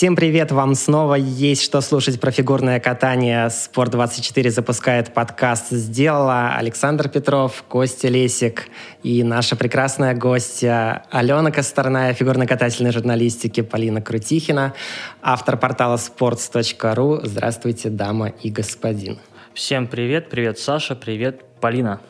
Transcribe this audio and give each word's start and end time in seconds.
Всем 0.00 0.16
привет! 0.16 0.50
Вам 0.50 0.76
снова 0.76 1.14
есть 1.14 1.62
что 1.62 1.82
слушать 1.82 2.18
про 2.18 2.30
фигурное 2.30 2.80
катание. 2.80 3.48
Спорт24 3.48 4.48
запускает 4.48 5.12
подкаст 5.12 5.72
«Сделала». 5.72 6.54
Александр 6.54 7.10
Петров, 7.10 7.62
Костя 7.68 8.08
Лесик 8.08 8.68
и 9.02 9.22
наша 9.22 9.56
прекрасная 9.56 10.14
гостья 10.14 11.04
Алена 11.10 11.50
Косторная, 11.50 12.14
фигурно-катательной 12.14 12.92
журналистики 12.92 13.60
Полина 13.60 14.00
Крутихина, 14.00 14.72
автор 15.20 15.58
портала 15.58 15.98
sports.ru. 15.98 17.20
Здравствуйте, 17.22 17.90
дама 17.90 18.28
и 18.28 18.48
господин. 18.48 19.18
Всем 19.52 19.86
привет. 19.86 20.30
Привет, 20.30 20.58
Саша. 20.58 20.96
Привет, 20.96 21.42
Полина. 21.60 22.00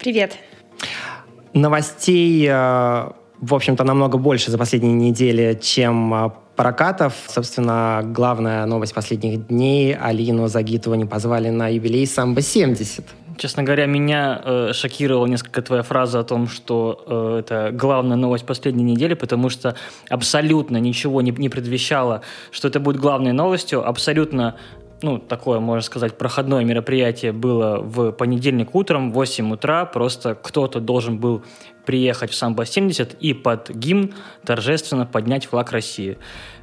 Привет. 0.00 0.36
Новостей, 1.52 2.44
э, 2.50 2.52
в 3.38 3.54
общем-то, 3.54 3.84
намного 3.84 4.18
больше 4.18 4.50
за 4.50 4.58
последние 4.58 4.94
недели, 4.94 5.56
чем 5.62 6.12
э, 6.12 6.30
прокатов. 6.56 7.14
Собственно, 7.28 8.02
главная 8.04 8.66
новость 8.66 8.94
последних 8.94 9.46
дней. 9.46 9.94
Алину 9.94 10.48
Загитову 10.48 10.96
не 10.96 11.04
позвали 11.04 11.50
на 11.50 11.68
юбилей 11.68 12.04
«Самбо-70». 12.04 13.04
Честно 13.36 13.62
говоря, 13.62 13.84
меня 13.84 14.40
э, 14.42 14.70
шокировала 14.72 15.26
несколько 15.26 15.60
твоя 15.60 15.82
фраза 15.82 16.20
о 16.20 16.24
том, 16.24 16.48
что 16.48 17.04
э, 17.06 17.40
это 17.40 17.70
главная 17.70 18.16
новость 18.16 18.46
последней 18.46 18.84
недели, 18.84 19.12
потому 19.12 19.50
что 19.50 19.76
абсолютно 20.08 20.78
ничего 20.78 21.20
не, 21.20 21.32
не 21.32 21.50
предвещало, 21.50 22.22
что 22.50 22.68
это 22.68 22.80
будет 22.80 22.96
главной 22.96 23.32
новостью. 23.32 23.86
Абсолютно 23.86 24.56
ну, 25.02 25.18
такое, 25.18 25.60
можно 25.60 25.82
сказать, 25.82 26.16
проходное 26.16 26.64
мероприятие 26.64 27.32
было 27.32 27.80
в 27.80 28.12
понедельник 28.12 28.74
утром, 28.74 29.10
в 29.10 29.14
8 29.14 29.52
утра. 29.52 29.84
Просто 29.84 30.34
кто-то 30.34 30.80
должен 30.80 31.18
был 31.18 31.44
приехать 31.84 32.30
в 32.30 32.34
Самбо-70 32.34 33.18
и 33.20 33.34
под 33.34 33.70
гимн 33.70 34.14
торжественно 34.44 35.06
поднять 35.06 35.46
флаг 35.46 35.70
России. 35.72 36.18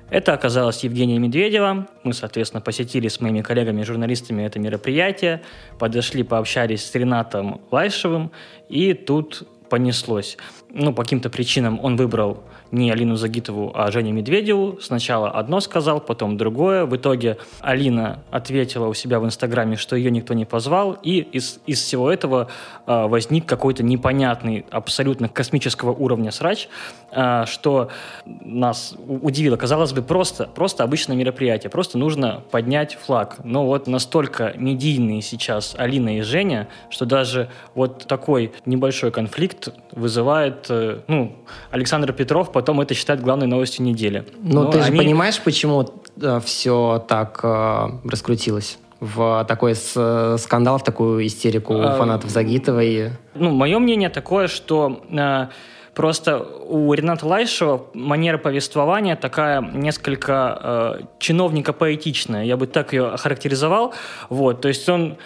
Это 0.10 0.34
оказалась 0.34 0.84
Евгения 0.84 1.18
Медведева. 1.18 1.88
Мы, 2.04 2.14
соответственно, 2.14 2.62
посетили 2.62 3.08
с 3.08 3.20
моими 3.20 3.42
коллегами-журналистами 3.42 4.44
это 4.44 4.60
мероприятие, 4.60 5.42
подошли, 5.80 6.24
пообщались 6.24 6.86
с 6.86 6.94
Ренатом 6.94 7.62
Лайшевым, 7.72 8.32
и 8.70 8.94
тут 8.94 9.48
понеслось. 9.70 10.38
Ну, 10.70 10.94
по 10.94 11.04
каким-то 11.04 11.30
причинам 11.30 11.80
он 11.82 11.96
выбрал 11.96 12.44
не 12.74 12.92
Алину 12.92 13.16
Загитову, 13.16 13.72
а 13.76 13.92
Женю 13.92 14.14
Медведеву. 14.14 14.80
Сначала 14.82 15.30
одно 15.30 15.60
сказал, 15.60 16.02
потом 16.02 16.38
другое. 16.38 16.86
В 16.86 16.96
итоге 16.96 17.38
Алина 17.62 18.24
ответила 18.32 18.88
у 18.88 18.96
себя 18.96 19.20
в 19.20 19.26
Инстаграме, 19.26 19.76
что 19.76 19.96
ее 19.96 20.10
никто 20.10 20.34
не 20.34 20.46
позвал, 20.46 20.98
и 21.04 21.20
из, 21.20 21.60
из 21.68 21.82
всего 21.82 22.12
этого 22.12 22.50
э, 22.88 23.08
возник 23.08 23.46
какой-то 23.46 23.84
непонятный, 23.84 24.66
абсолютно 24.72 25.30
космического 25.30 25.92
уровня 25.92 26.32
срач, 26.32 26.68
э, 27.12 27.46
что 27.46 27.90
нас 28.26 28.96
удивило. 29.08 29.56
Казалось 29.56 29.94
бы, 29.94 30.02
просто, 30.02 30.48
просто 30.48 30.84
обычное 30.84 31.16
мероприятие, 31.16 31.70
просто 31.70 32.00
нужно 32.00 32.42
поднять 32.50 32.96
флаг. 32.96 33.38
Но 33.44 33.68
вот 33.68 33.86
настолько 33.86 34.52
медийные 34.56 35.22
сейчас 35.22 35.76
Алина 35.78 36.18
и 36.18 36.22
Женя, 36.22 36.68
что 36.90 37.06
даже 37.06 37.50
вот 37.76 38.08
такой 38.08 38.52
небольшой 38.66 39.12
конфликт 39.12 39.70
вызывает, 39.92 40.66
э, 40.70 41.02
ну, 41.08 41.36
Александр 41.70 42.14
Петров 42.14 42.52
потом 42.52 42.63
это 42.82 42.94
считают 42.94 43.22
главной 43.22 43.48
новостью 43.48 43.86
недели. 43.86 44.26
Ну, 44.42 44.70
ты 44.70 44.80
они... 44.80 44.88
же 44.88 44.98
понимаешь, 44.98 45.40
почему 45.42 45.90
э, 46.22 46.40
все 46.44 47.04
так 47.08 47.40
э, 47.44 47.90
раскрутилось? 48.10 48.78
в 49.04 49.44
такой 49.50 49.76
с, 49.76 50.38
скандал, 50.40 50.78
в 50.78 50.84
такую 50.84 51.28
истерику 51.28 51.74
а, 51.78 51.98
фанатов 51.98 52.30
Загитовой? 52.30 53.12
Ну, 53.36 53.52
мое 53.52 53.78
мнение 53.78 54.10
такое, 54.10 54.48
что 54.48 55.04
э, 55.12 55.48
просто 55.94 56.40
у 56.40 56.94
Рената 56.94 57.28
Лайшева 57.28 57.88
манера 57.94 58.38
повествования 58.38 59.18
такая 59.18 59.62
несколько 59.62 60.60
э, 60.62 61.06
чиновника-поэтичная, 61.20 62.46
я 62.46 62.56
бы 62.56 62.66
так 62.66 62.94
ее 62.94 63.08
охарактеризовал. 63.08 63.94
Вот, 64.30 64.62
то 64.62 64.70
есть 64.70 64.88
он 64.88 65.18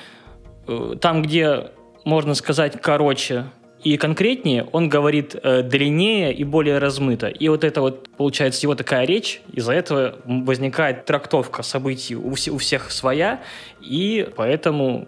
э, 0.68 0.96
там, 1.00 1.22
где 1.22 1.68
можно 2.04 2.34
сказать 2.34 2.82
короче, 2.82 3.46
и 3.84 3.98
конкретнее 3.98 4.64
он 4.72 4.90
говорит 4.90 5.36
э, 5.36 5.62
длиннее 5.62 6.34
и 6.34 6.44
более 6.44 6.80
размыто. 6.80 7.28
И 7.28 7.48
вот 7.48 7.64
это 7.64 7.82
вот, 7.82 8.10
получается, 8.10 8.66
его 8.66 8.76
такая 8.76 9.06
речь, 9.06 9.42
из-за 9.54 9.74
этого 9.74 10.16
возникает 10.26 11.06
трактовка 11.06 11.64
событий 11.64 12.16
у, 12.16 12.32
у 12.32 12.58
всех 12.58 12.92
своя, 12.92 13.42
и 13.82 14.28
поэтому 14.36 15.08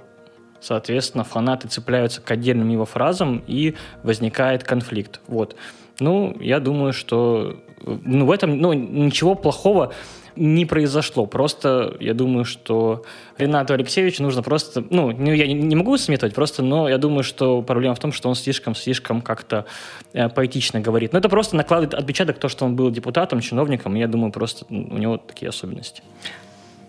соответственно, 0.61 1.23
фанаты 1.23 1.67
цепляются 1.67 2.21
к 2.21 2.29
отдельным 2.31 2.69
его 2.69 2.85
фразам, 2.85 3.43
и 3.47 3.75
возникает 4.03 4.63
конфликт. 4.63 5.21
Вот. 5.27 5.55
Ну, 5.99 6.35
я 6.39 6.59
думаю, 6.59 6.93
что 6.93 7.57
ну, 7.85 8.25
в 8.25 8.31
этом 8.31 8.57
ну, 8.59 8.73
ничего 8.73 9.35
плохого 9.35 9.93
не 10.39 10.65
произошло. 10.65 11.25
Просто 11.25 11.97
я 11.99 12.13
думаю, 12.13 12.45
что 12.45 13.03
Ренату 13.37 13.73
Алексеевичу 13.73 14.23
нужно 14.23 14.41
просто... 14.41 14.83
Ну, 14.89 15.11
я 15.11 15.47
не 15.47 15.75
могу 15.75 15.97
сметывать 15.97 16.33
просто, 16.33 16.63
но 16.63 16.87
я 16.89 16.97
думаю, 16.97 17.23
что 17.23 17.61
проблема 17.61 17.95
в 17.95 17.99
том, 17.99 18.11
что 18.13 18.29
он 18.29 18.35
слишком-слишком 18.35 19.21
как-то 19.21 19.65
э, 20.13 20.29
поэтично 20.29 20.79
говорит. 20.79 21.13
Но 21.13 21.19
это 21.19 21.29
просто 21.29 21.55
накладывает 21.55 21.93
отпечаток 21.93 22.39
то, 22.39 22.47
что 22.47 22.65
он 22.65 22.75
был 22.75 22.89
депутатом, 22.89 23.41
чиновником, 23.41 23.95
и 23.95 23.99
я 23.99 24.07
думаю, 24.07 24.31
просто 24.31 24.65
у 24.69 24.97
него 24.97 25.17
такие 25.17 25.49
особенности. 25.49 26.01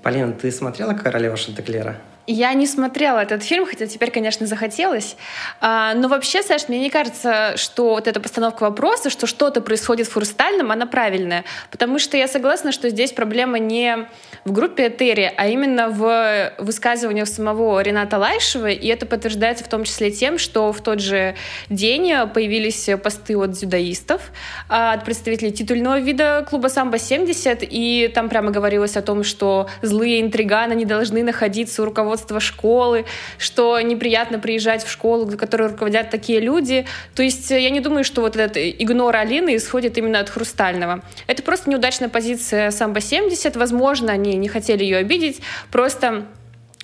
Полина, 0.03 0.33
ты 0.33 0.51
смотрела 0.51 0.95
«Королева 0.95 1.37
Шантеклера»? 1.37 1.99
Я 2.27 2.53
не 2.53 2.67
смотрела 2.67 3.19
этот 3.19 3.43
фильм, 3.43 3.67
хотя 3.67 3.87
теперь, 3.87 4.11
конечно, 4.13 4.47
захотелось. 4.47 5.17
А, 5.61 5.95
но 5.95 6.07
вообще, 6.07 6.43
Саш, 6.43 6.69
мне 6.69 6.79
не 6.79 6.89
кажется, 6.89 7.57
что 7.57 7.91
вот 7.91 8.07
эта 8.07 8.21
постановка 8.21 8.63
вопроса, 8.63 9.11
что 9.11 9.27
что-то 9.27 9.61
происходит 9.61 10.07
в 10.07 10.13
«Хрустальном», 10.13 10.71
она 10.71 10.87
правильная. 10.87 11.45
Потому 11.73 11.99
что 11.99 12.17
я 12.17 12.29
согласна, 12.29 12.71
что 12.71 12.89
здесь 12.89 13.13
проблема 13.13 13.59
не 13.59 14.07
в 14.45 14.53
группе 14.53 14.91
Терри, 14.91 15.33
а 15.37 15.49
именно 15.49 15.89
в 15.89 16.53
высказываниях 16.59 17.27
самого 17.27 17.81
Рената 17.81 18.17
Лайшева. 18.17 18.71
И 18.71 18.87
это 18.87 19.07
подтверждается 19.07 19.65
в 19.65 19.69
том 19.69 19.83
числе 19.83 20.13
тем, 20.13 20.39
что 20.39 20.73
в 20.73 20.81
тот 20.81 21.01
же 21.01 21.35
день 21.69 22.13
появились 22.33 22.89
посты 23.03 23.37
от 23.37 23.53
дзюдоистов, 23.53 24.31
а, 24.69 24.93
от 24.93 25.05
представителей 25.05 25.53
титульного 25.53 25.99
вида 25.99 26.47
клуба 26.49 26.69
«Самбо-70», 26.69 27.67
и 27.69 28.09
там 28.15 28.29
прямо 28.29 28.53
говорилось 28.53 28.97
о 28.97 29.03
том, 29.03 29.25
что 29.25 29.69
злые 29.83 30.21
интриганы 30.21 30.75
не 30.75 30.85
должны 30.85 31.25
находиться 31.25 31.83
у 31.83 31.85
руководства 31.85 32.20
руководство 32.21 32.41
школы, 32.41 33.05
что 33.39 33.81
неприятно 33.81 34.39
приезжать 34.39 34.85
в 34.85 34.91
школу, 34.91 35.25
где 35.25 35.37
которой 35.37 35.69
руководят 35.69 36.11
такие 36.11 36.41
люди. 36.41 36.87
То 37.15 37.23
есть 37.23 37.51
э, 37.51 37.61
я 37.61 37.71
не 37.71 37.81
думаю, 37.81 38.05
что 38.05 38.21
вот 38.21 38.37
этот 38.37 38.57
игнор 38.57 39.17
Алины 39.17 39.57
исходит 39.57 39.99
именно 39.99 40.21
от 40.21 40.29
Хрустального. 40.29 41.03
Это 41.27 41.43
просто 41.43 41.71
неудачная 41.71 42.09
позиция 42.09 42.71
Самбо-70. 42.71 43.59
Возможно, 43.59 44.13
они 44.13 44.37
не 44.37 44.49
хотели 44.49 44.85
ее 44.85 44.99
обидеть, 44.99 45.41
просто 45.71 46.27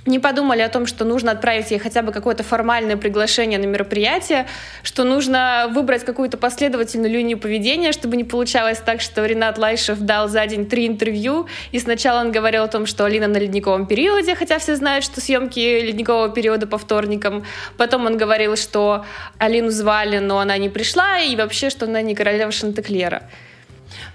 не 0.07 0.19
подумали 0.19 0.63
о 0.63 0.69
том, 0.69 0.87
что 0.87 1.05
нужно 1.05 1.33
отправить 1.33 1.71
ей 1.71 1.79
хотя 1.79 2.03
бы 2.03 2.13
какое-то 2.13 2.43
формальное 2.43 2.97
приглашение 2.97 3.59
на 3.59 3.67
мероприятие, 3.67 4.47
что 4.83 5.05
нужно 5.05 5.71
выбрать 5.73 6.05
какую-то 6.05 6.37
последовательную 6.37 7.13
линию 7.13 7.39
поведения, 7.39 7.93
чтобы 7.93 8.17
не 8.17 8.25
получалось 8.25 8.79
так, 8.79 9.01
что 9.01 9.25
Ренат 9.25 9.59
Лайшев 9.59 9.99
дал 10.01 10.29
за 10.29 10.47
день 10.47 10.67
три 10.67 10.87
интервью, 10.87 11.47
и 11.73 11.79
сначала 11.79 12.21
он 12.21 12.33
говорил 12.33 12.65
о 12.65 12.69
том, 12.69 12.87
что 12.87 13.05
Алина 13.05 13.27
на 13.27 13.39
ледниковом 13.39 13.87
периоде, 13.87 14.35
хотя 14.35 14.59
все 14.59 14.77
знают, 14.77 15.05
что 15.05 15.21
съемки 15.21 15.59
ледникового 15.59 16.29
периода 16.31 16.67
по 16.67 16.79
вторникам. 16.79 17.45
Потом 17.77 18.07
он 18.07 18.17
говорил, 18.17 18.57
что 18.57 19.05
Алину 19.39 19.71
звали, 19.71 20.19
но 20.19 20.39
она 20.39 20.57
не 20.59 20.69
пришла, 20.69 21.19
и 21.19 21.37
вообще, 21.37 21.71
что 21.71 21.87
она 21.87 22.03
не 22.03 22.15
королева 22.15 22.53
Шантеклера. 22.53 23.23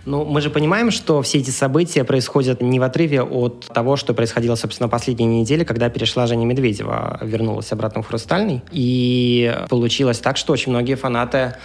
Ну, 0.05 0.25
мы 0.25 0.41
же 0.41 0.49
понимаем, 0.49 0.91
что 0.91 1.21
все 1.21 1.39
эти 1.39 1.49
события 1.49 2.03
происходят 2.03 2.61
не 2.61 2.79
в 2.79 2.83
отрыве 2.83 3.21
от 3.21 3.67
того, 3.67 3.95
что 3.95 4.13
происходило, 4.13 4.55
собственно, 4.55 4.89
последние 4.89 5.41
недели, 5.41 5.63
когда 5.63 5.89
перешла 5.89 6.27
Женя 6.27 6.45
Медведева, 6.45 7.19
вернулась 7.21 7.71
обратно 7.71 8.01
в 8.01 8.07
«Хрустальный». 8.07 8.61
И 8.71 9.55
получилось 9.69 10.19
так, 10.19 10.37
что 10.37 10.53
очень 10.53 10.71
многие 10.71 10.95
фанаты, 10.95 11.55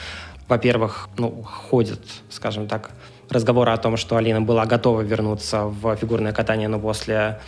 во-первых, 0.49 1.09
ну, 1.19 1.43
ходят, 1.43 2.01
скажем 2.31 2.69
так, 2.69 2.91
разговора 3.29 3.73
о 3.73 3.77
том, 3.77 3.97
что 3.97 4.17
Алина 4.17 4.41
была 4.41 4.67
готова 4.67 5.01
вернуться 5.01 5.65
в 5.65 5.97
фигурное 5.97 6.33
катание, 6.33 6.69
но 6.69 6.79
после 6.79 7.41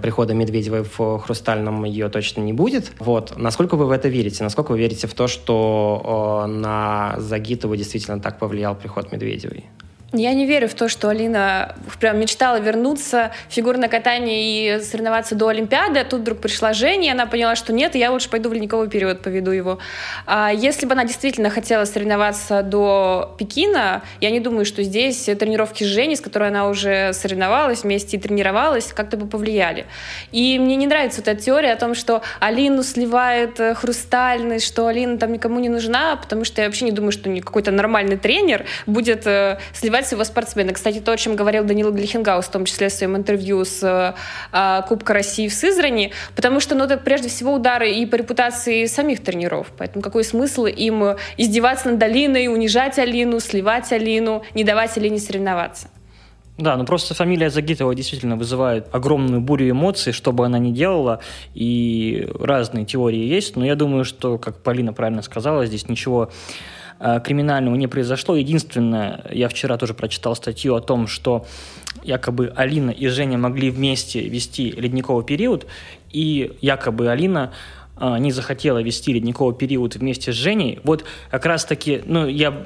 прихода 0.00 0.34
Медведевой 0.34 0.82
в 0.84 1.18
«Хрустальном» 1.18 1.84
ее 1.84 2.08
точно 2.08 2.40
не 2.40 2.52
будет. 2.52 2.92
Вот. 2.98 3.34
Насколько 3.36 3.76
вы 3.76 3.86
в 3.86 3.90
это 3.90 4.08
верите? 4.08 4.42
Насколько 4.44 4.72
вы 4.72 4.78
верите 4.78 5.06
в 5.06 5.14
то, 5.14 5.26
что 5.26 6.44
э, 6.44 6.50
на 6.50 7.14
Загитову 7.18 7.76
действительно 7.76 8.20
так 8.20 8.38
повлиял 8.38 8.74
приход 8.74 9.12
Медведевой? 9.12 9.66
Я 10.12 10.34
не 10.34 10.46
верю 10.46 10.68
в 10.68 10.74
то, 10.74 10.88
что 10.88 11.08
Алина 11.08 11.74
прям 11.98 12.20
мечтала 12.20 12.60
вернуться 12.60 13.32
в 13.48 13.52
фигурное 13.52 13.88
катание 13.88 14.78
и 14.78 14.80
соревноваться 14.80 15.34
до 15.34 15.48
Олимпиады, 15.48 15.98
а 15.98 16.04
тут 16.04 16.20
вдруг 16.20 16.38
пришла 16.38 16.72
Женя, 16.74 17.08
и 17.08 17.10
она 17.10 17.26
поняла, 17.26 17.56
что 17.56 17.72
нет, 17.72 17.96
я 17.96 18.12
лучше 18.12 18.30
пойду 18.30 18.48
в 18.48 18.52
ледниковый 18.52 18.88
период, 18.88 19.20
поведу 19.20 19.50
его. 19.50 19.78
А 20.24 20.52
если 20.52 20.86
бы 20.86 20.92
она 20.92 21.04
действительно 21.04 21.50
хотела 21.50 21.84
соревноваться 21.86 22.62
до 22.62 23.34
Пекина, 23.36 24.02
я 24.20 24.30
не 24.30 24.38
думаю, 24.38 24.64
что 24.64 24.84
здесь 24.84 25.24
тренировки 25.24 25.82
с 25.82 25.86
Женей, 25.88 26.16
с 26.16 26.20
которой 26.20 26.50
она 26.50 26.68
уже 26.68 27.12
соревновалась 27.12 27.82
вместе 27.82 28.16
и 28.16 28.20
тренировалась, 28.20 28.92
как-то 28.92 29.16
бы 29.16 29.26
повлияли. 29.26 29.86
И 30.30 30.56
мне 30.60 30.76
не 30.76 30.86
нравится 30.86 31.20
вот 31.20 31.28
эта 31.28 31.42
теория 31.42 31.72
о 31.72 31.76
том, 31.76 31.96
что 31.96 32.22
Алину 32.38 32.84
сливает 32.84 33.58
э, 33.58 33.74
хрустальный, 33.74 34.60
что 34.60 34.86
Алина 34.86 35.18
там 35.18 35.32
никому 35.32 35.58
не 35.58 35.68
нужна, 35.68 36.14
потому 36.14 36.44
что 36.44 36.62
я 36.62 36.68
вообще 36.68 36.84
не 36.84 36.92
думаю, 36.92 37.10
что 37.10 37.28
какой-то 37.40 37.72
нормальный 37.72 38.16
тренер 38.16 38.66
будет 38.86 39.26
э, 39.26 39.58
сливать 39.74 40.05
развивать 40.06 40.08
своего 40.08 40.24
спортсмена. 40.24 40.72
Кстати, 40.72 41.00
то, 41.00 41.12
о 41.12 41.16
чем 41.16 41.36
говорил 41.36 41.64
Данила 41.64 41.90
Глихенгаус, 41.90 42.46
в 42.46 42.50
том 42.50 42.64
числе 42.64 42.88
в 42.88 42.92
своем 42.92 43.16
интервью 43.16 43.64
с 43.64 44.14
э, 44.52 44.82
Кубка 44.88 45.14
России 45.14 45.48
в 45.48 45.52
Сызрани, 45.52 46.12
потому 46.34 46.60
что, 46.60 46.74
ну, 46.74 46.84
это 46.84 46.96
прежде 46.96 47.28
всего 47.28 47.54
удары 47.54 47.90
и 47.90 48.06
по 48.06 48.16
репутации 48.16 48.86
самих 48.86 49.22
тренеров. 49.22 49.72
Поэтому 49.76 50.02
какой 50.02 50.24
смысл 50.24 50.66
им 50.66 51.16
издеваться 51.36 51.90
над 51.90 52.02
Алиной, 52.02 52.48
унижать 52.48 52.98
Алину, 52.98 53.40
сливать 53.40 53.92
Алину, 53.92 54.42
не 54.54 54.64
давать 54.64 54.96
Алине 54.96 55.18
соревноваться? 55.18 55.88
Да, 56.58 56.76
ну 56.76 56.86
просто 56.86 57.12
фамилия 57.14 57.50
Загитова 57.50 57.94
действительно 57.94 58.36
вызывает 58.36 58.86
огромную 58.90 59.42
бурю 59.42 59.70
эмоций, 59.70 60.14
что 60.14 60.32
бы 60.32 60.46
она 60.46 60.58
ни 60.58 60.72
делала, 60.72 61.20
и 61.54 62.28
разные 62.40 62.86
теории 62.86 63.26
есть, 63.26 63.56
но 63.56 63.66
я 63.66 63.74
думаю, 63.74 64.06
что, 64.06 64.38
как 64.38 64.62
Полина 64.62 64.94
правильно 64.94 65.20
сказала, 65.20 65.66
здесь 65.66 65.86
ничего 65.88 66.30
криминального 67.24 67.74
не 67.74 67.86
произошло. 67.86 68.36
Единственное, 68.36 69.24
я 69.32 69.48
вчера 69.48 69.76
тоже 69.76 69.94
прочитал 69.94 70.34
статью 70.36 70.74
о 70.74 70.80
том, 70.80 71.06
что 71.06 71.46
якобы 72.02 72.52
Алина 72.54 72.90
и 72.90 73.08
Женя 73.08 73.38
могли 73.38 73.70
вместе 73.70 74.28
вести 74.28 74.70
ледниковый 74.70 75.24
период, 75.24 75.66
и 76.10 76.56
якобы 76.60 77.10
Алина 77.10 77.52
а, 77.98 78.18
не 78.18 78.30
захотела 78.30 78.82
вести 78.82 79.14
ледниковый 79.14 79.54
период 79.54 79.96
вместе 79.96 80.30
с 80.30 80.34
Женей, 80.34 80.80
вот 80.84 81.04
как 81.30 81.46
раз-таки, 81.46 82.02
ну, 82.04 82.26
я, 82.26 82.64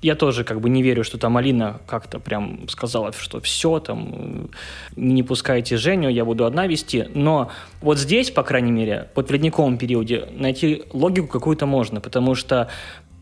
я 0.00 0.14
тоже 0.14 0.42
как 0.42 0.62
бы 0.62 0.70
не 0.70 0.82
верю, 0.82 1.04
что 1.04 1.18
там 1.18 1.36
Алина 1.36 1.80
как-то 1.86 2.18
прям 2.18 2.66
сказала, 2.68 3.12
что 3.12 3.40
все, 3.40 3.78
там, 3.78 4.48
не 4.96 5.22
пускайте 5.22 5.76
Женю, 5.76 6.08
я 6.08 6.24
буду 6.24 6.46
одна 6.46 6.66
вести, 6.66 7.04
но 7.14 7.50
вот 7.82 7.98
здесь, 7.98 8.30
по 8.30 8.42
крайней 8.42 8.72
мере, 8.72 9.08
вот 9.14 9.28
в 9.28 9.32
ледниковом 9.32 9.76
периоде 9.76 10.28
найти 10.32 10.84
логику 10.94 11.28
какую-то 11.28 11.66
можно, 11.66 12.00
потому 12.00 12.34
что 12.34 12.70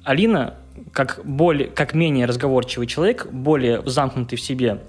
Алина, 0.04 0.54
как, 0.92 1.20
более, 1.24 1.68
как 1.68 1.94
менее 1.94 2.26
разговорчивый 2.26 2.86
человек, 2.86 3.26
более 3.30 3.82
замкнутый 3.86 4.38
в 4.38 4.40
себе, 4.40 4.80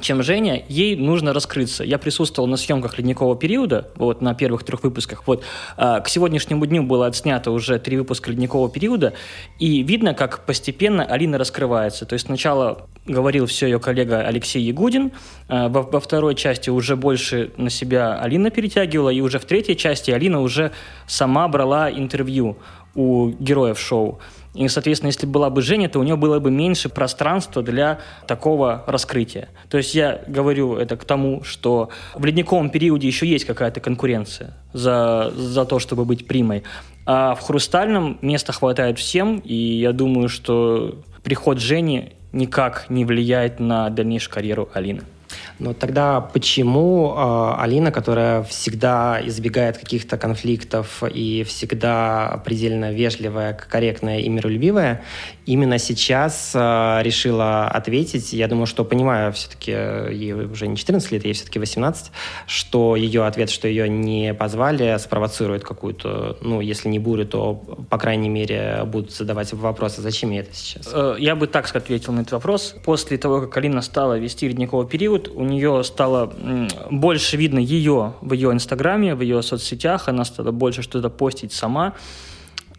чем 0.00 0.22
Женя, 0.22 0.62
ей 0.68 0.96
нужно 0.96 1.32
раскрыться. 1.32 1.84
Я 1.84 1.98
присутствовал 1.98 2.48
на 2.48 2.56
съемках 2.56 2.98
ледникового 2.98 3.36
периода, 3.36 3.88
вот 3.96 4.22
на 4.22 4.34
первых 4.34 4.64
трех 4.64 4.82
выпусках. 4.82 5.26
Вот 5.26 5.44
а, 5.76 6.00
к 6.00 6.08
сегодняшнему 6.08 6.66
дню 6.66 6.82
было 6.82 7.06
отснято 7.06 7.50
уже 7.50 7.78
три 7.78 7.96
выпуска 7.96 8.30
ледникового 8.30 8.70
периода, 8.70 9.14
и 9.58 9.82
видно, 9.82 10.14
как 10.14 10.46
постепенно 10.46 11.04
Алина 11.04 11.38
раскрывается. 11.38 12.06
То 12.06 12.14
есть 12.14 12.26
сначала 12.26 12.88
говорил 13.06 13.46
все 13.46 13.66
ее 13.66 13.78
коллега 13.78 14.20
Алексей 14.20 14.62
Ягудин, 14.62 15.12
а, 15.48 15.68
во, 15.68 15.82
во 15.82 16.00
второй 16.00 16.34
части 16.34 16.70
уже 16.70 16.96
больше 16.96 17.52
на 17.56 17.70
себя 17.70 18.18
Алина 18.20 18.50
перетягивала, 18.50 19.10
и 19.10 19.20
уже 19.20 19.38
в 19.38 19.44
третьей 19.44 19.76
части 19.76 20.10
Алина 20.10 20.40
уже 20.40 20.72
сама 21.06 21.48
брала 21.48 21.90
интервью 21.90 22.56
у 22.94 23.30
героев 23.30 23.78
шоу. 23.78 24.18
И, 24.54 24.66
соответственно, 24.68 25.08
если 25.08 25.26
была 25.26 25.48
бы 25.48 25.62
Женя, 25.62 25.88
то 25.88 26.00
у 26.00 26.02
нее 26.02 26.16
было 26.16 26.40
бы 26.40 26.50
меньше 26.50 26.88
пространства 26.88 27.62
для 27.62 28.00
такого 28.26 28.82
раскрытия. 28.86 29.48
То 29.68 29.78
есть 29.78 29.94
я 29.94 30.22
говорю 30.26 30.76
это 30.76 30.96
к 30.96 31.04
тому, 31.04 31.44
что 31.44 31.90
в 32.14 32.24
ледниковом 32.24 32.70
периоде 32.70 33.06
еще 33.06 33.26
есть 33.26 33.44
какая-то 33.44 33.80
конкуренция 33.80 34.56
за, 34.72 35.32
за 35.36 35.64
то, 35.64 35.78
чтобы 35.78 36.04
быть 36.04 36.26
примой. 36.26 36.64
А 37.06 37.34
в 37.34 37.40
хрустальном 37.40 38.18
места 38.22 38.52
хватает 38.52 38.98
всем, 38.98 39.38
и 39.38 39.54
я 39.54 39.92
думаю, 39.92 40.28
что 40.28 41.00
приход 41.22 41.60
Жени 41.60 42.12
никак 42.32 42.86
не 42.88 43.04
влияет 43.04 43.60
на 43.60 43.88
дальнейшую 43.90 44.34
карьеру 44.34 44.68
Алины. 44.74 45.02
Но 45.60 45.74
тогда 45.74 46.20
почему 46.22 47.14
э, 47.14 47.54
Алина, 47.58 47.92
которая 47.92 48.42
всегда 48.44 49.20
избегает 49.24 49.76
каких-то 49.76 50.16
конфликтов 50.16 51.02
и 51.02 51.44
всегда 51.44 52.42
предельно 52.44 52.92
вежливая, 52.92 53.52
корректная 53.52 54.20
и 54.20 54.28
миролюбивая, 54.28 55.02
именно 55.44 55.78
сейчас 55.78 56.52
э, 56.54 57.00
решила 57.02 57.68
ответить? 57.68 58.32
Я 58.32 58.48
думаю, 58.48 58.66
что 58.66 58.84
понимаю, 58.84 59.32
все-таки 59.34 59.70
ей 59.70 60.32
уже 60.32 60.66
не 60.66 60.76
14 60.76 61.12
лет, 61.12 61.24
ей 61.24 61.34
все-таки 61.34 61.58
18, 61.58 62.10
что 62.46 62.96
ее 62.96 63.26
ответ, 63.26 63.50
что 63.50 63.68
ее 63.68 63.86
не 63.88 64.32
позвали, 64.32 64.96
спровоцирует 64.98 65.62
какую-то, 65.62 66.38
ну, 66.40 66.62
если 66.62 66.88
не 66.88 66.98
бурю, 66.98 67.26
то, 67.26 67.54
по 67.90 67.98
крайней 67.98 68.30
мере, 68.30 68.84
будут 68.86 69.12
задавать 69.12 69.52
вопросы, 69.52 70.00
зачем 70.00 70.30
ей 70.30 70.40
это 70.40 70.54
сейчас? 70.54 70.90
Э, 70.90 71.16
я 71.18 71.36
бы 71.36 71.46
так 71.46 71.70
ответил 71.76 72.14
на 72.14 72.20
этот 72.20 72.32
вопрос. 72.32 72.74
После 72.82 73.18
того, 73.18 73.42
как 73.42 73.56
Алина 73.58 73.82
стала 73.82 74.18
вести 74.18 74.48
ледниковый 74.48 74.86
период, 74.86 75.28
у 75.28 75.49
нее 75.50 75.84
стало 75.84 76.32
больше 76.90 77.36
видно 77.36 77.58
ее 77.58 78.14
в 78.20 78.32
ее 78.32 78.52
инстаграме, 78.52 79.14
в 79.14 79.20
ее 79.20 79.42
соцсетях, 79.42 80.08
она 80.08 80.24
стала 80.24 80.50
больше 80.50 80.82
что-то 80.82 81.10
постить 81.10 81.52
сама 81.52 81.94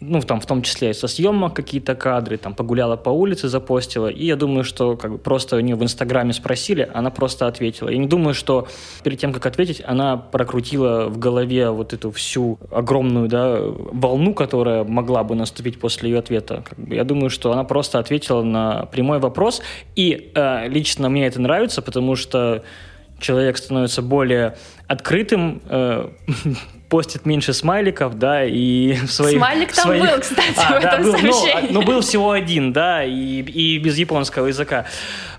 ну, 0.02 0.20
там, 0.22 0.42
в 0.42 0.46
том 0.48 0.64
числе 0.64 0.94
со 0.94 1.08
съемок 1.08 1.54
какие-то 1.54 1.94
кадры, 1.94 2.38
там, 2.38 2.56
погуляла 2.56 2.96
по 2.96 3.10
улице, 3.10 3.48
запостила, 3.48 4.08
и 4.08 4.26
я 4.26 4.36
думаю, 4.36 4.64
что 4.64 4.98
как 4.98 5.12
бы 5.12 5.18
просто 5.20 5.56
у 5.58 5.60
нее 5.60 5.76
в 5.76 5.84
Инстаграме 5.84 6.34
спросили, 6.34 6.90
она 6.94 7.12
просто 7.12 7.48
ответила. 7.48 7.90
Я 7.90 7.98
не 7.98 8.08
думаю, 8.08 8.34
что 8.34 8.68
перед 9.04 9.20
тем, 9.20 9.32
как 9.32 9.46
ответить, 9.46 9.82
она 9.86 10.18
прокрутила 10.18 11.06
в 11.08 11.20
голове 11.20 11.70
вот 11.70 11.94
эту 11.94 12.10
всю 12.12 12.58
огромную, 12.72 13.28
да, 13.28 13.60
волну, 13.62 14.34
которая 14.34 14.84
могла 14.84 15.24
бы 15.24 15.36
наступить 15.36 15.80
после 15.80 16.10
ее 16.10 16.20
ответа. 16.20 16.64
Как 16.68 16.80
бы, 16.80 16.96
я 16.96 17.04
думаю, 17.04 17.30
что 17.30 17.52
она 17.52 17.64
просто 17.64 18.00
ответила 18.00 18.42
на 18.42 18.86
прямой 18.88 19.20
вопрос, 19.20 19.62
и 19.96 20.32
э, 20.34 20.68
лично 20.68 21.10
мне 21.10 21.28
это 21.28 21.40
нравится, 21.40 21.84
потому 21.84 22.16
что 22.16 22.64
человек 23.20 23.58
становится 23.58 24.02
более 24.02 24.58
открытым, 24.88 25.62
э, 25.70 26.10
постит 26.92 27.26
меньше 27.26 27.54
смайликов, 27.54 28.20
да, 28.20 28.44
и 28.44 28.94
в 29.08 29.12
своих... 29.12 29.38
Смайлик 29.38 29.72
там 29.72 29.86
своих... 29.86 30.04
был, 30.04 30.20
кстати, 30.20 30.54
а, 30.58 30.78
в 30.78 30.82
да, 30.82 30.90
этом 30.90 31.04
был, 31.04 31.12
сообщении. 31.14 31.72
Ну, 31.72 31.80
ну, 31.80 31.88
был 31.88 32.02
всего 32.02 32.32
один, 32.32 32.74
да, 32.74 33.04
и, 33.06 33.42
и 33.42 33.78
без 33.80 33.98
японского 33.98 34.48
языка. 34.48 34.86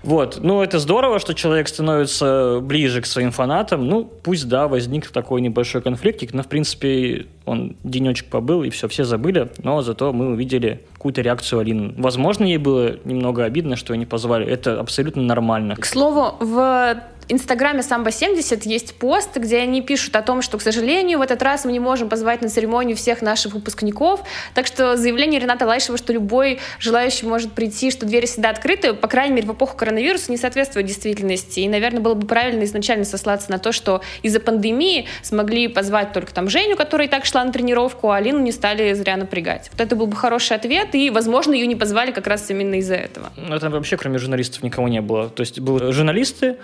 Вот, 0.01 0.39
ну, 0.41 0.63
это 0.63 0.79
здорово, 0.79 1.19
что 1.19 1.33
человек 1.33 1.67
становится 1.67 2.59
ближе 2.59 3.01
к 3.01 3.05
своим 3.05 3.31
фанатам, 3.31 3.87
ну, 3.87 4.03
пусть, 4.03 4.49
да, 4.49 4.67
возник 4.67 5.07
такой 5.11 5.41
небольшой 5.41 5.83
конфликтик, 5.83 6.33
но, 6.33 6.41
в 6.41 6.47
принципе, 6.47 7.27
он 7.45 7.77
денечек 7.83 8.29
побыл, 8.29 8.63
и 8.63 8.71
все, 8.71 8.87
все 8.87 9.03
забыли, 9.03 9.49
но 9.61 9.83
зато 9.83 10.11
мы 10.11 10.31
увидели 10.31 10.81
какую-то 10.93 11.21
реакцию 11.21 11.59
Алины. 11.59 11.93
Возможно, 11.97 12.45
ей 12.45 12.57
было 12.57 12.95
немного 13.05 13.43
обидно, 13.43 13.75
что 13.75 13.93
ее 13.93 13.99
не 13.99 14.05
позвали, 14.07 14.47
это 14.47 14.79
абсолютно 14.79 15.21
нормально. 15.21 15.75
К 15.75 15.85
слову, 15.85 16.35
в 16.39 16.95
Инстаграме 17.27 17.79
Самбо70 17.79 18.61
есть 18.65 18.95
пост, 18.95 19.35
где 19.37 19.59
они 19.59 19.81
пишут 19.81 20.15
о 20.15 20.21
том, 20.21 20.41
что, 20.41 20.57
к 20.57 20.61
сожалению, 20.61 21.19
в 21.19 21.21
этот 21.21 21.41
раз 21.41 21.65
мы 21.65 21.71
не 21.71 21.79
можем 21.79 22.09
позвать 22.09 22.41
на 22.41 22.49
церемонию 22.49 22.95
всех 22.97 23.21
наших 23.21 23.53
выпускников. 23.53 24.23
Так 24.53 24.67
что 24.67 24.97
заявление 24.97 25.39
Рената 25.39 25.65
Лайшева, 25.65 25.97
что 25.97 26.13
любой 26.13 26.59
желающий 26.79 27.25
может 27.25 27.51
прийти, 27.53 27.91
что 27.91 28.05
двери 28.05 28.25
всегда 28.25 28.49
открыты, 28.49 28.93
по 28.93 29.07
крайней 29.07 29.35
мере, 29.35 29.47
в 29.47 29.53
эпоху 29.53 29.77
коронавируса 29.77 30.31
не 30.31 30.37
соответствует 30.37 30.85
действительности. 30.85 31.61
И, 31.61 31.69
наверное, 31.69 32.01
было 32.01 32.13
бы 32.13 32.27
правильно 32.27 32.63
изначально 32.63 33.05
сослаться 33.05 33.51
на 33.51 33.57
то, 33.57 33.71
что 33.71 34.01
из-за 34.21 34.39
пандемии 34.39 35.07
смогли 35.21 35.67
позвать 35.67 36.13
только 36.13 36.33
там 36.33 36.49
Женю, 36.49 36.75
которая 36.75 37.07
и 37.07 37.09
так 37.09 37.25
шла 37.25 37.43
на 37.43 37.51
тренировку, 37.51 38.09
а 38.09 38.17
Алину 38.17 38.39
не 38.39 38.51
стали 38.51 38.93
зря 38.93 39.17
напрягать. 39.17 39.69
Вот 39.71 39.81
это 39.81 39.95
был 39.95 40.07
бы 40.07 40.15
хороший 40.15 40.55
ответ, 40.55 40.95
и, 40.95 41.09
возможно, 41.09 41.53
ее 41.53 41.67
не 41.67 41.75
позвали 41.75 42.11
как 42.11 42.27
раз 42.27 42.49
именно 42.49 42.75
из-за 42.75 42.95
этого. 42.95 43.31
Ну, 43.35 43.55
это 43.55 43.69
вообще, 43.69 43.97
кроме 43.97 44.17
журналистов, 44.17 44.63
никого 44.63 44.87
не 44.87 45.01
было. 45.01 45.29
То 45.29 45.41
есть 45.41 45.59
были 45.59 45.91
журналисты, 45.91 46.57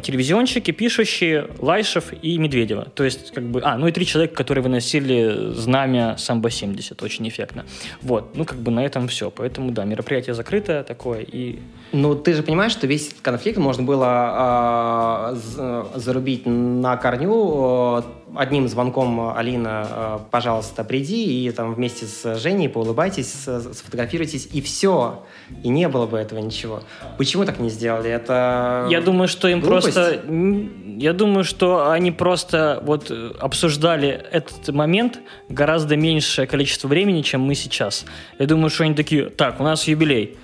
телевизионщики, 0.00 0.70
пишущие, 0.70 1.48
Лайшев 1.58 2.12
и 2.22 2.38
Медведева. 2.38 2.88
То 2.94 3.04
есть, 3.04 3.32
как 3.32 3.44
бы, 3.44 3.60
а, 3.64 3.76
ну 3.76 3.88
и 3.88 3.92
три 3.92 4.06
человека, 4.06 4.34
которые 4.34 4.62
выносили 4.62 5.52
знамя 5.54 6.16
Самбо-70, 6.18 7.04
очень 7.04 7.28
эффектно. 7.28 7.64
Вот, 8.02 8.36
ну 8.36 8.44
как 8.44 8.58
бы 8.58 8.70
на 8.70 8.84
этом 8.84 9.08
все. 9.08 9.30
Поэтому, 9.30 9.72
да, 9.72 9.84
мероприятие 9.84 10.34
закрытое 10.34 10.82
такое 10.82 11.20
и... 11.20 11.58
Ну, 11.92 12.14
ты 12.14 12.34
же 12.34 12.42
понимаешь, 12.42 12.72
что 12.72 12.86
весь 12.86 13.08
этот 13.08 13.20
конфликт 13.20 13.58
можно 13.58 13.82
было 13.82 15.34
э, 15.34 15.84
зарубить 15.96 16.46
на 16.46 16.96
корню 16.96 17.98
э, 17.98 18.02
одним 18.36 18.68
звонком 18.68 19.36
Алина, 19.36 19.86
э, 19.90 20.18
пожалуйста, 20.30 20.84
приди 20.84 21.46
и 21.46 21.50
там 21.50 21.74
вместе 21.74 22.06
с 22.06 22.38
Женей 22.38 22.68
поулыбайтесь, 22.68 23.32
сфотографируйтесь, 23.32 24.48
и 24.52 24.60
все. 24.60 25.24
И 25.64 25.68
не 25.68 25.88
было 25.88 26.06
бы 26.06 26.18
этого 26.18 26.38
ничего. 26.38 26.82
Почему 27.18 27.44
так 27.44 27.58
не 27.58 27.70
сделали? 27.70 28.10
Это 28.10 28.86
Я 28.90 29.00
думаю, 29.00 29.28
что 29.28 29.48
им 29.48 29.60
глупость? 29.80 29.94
просто... 29.94 30.70
Я 30.98 31.12
думаю, 31.12 31.44
что 31.44 31.90
они 31.90 32.12
просто 32.12 32.80
вот 32.82 33.10
обсуждали 33.40 34.08
этот 34.30 34.68
момент 34.68 35.20
гораздо 35.48 35.96
меньшее 35.96 36.46
количество 36.46 36.88
времени, 36.88 37.22
чем 37.22 37.40
мы 37.40 37.54
сейчас. 37.54 38.04
Я 38.38 38.46
думаю, 38.46 38.70
что 38.70 38.84
они 38.84 38.94
такие, 38.94 39.30
так, 39.30 39.60
у 39.60 39.64
нас 39.64 39.88
юбилей, 39.88 40.36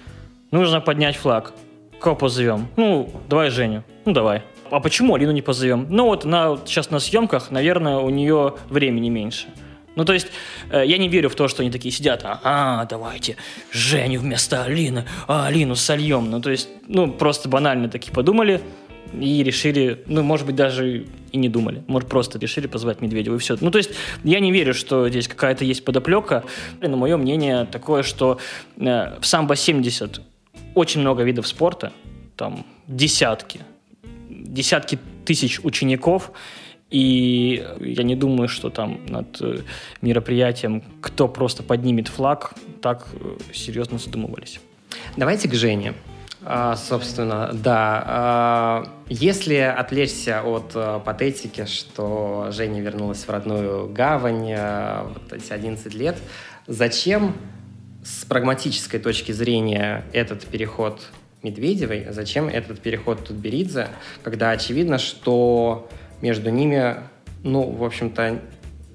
нужно 0.51 0.81
поднять 0.81 1.17
флаг. 1.17 1.53
Кого 2.01 2.17
позовем? 2.17 2.69
Ну, 2.77 3.11
давай 3.29 3.51
Женю. 3.51 3.83
Ну, 4.05 4.13
давай 4.13 4.43
а 4.71 4.81
почему 4.81 5.15
Алину 5.15 5.33
не 5.33 5.43
позовем? 5.43 5.87
Ну 5.91 6.07
вот 6.07 6.25
на, 6.25 6.59
сейчас 6.65 6.91
на 6.91 6.99
съемках, 6.99 7.51
наверное, 7.51 7.99
у 7.99 8.11
нее 8.11 8.55
времени 8.69 9.09
меньше. 9.09 9.47
Ну, 9.95 10.05
то 10.05 10.13
есть, 10.13 10.27
э, 10.71 10.85
я 10.85 10.99
не 10.99 11.09
верю 11.09 11.31
в 11.31 11.35
то, 11.35 11.49
что 11.49 11.63
они 11.63 11.71
такие 11.71 11.91
сидят, 11.91 12.21
а, 12.25 12.85
давайте 12.85 13.37
Женю 13.73 14.21
вместо 14.21 14.63
Алины, 14.63 15.07
а 15.27 15.47
Алину 15.47 15.75
сольем. 15.75 16.31
Ну, 16.31 16.41
то 16.41 16.51
есть, 16.51 16.69
ну, 16.87 17.11
просто 17.11 17.49
банально 17.49 17.89
такие 17.89 18.13
подумали 18.13 18.61
и 19.13 19.43
решили, 19.43 20.03
ну, 20.07 20.23
может 20.23 20.47
быть, 20.47 20.57
даже 20.57 21.07
и 21.33 21.37
не 21.37 21.49
думали. 21.49 21.83
Может, 21.87 22.09
просто 22.09 22.39
решили 22.39 22.67
позвать 22.67 23.01
Медведева 23.01 23.37
и 23.37 23.39
все. 23.39 23.57
Ну, 23.61 23.71
то 23.71 23.79
есть, 23.79 23.91
я 24.25 24.41
не 24.41 24.53
верю, 24.53 24.75
что 24.75 25.09
здесь 25.09 25.29
какая-то 25.29 25.65
есть 25.65 25.85
подоплека. 25.85 26.45
Но 26.81 26.97
мое 26.97 27.17
мнение 27.17 27.67
такое, 27.71 28.03
что 28.03 28.39
э, 28.79 29.19
в 29.21 29.27
самбо 29.27 29.57
70 29.57 30.21
очень 30.75 31.01
много 31.01 31.23
видов 31.23 31.47
спорта, 31.47 31.93
там 32.37 32.67
десятки, 32.87 33.61
десятки 34.29 34.99
тысяч 35.25 35.61
учеников, 35.63 36.33
и 36.91 37.67
я 37.81 38.03
не 38.05 38.15
думаю, 38.15 38.49
что 38.49 38.71
там 38.71 39.01
над 39.09 39.41
э, 39.41 39.61
мероприятием, 40.03 40.85
кто 41.01 41.27
просто 41.27 41.63
поднимет 41.63 42.09
флаг, 42.09 42.55
так 42.81 43.09
э, 43.13 43.37
серьезно 43.53 43.99
задумывались. 43.99 44.61
Давайте 45.17 45.49
к 45.49 45.55
Жене. 45.55 45.95
А, 46.49 46.77
собственно, 46.77 47.51
да. 47.53 48.05
А, 48.07 48.89
если 49.09 49.57
отвлечься 49.57 50.43
от 50.43 50.71
а, 50.77 51.01
патетики, 51.01 51.67
что 51.67 52.51
Женя 52.53 52.81
вернулась 52.81 53.25
в 53.25 53.29
родную 53.29 53.89
гавань 53.89 54.53
а, 54.57 55.13
вот 55.13 55.33
эти 55.33 55.53
11 55.53 55.93
лет, 55.95 56.17
зачем 56.69 57.35
с 58.05 58.25
прагматической 58.25 59.01
точки 59.01 59.33
зрения 59.33 60.05
этот 60.13 60.47
переход 60.47 61.09
Медведевой, 61.43 62.07
зачем 62.11 62.47
этот 62.47 62.79
переход 62.79 63.25
Тутберидзе, 63.25 63.89
когда 64.23 64.51
очевидно, 64.51 64.99
что 64.99 65.89
между 66.23 66.51
ними, 66.51 66.99
ну, 67.43 67.69
в 67.69 67.83
общем-то, 67.83 68.41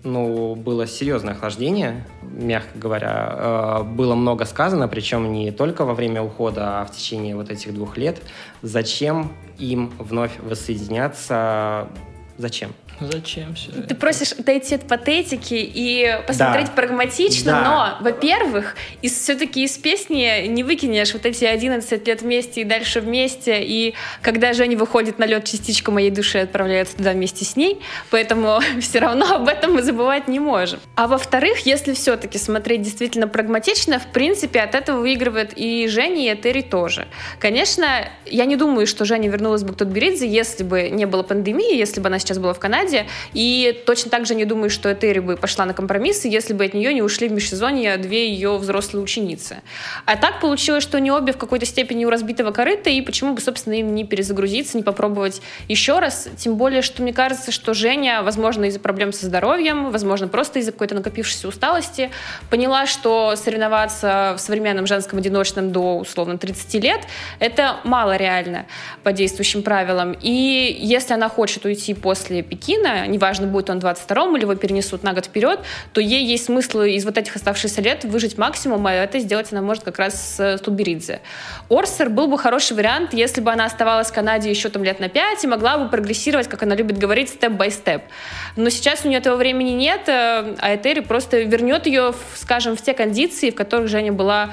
ну, 0.03 0.55
было 0.55 0.87
серьезное 0.87 1.33
охлаждение, 1.33 2.05
мягко 2.21 2.77
говоря. 2.77 3.35
Э, 3.37 3.83
было 3.83 4.15
много 4.15 4.45
сказано, 4.45 4.87
причем 4.87 5.31
не 5.31 5.51
только 5.51 5.85
во 5.85 5.93
время 5.93 6.21
ухода, 6.21 6.81
а 6.81 6.85
в 6.85 6.91
течение 6.91 7.35
вот 7.35 7.49
этих 7.49 7.73
двух 7.73 7.97
лет. 7.97 8.21
Зачем 8.61 9.31
им 9.57 9.91
вновь 9.99 10.31
воссоединяться? 10.41 11.87
Зачем? 12.41 12.73
Зачем 12.99 13.55
все 13.55 13.71
Ты 13.71 13.95
просишь 13.95 14.31
отойти 14.31 14.75
от 14.75 14.87
патетики 14.87 15.53
и 15.53 16.19
посмотреть 16.25 16.67
да. 16.67 16.71
прагматично, 16.73 17.51
да. 17.51 17.63
но, 17.63 18.03
во-первых, 18.03 18.75
из, 19.01 19.13
все-таки 19.13 19.63
из 19.63 19.77
песни 19.77 20.47
не 20.47 20.63
выкинешь 20.63 21.13
вот 21.13 21.25
эти 21.25 21.45
11 21.45 22.07
лет 22.07 22.21
вместе 22.21 22.61
и 22.61 22.63
дальше 22.63 22.99
вместе, 22.99 23.63
и 23.63 23.93
когда 24.21 24.53
Женя 24.53 24.77
выходит 24.77 25.19
на 25.19 25.25
лед, 25.25 25.45
частичка 25.45 25.91
моей 25.91 26.09
души 26.09 26.39
отправляется 26.39 26.97
туда 26.97 27.11
вместе 27.11 27.45
с 27.45 27.55
ней, 27.55 27.79
поэтому 28.09 28.59
все 28.81 28.99
равно 28.99 29.35
об 29.35 29.47
этом 29.47 29.73
мы 29.73 29.83
забывать 29.83 30.27
не 30.27 30.39
можем. 30.39 30.79
А 30.95 31.07
во-вторых, 31.07 31.59
если 31.65 31.93
все-таки 31.93 32.37
смотреть 32.37 32.81
действительно 32.81 33.27
прагматично, 33.27 33.99
в 33.99 34.07
принципе, 34.07 34.61
от 34.61 34.75
этого 34.75 34.99
выигрывает 34.99 35.53
и 35.55 35.87
Женя, 35.87 36.25
и 36.25 36.33
Этери 36.33 36.61
тоже. 36.61 37.07
Конечно, 37.39 38.09
я 38.25 38.45
не 38.45 38.55
думаю, 38.55 38.87
что 38.87 39.05
Женя 39.05 39.29
вернулась 39.29 39.63
бы 39.63 39.73
к 39.73 39.77
Тутберидзе, 39.77 40.27
если 40.27 40.63
бы 40.63 40.89
не 40.89 41.05
было 41.05 41.23
пандемии, 41.23 41.75
если 41.75 41.99
бы 41.99 42.07
она 42.07 42.19
сейчас 42.19 42.30
была 42.39 42.53
в 42.53 42.59
Канаде. 42.59 43.07
И 43.33 43.81
точно 43.85 44.11
так 44.11 44.25
же 44.25 44.35
не 44.35 44.45
думаю, 44.45 44.69
что 44.69 44.91
Этери 44.91 45.19
бы 45.19 45.37
пошла 45.37 45.65
на 45.65 45.73
компромиссы, 45.73 46.27
если 46.27 46.53
бы 46.53 46.65
от 46.65 46.73
нее 46.73 46.93
не 46.93 47.01
ушли 47.01 47.27
в 47.27 47.31
межсезонье 47.31 47.97
две 47.97 48.29
ее 48.29 48.57
взрослые 48.57 49.03
ученицы. 49.03 49.61
А 50.05 50.15
так 50.15 50.39
получилось, 50.39 50.83
что 50.83 50.97
они 50.97 51.11
обе 51.11 51.33
в 51.33 51.37
какой-то 51.37 51.65
степени 51.65 52.05
у 52.05 52.09
разбитого 52.09 52.51
корыта, 52.51 52.89
и 52.89 53.01
почему 53.01 53.33
бы, 53.33 53.41
собственно, 53.41 53.73
им 53.73 53.93
не 53.95 54.03
перезагрузиться, 54.05 54.77
не 54.77 54.83
попробовать 54.83 55.41
еще 55.67 55.99
раз. 55.99 56.27
Тем 56.37 56.55
более, 56.55 56.81
что 56.81 57.01
мне 57.01 57.13
кажется, 57.13 57.51
что 57.51 57.73
Женя, 57.73 58.23
возможно, 58.23 58.65
из-за 58.65 58.79
проблем 58.79 59.13
со 59.13 59.25
здоровьем, 59.25 59.91
возможно, 59.91 60.27
просто 60.27 60.59
из-за 60.59 60.71
какой-то 60.71 60.95
накопившейся 60.95 61.47
усталости, 61.47 62.11
поняла, 62.49 62.85
что 62.85 63.35
соревноваться 63.35 64.35
в 64.37 64.41
современном 64.41 64.87
женском 64.87 65.19
одиночном 65.19 65.71
до, 65.71 65.97
условно, 65.97 66.37
30 66.37 66.73
лет— 66.75 67.01
это 67.39 67.77
мало 67.83 68.15
реально 68.15 68.65
по 69.03 69.11
действующим 69.11 69.63
правилам. 69.63 70.15
И 70.21 70.77
если 70.79 71.13
она 71.13 71.29
хочет 71.29 71.65
уйти 71.65 71.93
после 72.11 72.41
Пекина, 72.41 73.07
неважно, 73.07 73.47
будет 73.47 73.69
он 73.69 73.79
22-м 73.79 74.35
или 74.35 74.43
его 74.43 74.55
перенесут 74.55 75.01
на 75.01 75.13
год 75.13 75.27
вперед, 75.27 75.61
то 75.93 76.01
ей 76.01 76.25
есть 76.25 76.43
смысл 76.43 76.81
из 76.81 77.05
вот 77.05 77.17
этих 77.17 77.37
оставшихся 77.37 77.81
лет 77.81 78.03
выжить 78.03 78.37
максимум, 78.37 78.85
а 78.85 78.91
это 78.91 79.19
сделать 79.19 79.53
она 79.53 79.61
может 79.61 79.85
как 79.85 79.97
раз 79.97 80.35
с 80.35 80.57
Тутберидзе. 80.57 81.21
Орсер 81.69 82.09
был 82.09 82.27
бы 82.27 82.37
хороший 82.37 82.75
вариант, 82.75 83.13
если 83.13 83.39
бы 83.39 83.49
она 83.49 83.63
оставалась 83.63 84.07
в 84.07 84.13
Канаде 84.13 84.49
еще 84.49 84.67
там 84.67 84.83
лет 84.83 84.99
на 84.99 85.07
5 85.07 85.45
и 85.45 85.47
могла 85.47 85.77
бы 85.77 85.87
прогрессировать, 85.87 86.49
как 86.49 86.63
она 86.63 86.75
любит 86.75 86.97
говорить, 86.97 87.29
степ-бай-степ. 87.29 88.01
Но 88.57 88.69
сейчас 88.69 89.05
у 89.05 89.07
нее 89.07 89.19
этого 89.19 89.37
времени 89.37 89.69
нет, 89.69 90.09
э, 90.09 90.55
а 90.59 90.75
Этери 90.75 90.99
просто 90.99 91.39
вернет 91.43 91.85
ее, 91.85 92.13
скажем, 92.35 92.75
в 92.75 92.81
те 92.81 92.93
кондиции, 92.93 93.51
в 93.51 93.55
которых 93.55 93.87
Женя 93.87 94.11
была 94.11 94.49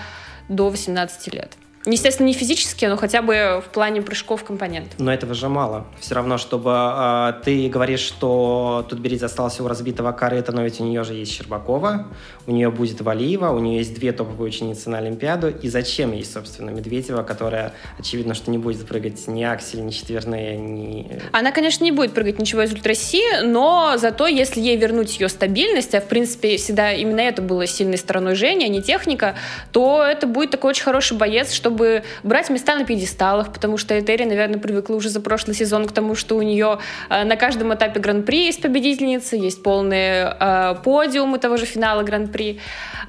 до 0.49 0.69
18 0.69 1.35
лет. 1.35 1.57
Естественно, 1.91 2.27
не 2.27 2.35
физически, 2.35 2.85
но 2.85 2.97
хотя 2.97 3.23
бы 3.23 3.63
в 3.65 3.71
плане 3.71 4.03
прыжков 4.03 4.45
компонент. 4.45 4.93
Но 4.99 5.13
этого 5.13 5.33
же 5.33 5.49
мало. 5.49 5.87
Все 6.01 6.15
равно, 6.15 6.37
чтобы 6.37 6.71
э, 6.71 7.33
ты 7.45 7.69
говоришь, 7.69 8.01
что 8.01 8.85
тут 8.89 8.99
Тутберидзе 8.99 9.27
остался 9.27 9.63
у 9.63 9.69
разбитого 9.69 10.13
корыта, 10.13 10.53
но 10.53 10.63
ведь 10.63 10.81
у 10.81 10.85
нее 10.85 11.05
же 11.05 11.15
есть 11.15 11.33
Щербакова, 11.33 12.09
у 12.47 12.51
нее 12.51 12.71
будет 12.71 13.01
Валиева, 13.01 13.51
у 13.51 13.59
нее 13.61 13.79
есть 13.79 13.95
две 13.95 14.13
топовые 14.13 14.49
ученицы 14.49 14.91
на 14.91 14.99
Олимпиаду. 14.99 15.49
И 15.49 15.69
зачем 15.69 16.13
ей, 16.13 16.25
собственно, 16.25 16.71
Медведева, 16.71 17.23
которая, 17.23 17.73
очевидно, 17.99 18.35
что 18.35 18.51
не 18.51 18.59
будет 18.59 18.87
прыгать 18.87 19.27
ни 19.29 19.43
аксель, 19.43 19.85
ни 19.85 19.91
четверные, 19.91 20.59
ни... 20.59 21.21
Она, 21.33 21.53
конечно, 21.53 21.85
не 21.85 21.93
будет 21.93 22.13
прыгать 22.13 22.39
ничего 22.39 22.63
из 22.63 22.73
ультраси, 22.73 23.23
но 23.45 23.95
зато, 23.97 24.27
если 24.27 24.61
ей 24.61 24.77
вернуть 24.77 25.19
ее 25.21 25.29
стабильность, 25.29 25.95
а, 25.95 26.01
в 26.01 26.09
принципе, 26.09 26.57
всегда 26.57 26.93
именно 26.93 27.21
это 27.21 27.41
было 27.41 27.67
сильной 27.67 27.99
стороной 27.99 28.35
Жени, 28.35 28.65
а 28.65 28.69
не 28.69 28.83
техника, 28.83 29.37
то 29.73 30.03
это 30.03 30.27
будет 30.27 30.51
такой 30.51 30.71
очень 30.71 30.85
хороший 30.85 31.17
боец, 31.17 31.53
чтобы 31.53 31.78
чтобы 31.79 32.03
брать 32.25 32.51
места 32.51 32.75
на 32.75 32.85
пьедесталах, 32.85 33.53
потому 33.53 33.77
что 33.77 33.99
Этери, 33.99 34.25
наверное, 34.25 34.59
привыкла 34.59 34.97
уже 34.97 35.11
за 35.11 35.21
прошлый 35.21 35.55
сезон 35.55 35.87
к 35.87 35.93
тому, 35.93 36.17
что 36.17 36.37
у 36.37 36.43
нее 36.43 36.79
э, 37.09 37.25
на 37.25 37.37
каждом 37.37 37.73
этапе 37.73 38.01
Гран-при 38.01 38.47
есть 38.47 38.61
победительница, 38.63 39.37
есть 39.37 39.63
полные 39.63 40.37
э, 40.41 40.75
подиумы 40.83 41.39
того 41.39 41.57
же 41.57 41.67
финала 41.67 42.03
Гран-при 42.03 42.59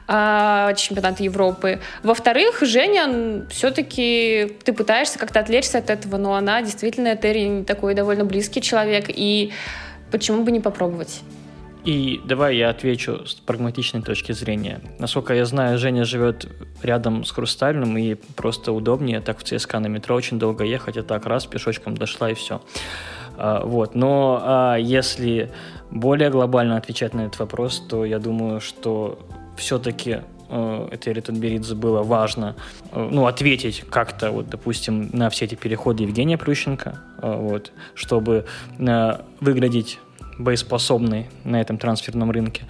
э, 0.07 0.73
чемпионата 0.77 1.23
Европы. 1.23 1.79
Во-вторых, 2.03 2.59
Женя, 2.61 3.47
все-таки 3.49 4.55
ты 4.63 4.73
пытаешься 4.73 5.17
как-то 5.17 5.39
отвлечься 5.39 5.79
от 5.79 5.89
этого, 5.89 6.17
но 6.17 6.35
она 6.35 6.61
действительно 6.61 7.15
Этери 7.15 7.63
такой 7.63 7.95
довольно 7.95 8.23
близкий 8.23 8.61
человек, 8.61 9.05
и 9.07 9.51
почему 10.11 10.43
бы 10.43 10.51
не 10.51 10.59
попробовать? 10.59 11.21
И 11.85 12.19
давай 12.25 12.57
я 12.57 12.69
отвечу 12.69 13.25
с 13.25 13.35
прагматичной 13.35 14.01
точки 14.01 14.33
зрения. 14.33 14.81
Насколько 14.99 15.33
я 15.33 15.45
знаю, 15.45 15.77
Женя 15.77 16.03
живет 16.03 16.47
рядом 16.83 17.23
с 17.23 17.31
Хрустальным, 17.31 17.97
и 17.97 18.15
просто 18.35 18.73
удобнее 18.73 19.21
так 19.21 19.39
в 19.39 19.43
ЦСКА 19.43 19.79
на 19.79 19.87
метро 19.87 20.15
очень 20.15 20.39
долго 20.39 20.65
ехать, 20.65 20.97
а 20.97 21.03
так 21.03 21.25
раз 21.25 21.45
пешочком 21.45 21.95
дошла 21.95 22.31
и 22.31 22.33
все. 22.33 22.61
А, 23.37 23.63
вот. 23.65 23.95
Но 23.95 24.41
а, 24.43 24.75
если 24.75 25.51
более 25.89 26.29
глобально 26.29 26.75
отвечать 26.75 27.13
на 27.13 27.21
этот 27.21 27.39
вопрос, 27.39 27.81
то 27.89 28.03
я 28.03 28.19
думаю, 28.19 28.59
что 28.59 29.19
все-таки 29.57 30.21
э, 30.49 30.87
Этери 30.91 31.21
Тутберидзе 31.21 31.75
было 31.75 32.03
важно 32.03 32.55
э, 32.91 33.09
ну, 33.11 33.25
ответить 33.25 33.83
как-то, 33.89 34.31
вот, 34.31 34.49
допустим, 34.49 35.09
на 35.13 35.29
все 35.29 35.45
эти 35.45 35.55
переходы 35.55 36.03
Евгения 36.03 36.37
Плющенко, 36.37 36.99
э, 37.21 37.35
вот, 37.35 37.71
чтобы 37.93 38.45
выглядеть 39.41 39.99
боеспособный 40.39 41.27
на 41.43 41.61
этом 41.61 41.77
трансферном 41.77 42.31
рынке. 42.31 42.63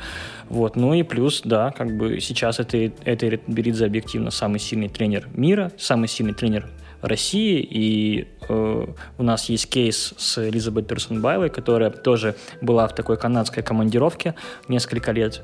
Вот. 0.50 0.76
Ну 0.76 0.94
и 0.94 1.04
плюс, 1.04 1.42
да, 1.46 1.72
как 1.72 1.96
бы 1.96 2.20
сейчас 2.20 2.60
это, 2.60 2.92
это 3.06 3.40
Беридзе 3.48 3.86
объективно 3.86 4.32
самый 4.32 4.60
сильный 4.60 4.90
тренер 4.90 5.28
мира, 5.34 5.72
самый 5.78 6.10
сильный 6.10 6.34
тренер 6.34 6.68
России, 7.02 7.62
и 7.62 8.28
э, 8.50 8.86
у 9.18 9.24
нас 9.24 9.48
есть 9.50 9.70
кейс 9.70 10.14
с 10.18 10.50
Элизабет 10.50 10.88
Персонбайлой, 10.88 11.50
которая 11.50 11.92
тоже 11.92 12.36
была 12.62 12.88
в 12.88 12.96
такой 12.96 13.18
канадской 13.18 13.64
командировке 13.64 14.36
несколько 14.68 15.12
лет, 15.14 15.42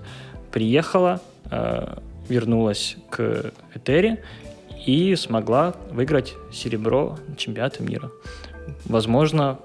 приехала, 0.52 1.22
э, 1.52 1.98
вернулась 2.28 2.98
к 3.10 3.52
Этери 3.74 4.20
и 4.86 5.16
смогла 5.16 5.76
выиграть 5.92 6.34
серебро 6.52 7.18
чемпионата 7.38 7.84
мира. 7.84 8.12
Возможно, 8.86 9.60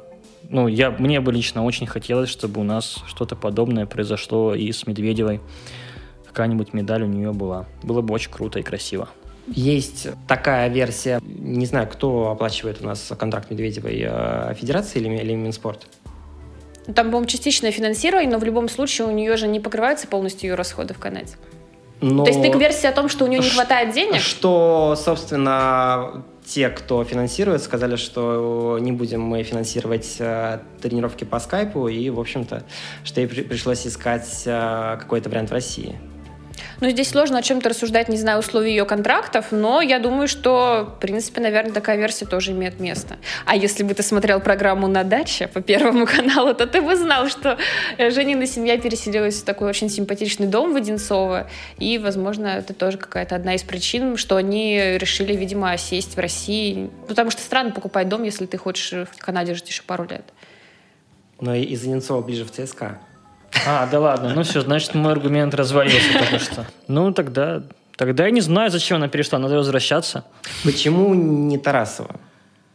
ну, 0.49 0.69
я, 0.69 0.91
мне 0.91 1.21
бы 1.21 1.33
лично 1.33 1.65
очень 1.65 1.87
хотелось, 1.87 2.29
чтобы 2.29 2.61
у 2.61 2.65
нас 2.65 2.99
что-то 3.07 3.37
подобное 3.37 3.87
произошло 3.87 4.55
и 4.55 4.71
с 4.73 4.87
Медведевой. 4.87 5.41
Какая-нибудь 6.27 6.73
медаль 6.73 7.03
у 7.03 7.07
нее 7.07 7.33
была. 7.33 7.67
Было 7.83 8.01
бы 8.01 8.15
очень 8.15 8.31
круто 8.31 8.59
и 8.59 8.63
красиво. 8.63 9.09
Есть 9.47 10.09
такая 10.29 10.69
версия, 10.69 11.21
не 11.23 11.67
знаю, 11.67 11.89
кто 11.89 12.31
оплачивает 12.31 12.81
у 12.83 12.87
нас 12.87 13.13
контракт 13.19 13.51
Медведевой, 13.51 14.01
э, 14.01 14.55
Федерация 14.55 15.03
или, 15.03 15.17
или 15.17 15.35
Минспорт? 15.35 15.87
Там, 16.87 17.07
по-моему, 17.07 17.27
частичное 17.27 17.73
финансирование, 17.73 18.31
но 18.31 18.39
в 18.39 18.45
любом 18.45 18.69
случае 18.69 19.09
у 19.09 19.11
нее 19.11 19.37
же 19.37 19.49
не 19.49 19.61
покрываются 19.61 20.07
полностью 20.07 20.51
ее 20.51 20.55
расходы 20.55 20.95
в 20.95 20.99
Канаде. 20.99 21.35
Но... 22.01 22.25
То 22.25 22.31
есть 22.31 22.43
ты 22.43 22.51
к 22.51 22.57
версии 22.57 22.87
о 22.87 22.93
том, 22.93 23.09
что 23.09 23.25
у 23.25 23.29
нее 23.29 23.41
не 23.41 23.51
хватает 23.51 23.95
денег? 23.95 24.21
Что, 24.21 24.97
собственно, 24.97 26.25
те, 26.51 26.69
кто 26.69 27.05
финансирует, 27.05 27.63
сказали, 27.63 27.95
что 27.95 28.79
не 28.81 28.91
будем 28.91 29.21
мы 29.21 29.45
финансировать 29.45 30.17
э, 30.19 30.59
тренировки 30.83 31.23
по 31.25 31.39
скайпу, 31.39 31.87
и, 31.87 32.11
в 32.11 32.19
общем-то, 32.19 32.65
что 33.05 33.21
ей 33.21 33.29
при 33.29 33.43
пришлось 33.43 33.87
искать 33.87 34.43
э, 34.47 34.97
какой-то 34.99 35.29
вариант 35.31 35.51
в 35.51 35.53
России. 35.53 35.97
Ну, 36.81 36.89
здесь 36.89 37.11
сложно 37.11 37.39
о 37.39 37.43
чем-то 37.43 37.69
рассуждать, 37.69 38.09
не 38.09 38.17
знаю 38.17 38.39
условий 38.39 38.71
ее 38.71 38.87
контрактов, 38.87 39.47
но 39.51 39.83
я 39.83 39.99
думаю, 39.99 40.29
что, 40.29 40.95
в 40.97 41.01
принципе, 41.01 41.43
наверное, 41.43 41.73
такая 41.73 41.99
версия 41.99 42.25
тоже 42.25 42.53
имеет 42.53 42.81
место. 42.81 43.19
А 43.45 43.55
если 43.55 43.83
бы 43.83 43.93
ты 43.93 44.03
смотрел 44.03 44.41
программу 44.41 44.89
«На 44.89 45.05
даче» 45.05 45.47
по 45.47 45.61
Первому 45.61 46.07
каналу, 46.17 46.55
то 46.55 46.67
ты 46.67 46.81
бы 46.81 46.97
знал, 46.97 47.29
что 47.29 47.59
Женина 47.99 48.47
семья 48.47 48.79
переселилась 48.79 49.43
в 49.43 49.45
такой 49.45 49.69
очень 49.69 49.91
симпатичный 49.91 50.47
дом 50.47 50.73
в 50.73 50.77
Одинцово, 50.77 51.51
и, 51.79 51.99
возможно, 51.99 52.47
это 52.47 52.73
тоже 52.73 52.97
какая-то 52.97 53.37
одна 53.37 53.55
из 53.55 53.63
причин, 53.63 54.17
что 54.17 54.37
они 54.37 54.79
решили, 54.97 55.37
видимо, 55.37 55.77
сесть 55.77 56.17
в 56.17 56.19
России, 56.19 56.89
потому 57.07 57.31
что 57.31 57.43
странно 57.43 57.73
покупать 57.73 58.09
дом, 58.09 58.23
если 58.23 58.47
ты 58.47 58.57
хочешь 58.57 58.93
в 58.93 59.19
Канаде 59.19 59.53
жить 59.53 59.69
еще 59.69 59.83
пару 59.83 60.05
лет. 60.05 60.25
Но 61.41 61.55
из 61.55 61.83
Одинцова 61.83 62.23
ближе 62.23 62.47
в 62.47 62.51
ЦСКА. 62.51 62.99
А, 63.67 63.87
да 63.87 64.01
ладно, 64.01 64.33
ну 64.35 64.43
все, 64.43 64.61
значит, 64.61 64.95
мой 64.95 65.13
аргумент 65.13 65.55
развалился 65.55 66.13
только 66.19 66.39
что. 66.39 66.67
Ну, 66.89 67.13
тогда, 67.13 67.63
тогда 67.97 68.25
я 68.25 68.31
не 68.31 68.41
знаю, 68.41 68.71
зачем 68.71 68.97
она 68.97 69.09
перешла, 69.09 69.39
надо 69.39 69.57
возвращаться. 69.57 70.25
Почему 70.65 71.15
не 71.15 71.59
Тарасова? 71.59 72.17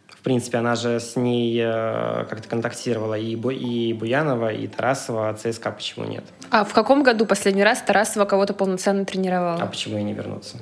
В 0.08 0.22
принципе, 0.26 0.58
она 0.58 0.76
же 0.76 1.00
с 1.00 1.16
ней 1.16 1.60
э, 1.64 2.26
как-то 2.28 2.50
контактировала 2.50 3.14
и, 3.14 3.36
Бу, 3.36 3.52
и 3.52 3.94
Буянова, 3.94 4.52
и 4.52 4.68
Тарасова, 4.68 5.30
а 5.30 5.34
ЦСКА 5.36 5.72
почему 5.72 6.06
нет? 6.06 6.24
А 6.50 6.64
в 6.64 6.74
каком 6.74 7.04
году 7.04 7.28
последний 7.28 7.64
раз 7.64 7.82
Тарасова 7.82 8.26
кого-то 8.26 8.54
полноценно 8.54 9.06
тренировала? 9.06 9.62
А 9.62 9.68
почему 9.68 10.00
и 10.00 10.04
не 10.04 10.14
вернуться? 10.14 10.58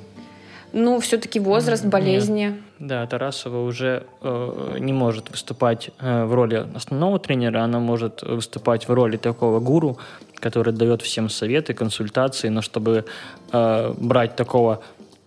Ну, 0.74 1.00
все-таки 1.00 1.40
возраст, 1.40 1.84
болезни. 1.84 2.40
Нет. 2.40 2.54
Да, 2.84 3.06
Тарасова 3.06 3.64
уже 3.64 4.02
э, 4.20 4.76
не 4.78 4.92
может 4.92 5.30
выступать 5.30 5.90
э, 6.00 6.24
в 6.26 6.34
роли 6.34 6.66
основного 6.74 7.18
тренера, 7.18 7.62
она 7.62 7.78
может 7.78 8.22
выступать 8.22 8.88
в 8.88 8.92
роли 8.92 9.16
такого 9.16 9.58
гуру, 9.58 9.96
который 10.34 10.74
дает 10.74 11.00
всем 11.00 11.30
советы, 11.30 11.72
консультации, 11.72 12.50
но 12.50 12.60
чтобы 12.60 13.06
э, 13.52 13.94
брать 13.96 14.36
такого 14.36 14.82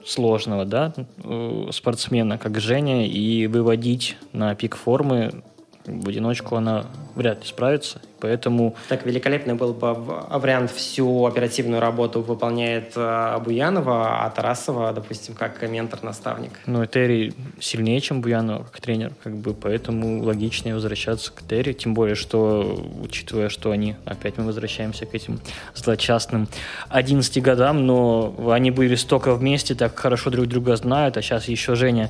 сложного 0.06 0.66
да, 0.66 0.94
э, 1.24 1.70
спортсмена, 1.72 2.38
как 2.38 2.60
Женя, 2.60 3.08
и 3.08 3.48
выводить 3.48 4.18
на 4.34 4.54
пик 4.54 4.76
формы, 4.76 5.42
в 5.88 6.08
одиночку 6.08 6.56
она 6.56 6.86
вряд 7.16 7.42
ли 7.42 7.48
справится. 7.48 8.00
Поэтому... 8.20 8.76
Так 8.90 9.06
великолепный 9.06 9.54
был 9.54 9.74
бы 9.74 9.94
вариант 9.94 10.72
всю 10.72 11.26
оперативную 11.26 11.80
работу 11.80 12.22
выполняет 12.22 12.94
э, 12.96 13.40
Буянова, 13.44 14.26
а 14.26 14.30
Тарасова, 14.30 14.92
допустим, 14.92 15.36
как 15.36 15.62
ментор-наставник. 15.62 16.52
Ну, 16.66 16.86
Терри 16.86 17.34
сильнее, 17.60 18.02
чем 18.02 18.22
Буянова 18.22 18.64
как 18.64 18.82
тренер, 18.82 19.14
как 19.24 19.36
бы, 19.36 19.54
поэтому 19.54 20.24
логичнее 20.24 20.74
возвращаться 20.76 21.32
к 21.32 21.42
Терри, 21.48 21.74
тем 21.74 21.94
более, 21.94 22.16
что, 22.16 22.84
учитывая, 23.02 23.50
что 23.50 23.72
они, 23.72 23.96
опять 24.06 24.38
мы 24.38 24.46
возвращаемся 24.46 25.06
к 25.06 25.14
этим 25.14 25.40
злочастным 25.76 26.48
11 26.90 27.42
годам, 27.42 27.86
но 27.86 28.52
они 28.52 28.72
были 28.72 28.96
столько 28.96 29.36
вместе, 29.36 29.76
так 29.76 29.98
хорошо 29.98 30.30
друг 30.32 30.48
друга 30.48 30.76
знают, 30.76 31.18
а 31.18 31.22
сейчас 31.22 31.48
еще 31.48 31.76
Женя 31.76 32.10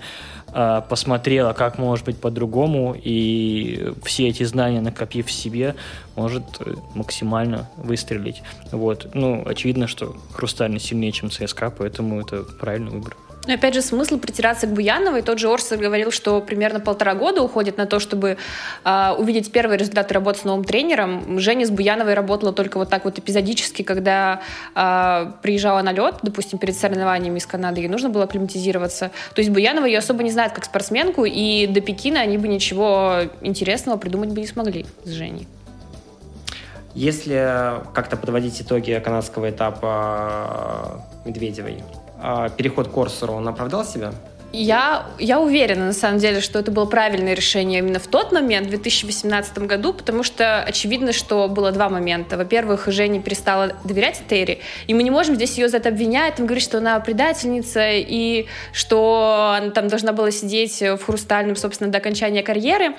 посмотрела, 0.89 1.53
как 1.53 1.77
может 1.77 2.05
быть 2.05 2.19
по-другому, 2.19 2.95
и 2.95 3.93
все 4.03 4.29
эти 4.29 4.43
знания 4.43 4.81
накопив 4.81 5.27
в 5.27 5.31
себе, 5.31 5.75
может 6.15 6.43
э, 6.59 6.73
максимально 6.95 7.69
выстрелить. 7.77 8.41
Вот. 8.71 9.09
Ну, 9.13 9.43
очевидно, 9.45 9.87
что 9.87 10.15
Хрустальный 10.31 10.79
сильнее, 10.79 11.11
чем 11.11 11.29
ЦСКА, 11.29 11.69
поэтому 11.69 12.21
это 12.21 12.43
правильный 12.43 12.91
выбор. 12.91 13.15
Но 13.47 13.53
опять 13.53 13.73
же, 13.73 13.81
смысл 13.81 14.19
притираться 14.19 14.67
к 14.67 14.71
Буяновой. 14.71 15.21
Тот 15.21 15.39
же 15.39 15.47
Орсер 15.47 15.77
говорил, 15.77 16.11
что 16.11 16.41
примерно 16.41 16.79
полтора 16.81 17.15
года 17.15 17.41
уходит 17.41 17.77
на 17.77 17.85
то, 17.85 17.99
чтобы 17.99 18.37
э, 18.83 19.09
увидеть 19.17 19.51
первые 19.51 19.77
результаты 19.77 20.13
работы 20.13 20.39
с 20.39 20.43
новым 20.43 20.65
тренером. 20.65 21.39
Женя 21.39 21.65
с 21.65 21.71
Буяновой 21.71 22.13
работала 22.13 22.51
только 22.51 22.77
вот 22.77 22.89
так 22.89 23.05
вот 23.05 23.17
эпизодически, 23.17 23.83
когда 23.83 24.41
э, 24.75 25.31
приезжала 25.41 25.81
на 25.81 25.93
лед, 25.93 26.15
допустим, 26.21 26.59
перед 26.59 26.77
соревнованиями 26.77 27.39
из 27.39 27.45
Канады, 27.45 27.79
ей 27.79 27.87
нужно 27.87 28.09
было 28.09 28.25
акклиматизироваться. 28.25 29.11
То 29.33 29.39
есть 29.39 29.49
Буянова 29.49 29.85
ее 29.85 29.99
особо 29.99 30.23
не 30.23 30.31
знает 30.31 30.51
как 30.51 30.65
спортсменку, 30.65 31.23
и 31.25 31.67
до 31.67 31.79
Пекина 31.79 32.19
они 32.19 32.37
бы 32.37 32.49
ничего 32.49 33.21
интересного 33.41 33.97
придумать 33.97 34.29
бы 34.29 34.41
не 34.41 34.47
смогли 34.47 34.85
с 35.05 35.09
Женей. 35.09 35.47
Если 36.93 37.79
как-то 37.93 38.17
подводить 38.17 38.61
итоги 38.61 38.99
канадского 39.03 39.51
этапа 39.51 41.03
э, 41.23 41.27
Медведевой, 41.29 41.83
переход 42.57 42.87
к 42.87 42.91
Корсеру, 42.91 43.33
он 43.33 43.47
оправдал 43.47 43.85
себя? 43.85 44.11
Я, 44.53 45.05
я 45.19 45.41
уверена, 45.41 45.87
на 45.87 45.93
самом 45.93 46.19
деле, 46.19 46.39
что 46.39 46.57
это 46.57 46.71
было 46.71 46.85
правильное 46.85 47.33
решение 47.33 47.79
именно 47.79 47.99
в 47.99 48.07
тот 48.07 48.31
момент, 48.31 48.67
в 48.67 48.69
2018 48.69 49.59
году, 49.59 49.93
потому 49.93 50.23
что 50.23 50.63
очевидно, 50.63 51.11
что 51.11 51.49
было 51.49 51.73
два 51.73 51.89
момента. 51.89 52.37
Во-первых, 52.37 52.87
Женя 52.87 53.21
перестала 53.21 53.73
доверять 53.83 54.21
Терри, 54.29 54.61
и 54.87 54.93
мы 54.93 55.03
не 55.03 55.11
можем 55.11 55.35
здесь 55.35 55.57
ее 55.57 55.67
за 55.67 55.77
это 55.77 55.89
обвинять, 55.89 56.35
там 56.35 56.45
говорить, 56.45 56.63
что 56.63 56.77
она 56.77 56.97
предательница, 57.01 57.89
и 57.91 58.45
что 58.71 59.53
она 59.57 59.71
там 59.71 59.89
должна 59.89 60.13
была 60.13 60.31
сидеть 60.31 60.81
в 60.81 60.99
хрустальном, 61.05 61.57
собственно, 61.57 61.91
до 61.91 61.97
окончания 61.97 62.41
карьеры. 62.41 62.95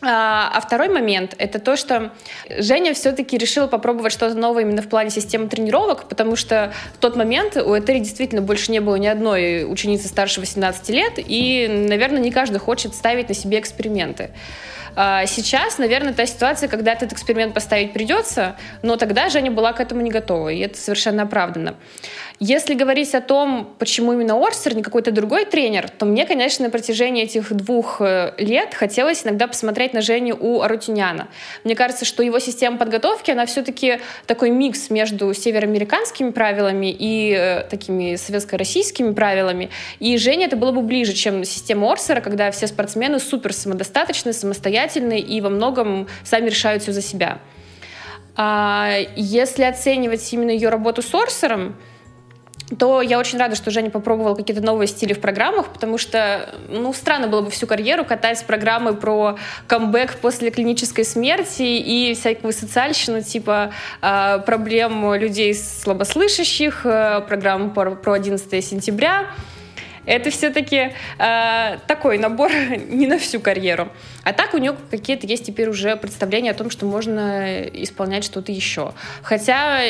А, 0.00 0.50
а 0.54 0.60
второй 0.60 0.88
момент— 0.88 1.34
это 1.38 1.58
то, 1.58 1.76
что 1.76 2.12
Женя 2.56 2.94
все-таки 2.94 3.36
решила 3.36 3.66
попробовать 3.66 4.12
что-то 4.12 4.36
новое 4.36 4.62
именно 4.62 4.80
в 4.80 4.88
плане 4.88 5.10
системы 5.10 5.48
тренировок, 5.48 6.08
потому 6.08 6.36
что 6.36 6.72
в 6.94 6.98
тот 6.98 7.16
момент 7.16 7.56
у 7.56 7.76
Этери 7.76 7.98
действительно 7.98 8.40
больше 8.40 8.70
не 8.70 8.80
было 8.80 8.94
ни 8.94 9.08
одной 9.08 9.64
ученицы 9.70 10.06
старше 10.06 10.40
18 10.40 10.88
лет, 10.90 11.14
и, 11.16 11.66
наверное, 11.68 12.20
не 12.20 12.30
каждый 12.30 12.58
хочет 12.58 12.94
ставить 12.94 13.28
на 13.28 13.34
себе 13.34 13.58
эксперименты. 13.58 14.30
А, 15.00 15.26
сейчас, 15.26 15.78
наверное, 15.78 16.12
та 16.12 16.26
ситуация, 16.26 16.68
когда 16.68 16.92
этот 16.92 17.12
эксперимент 17.12 17.54
поставить 17.54 17.92
придется, 17.92 18.56
но 18.82 18.96
тогда 18.96 19.28
Женя 19.28 19.50
была 19.50 19.72
к 19.72 19.80
этому 19.80 20.00
не 20.00 20.10
готова, 20.10 20.48
и 20.48 20.58
это 20.58 20.76
совершенно 20.76 21.22
оправданно. 21.22 21.76
Если 22.40 22.74
говорить 22.74 23.16
о 23.16 23.20
том, 23.20 23.68
почему 23.80 24.12
именно 24.12 24.36
Орсер, 24.36 24.76
не 24.76 24.82
какой-то 24.82 25.10
другой 25.10 25.44
тренер, 25.44 25.90
то 25.90 26.06
мне, 26.06 26.24
конечно, 26.24 26.64
на 26.64 26.70
протяжении 26.70 27.24
этих 27.24 27.52
двух 27.52 28.00
э, 28.00 28.32
лет 28.38 28.74
хотелось 28.74 29.24
иногда 29.24 29.48
посмотреть 29.48 29.92
на 29.92 30.02
Женю 30.02 30.36
у 30.38 30.62
Арутюняна. 30.62 31.26
Мне 31.64 31.74
кажется, 31.74 32.04
что 32.04 32.22
его 32.22 32.38
система 32.38 32.76
подготовки, 32.76 33.32
она 33.32 33.44
все-таки 33.46 33.98
такой 34.26 34.50
микс 34.50 34.88
между 34.88 35.34
североамериканскими 35.34 36.30
правилами 36.30 36.94
и 36.96 37.34
э, 37.36 37.62
такими 37.68 38.14
советско-российскими 38.14 39.12
правилами. 39.14 39.70
И 39.98 40.16
Женя 40.16 40.46
это 40.46 40.54
было 40.54 40.70
бы 40.70 40.82
ближе, 40.82 41.14
чем 41.14 41.42
система 41.42 41.90
Орсера, 41.90 42.20
когда 42.20 42.52
все 42.52 42.68
спортсмены 42.68 43.18
супер 43.18 43.52
самодостаточны, 43.52 44.32
самостоятельны 44.32 45.18
и 45.18 45.40
во 45.40 45.48
многом 45.48 46.06
сами 46.22 46.50
решают 46.50 46.84
все 46.84 46.92
за 46.92 47.02
себя. 47.02 47.40
А 48.36 48.96
если 49.16 49.64
оценивать 49.64 50.32
именно 50.32 50.50
ее 50.50 50.68
работу 50.68 51.02
с 51.02 51.12
Орсером, 51.12 51.74
то 52.76 53.00
я 53.00 53.18
очень 53.18 53.38
рада, 53.38 53.56
что 53.56 53.70
Женя 53.70 53.90
попробовал 53.90 54.36
какие-то 54.36 54.62
новые 54.62 54.88
стили 54.88 55.12
в 55.14 55.20
программах, 55.20 55.68
потому 55.72 55.96
что, 55.96 56.54
ну, 56.68 56.92
странно 56.92 57.28
было 57.28 57.40
бы 57.40 57.50
всю 57.50 57.66
карьеру 57.66 58.04
катать 58.04 58.44
программы 58.46 58.94
про 58.94 59.36
камбэк 59.66 60.16
после 60.16 60.50
клинической 60.50 61.04
смерти 61.04 61.62
и 61.62 62.14
всякую 62.14 62.52
социальщину, 62.52 63.22
типа 63.22 63.72
э, 64.02 64.38
проблем 64.44 65.14
людей 65.14 65.54
слабослышащих, 65.54 66.84
э, 66.84 67.22
программу 67.26 67.70
про, 67.70 67.92
про 67.92 68.12
11 68.12 68.64
сентября, 68.64 69.26
это 70.08 70.30
все-таки 70.30 70.92
э, 71.18 71.78
такой 71.86 72.18
набор 72.18 72.50
не 72.88 73.06
на 73.06 73.18
всю 73.18 73.40
карьеру. 73.40 73.90
А 74.24 74.32
так 74.32 74.54
у 74.54 74.58
нее 74.58 74.74
какие-то 74.90 75.26
есть 75.26 75.44
теперь 75.44 75.68
уже 75.68 75.96
представления 75.96 76.50
о 76.50 76.54
том, 76.54 76.70
что 76.70 76.86
можно 76.86 77.62
исполнять 77.62 78.24
что-то 78.24 78.50
еще. 78.50 78.92
Хотя 79.22 79.80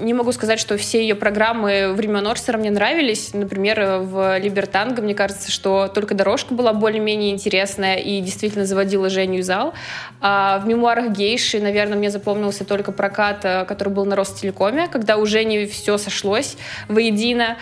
не 0.00 0.14
могу 0.14 0.32
сказать, 0.32 0.58
что 0.58 0.76
все 0.76 1.00
ее 1.00 1.14
программы 1.14 1.92
времен 1.92 2.26
Орсера 2.26 2.58
мне 2.58 2.70
нравились. 2.70 3.32
Например, 3.32 4.00
в 4.00 4.38
Либертанго, 4.38 5.00
мне 5.00 5.14
кажется, 5.14 5.50
что 5.50 5.88
только 5.88 6.14
дорожка 6.14 6.54
была 6.54 6.72
более-менее 6.72 7.30
интересная 7.30 7.96
и 7.96 8.20
действительно 8.20 8.66
заводила 8.66 9.08
Женю 9.08 9.42
зал. 9.42 9.74
А 10.20 10.58
в 10.58 10.66
мемуарах 10.66 11.12
Гейши, 11.12 11.60
наверное, 11.60 11.96
мне 11.96 12.10
запомнился 12.10 12.64
только 12.64 12.90
прокат, 12.90 13.44
э, 13.44 13.64
который 13.64 13.92
был 13.92 14.04
на 14.04 14.16
Ростелекоме, 14.16 14.88
когда 14.88 15.16
у 15.16 15.26
Жени 15.26 15.66
все 15.66 15.98
сошлось 15.98 16.56
воедино. 16.88 17.56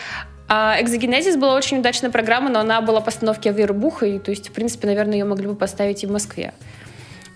А 0.48 0.76
«Экзогенезис» 0.80 1.36
была 1.36 1.54
очень 1.54 1.78
удачная 1.78 2.10
программа, 2.10 2.50
но 2.50 2.60
она 2.60 2.80
была 2.80 3.00
постановки 3.00 3.48
Авербухой, 3.48 4.18
то 4.20 4.30
есть, 4.30 4.48
в 4.50 4.52
принципе, 4.52 4.86
наверное, 4.86 5.18
ее 5.18 5.24
могли 5.24 5.48
бы 5.48 5.56
поставить 5.56 6.04
и 6.04 6.06
в 6.06 6.10
Москве. 6.10 6.52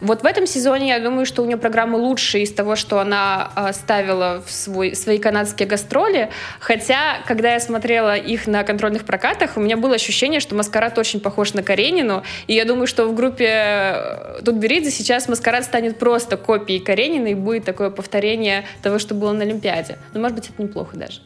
Вот 0.01 0.23
в 0.23 0.27
этом 0.27 0.47
сезоне 0.47 0.89
я 0.89 0.99
думаю, 0.99 1.27
что 1.27 1.43
у 1.43 1.45
нее 1.45 1.59
программы 1.59 1.99
лучше 1.99 2.39
из 2.39 2.53
того, 2.53 2.75
что 2.75 3.01
она 3.01 3.51
э, 3.55 3.73
ставила 3.75 4.43
в 4.47 4.51
свой, 4.51 4.97
свои 4.97 5.19
канадские 5.19 5.69
гастроли. 5.69 6.31
Хотя, 6.59 7.19
когда 7.27 7.53
я 7.53 7.61
смотрела 7.61 8.17
их 8.17 8.47
на 8.47 8.65
контрольных 8.65 9.05
прокатах, 9.05 9.57
у 9.57 9.61
меня 9.61 9.77
было 9.77 9.97
ощущение, 9.97 10.41
что 10.41 10.55
Маскарад 10.55 10.97
очень 10.97 11.21
похож 11.21 11.53
на 11.53 11.63
Каренину. 11.63 12.23
И 12.47 12.55
я 12.55 12.65
думаю, 12.65 12.87
что 12.87 13.07
в 13.07 13.15
группе 13.15 13.47
э, 13.47 14.41
Тутберидзе 14.43 14.91
сейчас 14.91 15.29
Маскарад 15.29 15.65
станет 15.65 15.99
просто 15.99 16.39
копией 16.39 16.81
Каренина 16.81 17.29
и 17.29 17.35
будет 17.35 17.67
такое 17.67 17.91
повторение 17.91 18.65
того, 18.83 18.99
что 18.99 19.15
было 19.15 19.33
на 19.33 19.43
Олимпиаде. 19.43 19.99
Но, 20.15 20.21
может 20.21 20.35
быть, 20.35 20.49
это 20.49 20.63
неплохо 20.63 20.97
даже. 20.97 21.21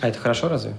А 0.00 0.08
это 0.08 0.18
хорошо 0.20 0.48
разве? 0.48 0.74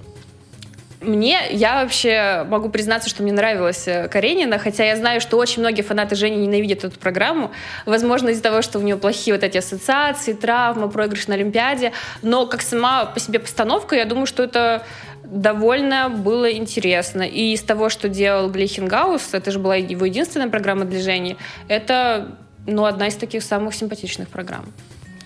Мне, 1.00 1.38
я 1.50 1.82
вообще 1.82 2.44
могу 2.48 2.70
признаться, 2.70 3.08
что 3.08 3.22
мне 3.22 3.32
нравилась 3.32 3.86
э, 3.86 4.08
Каренина, 4.08 4.58
хотя 4.58 4.84
я 4.84 4.96
знаю, 4.96 5.20
что 5.20 5.36
очень 5.36 5.60
многие 5.60 5.82
фанаты 5.82 6.16
Жени 6.16 6.36
ненавидят 6.36 6.82
эту 6.82 6.98
программу. 6.98 7.52
Возможно, 7.86 8.30
из-за 8.30 8.42
того, 8.42 8.62
что 8.62 8.80
у 8.80 8.82
нее 8.82 8.96
плохие 8.96 9.34
вот 9.34 9.44
эти 9.44 9.58
ассоциации, 9.58 10.32
травмы, 10.32 10.90
проигрыш 10.90 11.28
на 11.28 11.34
Олимпиаде. 11.34 11.92
Но 12.22 12.46
как 12.46 12.62
сама 12.62 13.06
по 13.06 13.20
себе 13.20 13.38
постановка, 13.38 13.94
я 13.94 14.06
думаю, 14.06 14.26
что 14.26 14.42
это 14.42 14.84
довольно 15.24 16.08
было 16.08 16.50
интересно. 16.50 17.22
И 17.22 17.52
из 17.52 17.62
того, 17.62 17.90
что 17.90 18.08
делал 18.08 18.50
Глейхенгаус, 18.50 19.34
это 19.34 19.50
же 19.52 19.60
была 19.60 19.76
его 19.76 20.04
единственная 20.04 20.48
программа 20.48 20.84
для 20.84 21.00
Жени, 21.00 21.36
это 21.68 22.28
ну, 22.66 22.84
одна 22.84 23.06
из 23.06 23.14
таких 23.14 23.42
самых 23.42 23.74
симпатичных 23.74 24.28
программ. 24.28 24.66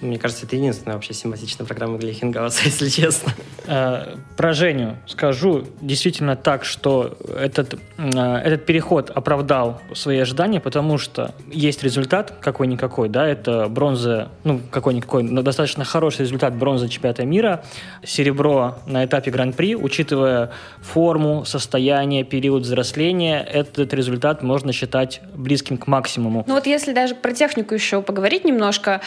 Мне 0.03 0.19
кажется, 0.19 0.47
это 0.47 0.57
единственная 0.57 0.97
вообще 0.97 1.15
симпатичная 1.15 1.67
программа 1.67 1.97
для 1.97 2.13
Хингауса, 2.13 2.63
если 2.65 2.89
честно. 2.89 3.33
Э, 3.67 4.17
про 4.37 4.53
Женю 4.53 4.97
скажу. 5.07 5.65
Действительно 5.81 6.37
так, 6.37 6.65
что 6.65 7.17
этот, 7.39 7.75
э, 7.99 8.37
этот 8.45 8.67
переход 8.67 9.11
оправдал 9.11 9.81
свои 9.95 10.19
ожидания, 10.19 10.61
потому 10.61 10.99
что 10.99 11.35
есть 11.51 11.83
результат 11.83 12.35
какой-никакой, 12.41 13.09
да, 13.09 13.27
это 13.27 13.69
бронза, 13.69 14.31
ну, 14.45 14.61
какой-никакой, 14.71 15.23
но 15.23 15.43
достаточно 15.43 15.85
хороший 15.85 16.23
результат 16.23 16.57
бронза 16.57 16.89
чемпионата 16.89 17.25
мира, 17.25 17.65
серебро 18.05 18.79
на 18.87 19.05
этапе 19.05 19.31
Гран-при, 19.31 19.77
учитывая 19.77 20.51
форму, 20.81 21.45
состояние, 21.45 22.25
период 22.25 22.63
взросления, 22.63 23.41
этот 23.41 23.95
результат 23.95 24.43
можно 24.43 24.73
считать 24.73 25.21
близким 25.35 25.79
к 25.79 25.87
максимуму. 25.87 26.45
Ну 26.47 26.55
вот 26.55 26.67
если 26.67 26.93
даже 26.93 27.15
про 27.15 27.33
технику 27.33 27.75
еще 27.75 28.03
поговорить 28.03 28.45
немножко, 28.45 29.01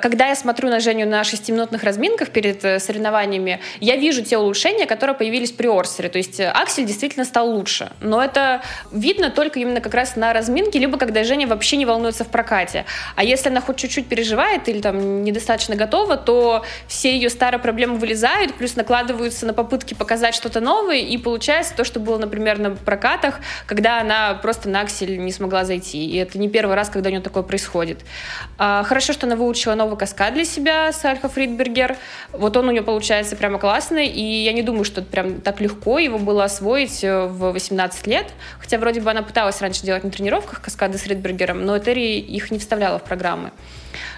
когда 0.00 0.28
я 0.28 0.34
смотрю 0.34 0.68
на 0.68 0.80
Женю 0.80 1.06
на 1.06 1.24
шестиминутных 1.24 1.84
разминках 1.84 2.30
перед 2.30 2.64
э, 2.64 2.78
соревнованиями, 2.78 3.60
я 3.80 3.96
вижу 3.96 4.22
те 4.22 4.38
улучшения, 4.38 4.86
которые 4.86 5.16
появились 5.16 5.52
при 5.52 5.68
Орсере. 5.68 6.08
То 6.08 6.18
есть 6.18 6.40
э, 6.40 6.48
Аксель 6.48 6.84
действительно 6.84 7.24
стал 7.24 7.50
лучше. 7.50 7.92
Но 8.00 8.22
это 8.22 8.62
видно 8.90 9.30
только 9.30 9.60
именно 9.60 9.80
как 9.80 9.94
раз 9.94 10.16
на 10.16 10.32
разминке, 10.32 10.78
либо 10.78 10.98
когда 10.98 11.24
Женя 11.24 11.46
вообще 11.46 11.76
не 11.76 11.86
волнуется 11.86 12.24
в 12.24 12.28
прокате. 12.28 12.84
А 13.16 13.24
если 13.24 13.48
она 13.48 13.60
хоть 13.60 13.76
чуть-чуть 13.76 14.08
переживает 14.08 14.68
или 14.68 14.80
там 14.80 15.24
недостаточно 15.24 15.76
готова, 15.76 16.16
то 16.16 16.64
все 16.86 17.12
ее 17.12 17.30
старые 17.30 17.60
проблемы 17.60 17.96
вылезают, 17.96 18.54
плюс 18.54 18.76
накладываются 18.76 19.46
на 19.46 19.54
попытки 19.54 19.94
показать 19.94 20.34
что-то 20.34 20.60
новое, 20.60 20.98
и 20.98 21.18
получается 21.18 21.74
то, 21.76 21.84
что 21.84 22.00
было, 22.00 22.18
например, 22.18 22.58
на 22.58 22.70
прокатах, 22.70 23.40
когда 23.66 24.00
она 24.00 24.34
просто 24.34 24.68
на 24.68 24.80
Аксель 24.80 25.18
не 25.18 25.32
смогла 25.32 25.64
зайти. 25.64 26.06
И 26.06 26.16
это 26.16 26.38
не 26.38 26.48
первый 26.48 26.74
раз, 26.74 26.88
когда 26.88 27.08
у 27.08 27.12
нее 27.12 27.22
такое 27.22 27.42
происходит. 27.42 28.00
А, 28.58 28.82
хорошо, 28.84 29.12
что 29.12 29.26
она 29.26 29.36
выучила 29.36 29.74
новый 29.74 29.89
новый 29.90 29.98
каскад 29.98 30.34
для 30.34 30.44
себя 30.44 30.92
с 30.92 31.04
Альфа 31.04 31.28
Фридбергер. 31.28 31.96
Вот 32.32 32.56
он 32.56 32.68
у 32.68 32.70
нее 32.70 32.82
получается 32.82 33.34
прямо 33.34 33.58
классный, 33.58 34.06
и 34.06 34.22
я 34.44 34.52
не 34.52 34.62
думаю, 34.62 34.84
что 34.84 35.00
это 35.00 35.10
прям 35.10 35.40
так 35.40 35.60
легко 35.60 35.98
его 35.98 36.16
было 36.18 36.44
освоить 36.44 37.02
э, 37.02 37.26
в 37.26 37.50
18 37.50 38.06
лет. 38.06 38.32
Хотя 38.60 38.78
вроде 38.78 39.00
бы 39.00 39.10
она 39.10 39.22
пыталась 39.22 39.60
раньше 39.60 39.82
делать 39.82 40.04
на 40.04 40.10
тренировках 40.10 40.60
каскады 40.60 40.96
с 40.96 41.02
Фридбергером, 41.02 41.66
но 41.66 41.76
Этери 41.76 42.20
их 42.20 42.52
не 42.52 42.60
вставляла 42.60 43.00
в 43.00 43.02
программы. 43.02 43.50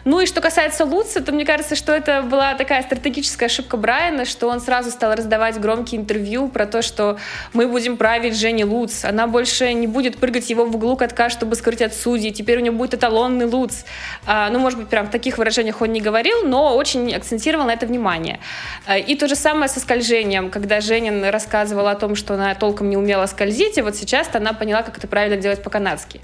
Ну 0.04 0.20
и 0.20 0.26
что 0.26 0.40
касается 0.40 0.84
Луца, 0.84 1.22
то 1.22 1.30
мне 1.30 1.44
кажется, 1.44 1.76
что 1.76 1.92
это 1.92 2.22
была 2.22 2.54
такая 2.54 2.82
стратегическая 2.82 3.46
ошибка 3.46 3.76
Брайана, 3.76 4.24
что 4.24 4.48
он 4.48 4.60
сразу 4.60 4.90
стал 4.90 5.14
раздавать 5.14 5.60
громкие 5.60 6.00
интервью 6.00 6.48
про 6.48 6.66
то, 6.66 6.82
что 6.82 7.18
мы 7.52 7.68
будем 7.68 7.96
править 7.96 8.36
Жене 8.36 8.64
Луц. 8.64 9.04
Она 9.04 9.28
больше 9.28 9.72
не 9.72 9.86
будет 9.86 10.18
прыгать 10.18 10.50
его 10.50 10.64
в 10.64 10.74
углу 10.74 10.96
катка, 10.96 11.30
чтобы 11.30 11.54
скрыть 11.54 11.82
от 11.82 11.94
судей. 11.94 12.32
Теперь 12.32 12.58
у 12.58 12.60
нее 12.60 12.72
будет 12.72 12.94
эталонный 12.94 13.46
Луц. 13.46 13.84
А, 14.26 14.50
ну, 14.50 14.58
может 14.58 14.78
быть, 14.78 14.88
прям 14.88 15.06
в 15.06 15.10
таких 15.10 15.38
выражениях 15.38 15.80
он 15.80 15.92
не 15.92 16.00
говорил, 16.00 16.44
но 16.44 16.74
очень 16.76 17.14
акцентировал 17.14 17.66
на 17.66 17.72
это 17.72 17.86
внимание. 17.86 18.40
А, 18.86 18.98
и 18.98 19.14
то 19.14 19.28
же 19.28 19.36
самое 19.36 19.68
со 19.68 19.78
скольжением, 19.78 20.50
когда 20.50 20.80
Женин 20.80 21.24
рассказывала 21.24 21.92
о 21.92 21.94
том, 21.94 22.16
что 22.16 22.34
она 22.34 22.54
толком 22.56 22.90
не 22.90 22.96
умела 22.96 23.26
скользить, 23.26 23.78
и 23.78 23.82
вот 23.82 23.94
сейчас 23.94 24.28
она 24.32 24.52
поняла, 24.52 24.82
как 24.82 24.98
это 24.98 25.06
правильно 25.06 25.36
делать 25.36 25.62
по-канадски 25.62 26.20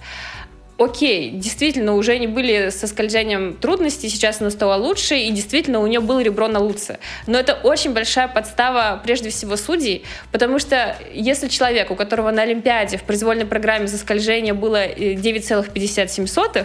окей, 0.78 1.30
действительно, 1.30 1.96
уже 1.96 2.18
не 2.18 2.28
были 2.28 2.70
со 2.70 2.86
скольжением 2.86 3.54
трудностей, 3.54 4.08
сейчас 4.08 4.40
она 4.40 4.50
стала 4.50 4.76
лучше, 4.76 5.16
и 5.16 5.30
действительно 5.30 5.80
у 5.80 5.86
нее 5.86 5.98
было 5.98 6.20
ребро 6.20 6.46
на 6.46 6.60
луце. 6.60 6.98
Но 7.26 7.36
это 7.36 7.54
очень 7.54 7.92
большая 7.92 8.28
подстава, 8.28 9.00
прежде 9.02 9.30
всего, 9.30 9.56
судей, 9.56 10.04
потому 10.30 10.60
что 10.60 10.96
если 11.12 11.48
человек, 11.48 11.90
у 11.90 11.96
которого 11.96 12.30
на 12.30 12.42
Олимпиаде 12.42 12.96
в 12.96 13.02
произвольной 13.02 13.44
программе 13.44 13.88
за 13.88 13.98
скольжение 13.98 14.54
было 14.54 14.86
9,57, 14.86 16.60
э, 16.60 16.64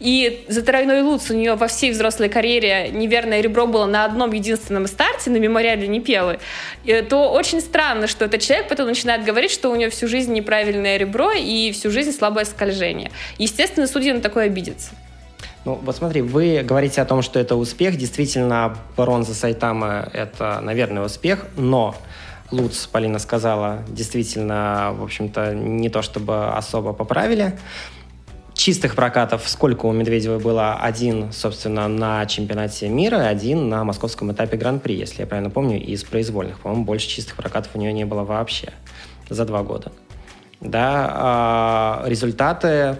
и 0.00 0.44
за 0.48 0.62
тройной 0.62 1.02
луц 1.02 1.30
у 1.30 1.34
нее 1.34 1.54
во 1.54 1.68
всей 1.68 1.92
взрослой 1.92 2.28
карьере 2.28 2.90
неверное 2.90 3.40
ребро 3.40 3.68
было 3.68 3.86
на 3.86 4.04
одном 4.04 4.32
единственном 4.32 4.88
старте, 4.88 5.30
на 5.30 5.36
мемориале 5.36 5.86
не 5.86 6.00
пелы, 6.00 6.40
э, 6.84 7.02
то 7.02 7.30
очень 7.30 7.60
странно, 7.60 8.08
что 8.08 8.24
этот 8.24 8.40
человек 8.40 8.68
потом 8.68 8.88
начинает 8.88 9.24
говорить, 9.24 9.52
что 9.52 9.70
у 9.70 9.76
нее 9.76 9.90
всю 9.90 10.08
жизнь 10.08 10.32
неправильное 10.32 10.96
ребро 10.96 11.30
и 11.30 11.70
всю 11.70 11.90
жизнь 11.90 12.10
слабое 12.10 12.44
скольжение. 12.46 13.12
Естественно, 13.44 13.86
судья 13.86 14.14
на 14.14 14.22
такое 14.22 14.46
обидится. 14.46 14.92
Ну, 15.66 15.74
вот 15.74 15.94
смотри, 15.94 16.22
вы 16.22 16.62
говорите 16.62 17.02
о 17.02 17.04
том, 17.04 17.20
что 17.20 17.38
это 17.38 17.56
успех. 17.56 17.98
Действительно, 17.98 18.74
бронза 18.96 19.34
Сайтама– 19.34 20.08
это, 20.14 20.60
наверное, 20.62 21.04
успех, 21.04 21.44
но 21.58 21.94
Луц, 22.50 22.86
Полина 22.86 23.18
сказала, 23.18 23.82
действительно, 23.86 24.94
в 24.96 25.02
общем-то, 25.02 25.52
не 25.52 25.90
то 25.90 26.00
чтобы 26.00 26.54
особо 26.54 26.94
поправили. 26.94 27.58
Чистых 28.54 28.94
прокатов 28.94 29.46
сколько 29.46 29.84
у 29.84 29.92
Медведевой 29.92 30.38
было? 30.38 30.76
Один, 30.76 31.30
собственно, 31.30 31.86
на 31.86 32.24
чемпионате 32.24 32.88
мира, 32.88 33.26
один 33.26 33.68
на 33.68 33.84
московском 33.84 34.32
этапе 34.32 34.56
Гран-при, 34.56 34.94
если 34.96 35.20
я 35.20 35.26
правильно 35.26 35.50
помню, 35.50 35.78
из 35.78 36.02
произвольных. 36.02 36.60
По-моему, 36.60 36.84
больше 36.84 37.08
чистых 37.08 37.36
прокатов 37.36 37.72
у 37.74 37.78
нее 37.78 37.92
не 37.92 38.06
было 38.06 38.22
вообще 38.22 38.72
за 39.28 39.44
два 39.44 39.62
года. 39.62 39.92
Да, 40.60 41.10
а 41.12 42.04
результаты 42.06 42.96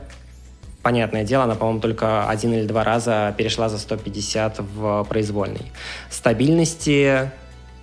понятное 0.85 1.25
дело, 1.25 1.45
она, 1.45 1.55
по-моему, 1.57 1.81
только 1.81 2.29
один 2.29 2.53
или 2.53 2.67
два 2.67 2.85
раза 2.85 3.35
перешла 3.37 3.69
за 3.69 3.79
150 3.79 4.61
в 4.61 5.05
произвольный. 5.09 5.73
Стабильности, 6.11 7.31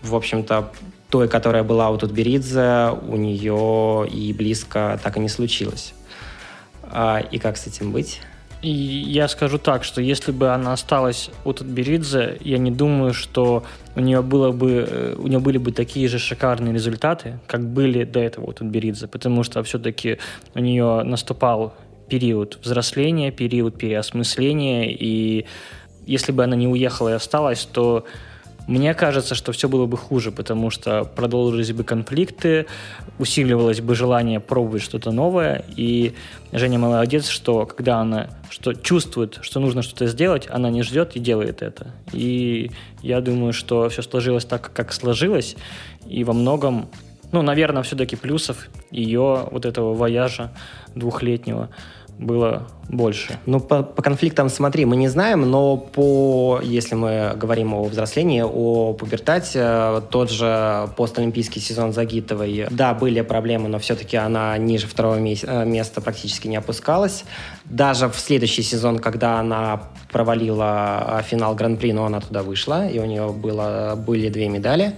в 0.04 0.16
общем-то, 0.16 0.72
той, 1.10 1.28
которая 1.28 1.64
была 1.64 1.90
у 1.90 1.98
Тутберидзе, 1.98 2.92
у 3.08 3.18
нее 3.18 4.08
и 4.08 4.32
близко 4.32 5.00
так 5.04 5.18
и 5.18 5.20
не 5.20 5.30
случилось. 5.30 5.94
А, 6.84 7.20
и 7.20 7.40
как 7.40 7.58
с 7.58 7.68
этим 7.68 7.92
быть? 7.92 8.22
И 8.62 8.70
я 8.70 9.28
скажу 9.28 9.58
так, 9.58 9.84
что 9.84 10.02
если 10.02 10.32
бы 10.32 10.50
она 10.50 10.74
осталась 10.74 11.32
у 11.46 11.54
Тутберидзе, 11.54 12.38
я 12.42 12.60
не 12.60 12.70
думаю, 12.70 13.14
что 13.16 13.64
у 13.96 14.00
нее, 14.00 14.22
было 14.22 14.52
бы, 14.52 14.86
э, 14.88 15.16
у 15.18 15.28
нее 15.28 15.40
были 15.40 15.58
бы 15.58 15.72
такие 15.72 16.08
же 16.08 16.20
шикарные 16.20 16.72
результаты, 16.72 17.40
как 17.48 17.62
были 17.62 18.04
до 18.04 18.20
этого 18.20 18.46
у 18.46 18.54
Тутберидзе, 18.54 19.08
потому 19.08 19.42
что 19.44 19.64
все-таки 19.64 20.20
у 20.54 20.60
нее 20.60 21.02
наступал 21.04 21.74
период 22.12 22.60
взросления, 22.62 23.32
период 23.32 23.78
переосмысления, 23.78 24.92
и 24.92 25.46
если 26.06 26.34
бы 26.34 26.44
она 26.44 26.58
не 26.58 26.68
уехала 26.68 27.10
и 27.10 27.14
осталась, 27.14 27.64
то 27.72 28.06
мне 28.68 28.94
кажется, 28.94 29.34
что 29.34 29.54
все 29.54 29.70
было 29.70 29.86
бы 29.86 29.96
хуже, 29.96 30.32
потому 30.32 30.72
что 30.72 31.06
продолжились 31.06 31.72
бы 31.72 31.86
конфликты, 31.86 32.66
усиливалось 33.18 33.80
бы 33.80 33.96
желание 33.96 34.42
пробовать 34.42 34.82
что-то 34.82 35.12
новое, 35.12 35.64
и 35.78 36.14
Женя 36.52 36.80
молодец, 36.80 37.30
что 37.30 37.66
когда 37.66 38.00
она 38.00 38.30
что 38.50 38.74
чувствует, 38.74 39.40
что 39.42 39.62
нужно 39.62 39.82
что-то 39.82 40.08
сделать, 40.08 40.48
она 40.50 40.70
не 40.70 40.84
ждет 40.84 41.16
и 41.16 41.20
делает 41.20 41.62
это. 41.62 41.92
И 42.12 42.72
я 43.02 43.22
думаю, 43.22 43.54
что 43.54 43.88
все 43.88 44.02
сложилось 44.02 44.44
так, 44.44 44.74
как 44.74 44.92
сложилось, 44.92 45.56
и 46.06 46.26
во 46.26 46.34
многом, 46.34 46.90
ну, 47.32 47.42
наверное, 47.42 47.84
все-таки 47.84 48.18
плюсов 48.18 48.68
ее 48.92 49.48
вот 49.50 49.66
этого 49.66 49.94
вояжа 49.94 50.52
двухлетнего– 50.94 51.70
было 52.22 52.68
больше. 52.88 53.40
Ну, 53.48 53.60
по, 53.60 53.82
по 53.82 54.02
конфликтам, 54.02 54.48
смотри, 54.50 54.86
мы 54.86 54.96
не 54.96 55.08
знаем, 55.08 55.50
но 55.50 55.76
по, 55.76 56.60
если 56.64 56.94
мы 56.94 57.34
говорим 57.36 57.74
о 57.74 57.84
взрослении, 57.84 58.44
о 58.46 58.94
пубертате, 58.94 60.02
тот 60.12 60.30
же 60.30 60.90
постолимпийский 60.96 61.60
сезон 61.60 61.94
Загитовой, 61.94 62.68
да, 62.70 62.94
были 62.94 63.22
проблемы, 63.22 63.70
но 63.70 63.80
все-таки 63.80 64.18
она 64.18 64.58
ниже 64.58 64.88
второго 64.88 65.16
э, 65.16 65.66
места 65.66 66.00
практически 66.00 66.48
не 66.48 66.58
опускалась. 66.58 67.26
Даже 67.66 68.08
в 68.08 68.18
следующий 68.20 68.62
сезон, 68.62 69.00
когда 69.00 69.40
она 69.40 69.82
провалила 70.12 71.20
э, 71.20 71.24
финал 71.24 71.56
Гран-при, 71.56 71.92
но 71.92 72.06
она 72.06 72.20
туда 72.20 72.44
вышла, 72.44 72.88
и 72.88 73.00
у 73.00 73.06
нее 73.06 73.30
было, 73.30 73.96
были 73.98 74.30
две 74.30 74.48
медали. 74.48 74.94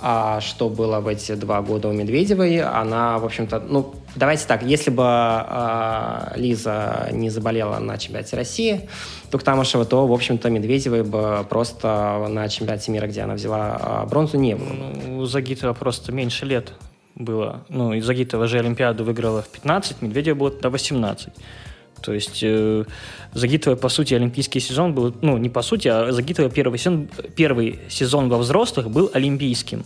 А 0.00 0.40
что 0.40 0.68
было 0.68 1.00
в 1.00 1.08
эти 1.08 1.34
два 1.34 1.62
года 1.62 1.88
у 1.88 1.92
Медведевой, 1.92 2.60
она, 2.60 3.18
в 3.18 3.24
общем-то, 3.24 3.60
ну, 3.60 3.94
давайте 4.16 4.46
так, 4.46 4.62
если 4.62 4.90
бы 4.90 5.04
э, 5.06 6.32
Лиза 6.36 7.08
не 7.12 7.30
заболела 7.30 7.78
на 7.78 7.98
чемпионате 7.98 8.36
России, 8.36 8.88
Туктамышева, 9.30 9.84
то, 9.84 10.06
в 10.06 10.12
общем-то, 10.12 10.50
Медведевой 10.50 11.02
бы 11.02 11.44
просто 11.48 12.26
на 12.28 12.48
чемпионате 12.48 12.92
мира, 12.92 13.06
где 13.06 13.22
она 13.22 13.34
взяла 13.34 14.04
э, 14.04 14.08
бронзу, 14.08 14.38
не 14.38 14.54
было. 14.54 14.72
Ну, 14.72 15.18
у 15.18 15.24
Загитова 15.24 15.72
просто 15.72 16.12
меньше 16.12 16.46
лет 16.46 16.72
было. 17.14 17.64
Ну, 17.68 17.92
и 17.92 18.00
Загитова 18.00 18.46
же 18.46 18.58
Олимпиаду 18.58 19.04
выиграла 19.04 19.42
в 19.42 19.48
15, 19.48 20.02
Медведева 20.02 20.36
было 20.36 20.50
до 20.50 20.70
18. 20.70 21.32
То 22.02 22.12
есть 22.12 22.40
э, 22.42 22.84
Загитовой, 23.32 23.76
по 23.78 23.88
сути, 23.88 24.14
олимпийский 24.14 24.60
сезон 24.60 24.94
был, 24.94 25.14
ну, 25.22 25.38
не 25.38 25.48
по 25.48 25.62
сути, 25.62 25.88
а 25.88 26.12
Загитовой 26.12 26.50
первый 26.50 26.78
сезон, 26.78 27.08
первый 27.36 27.80
сезон 27.88 28.28
во 28.28 28.38
взрослых 28.38 28.90
был 28.90 29.10
олимпийским. 29.12 29.84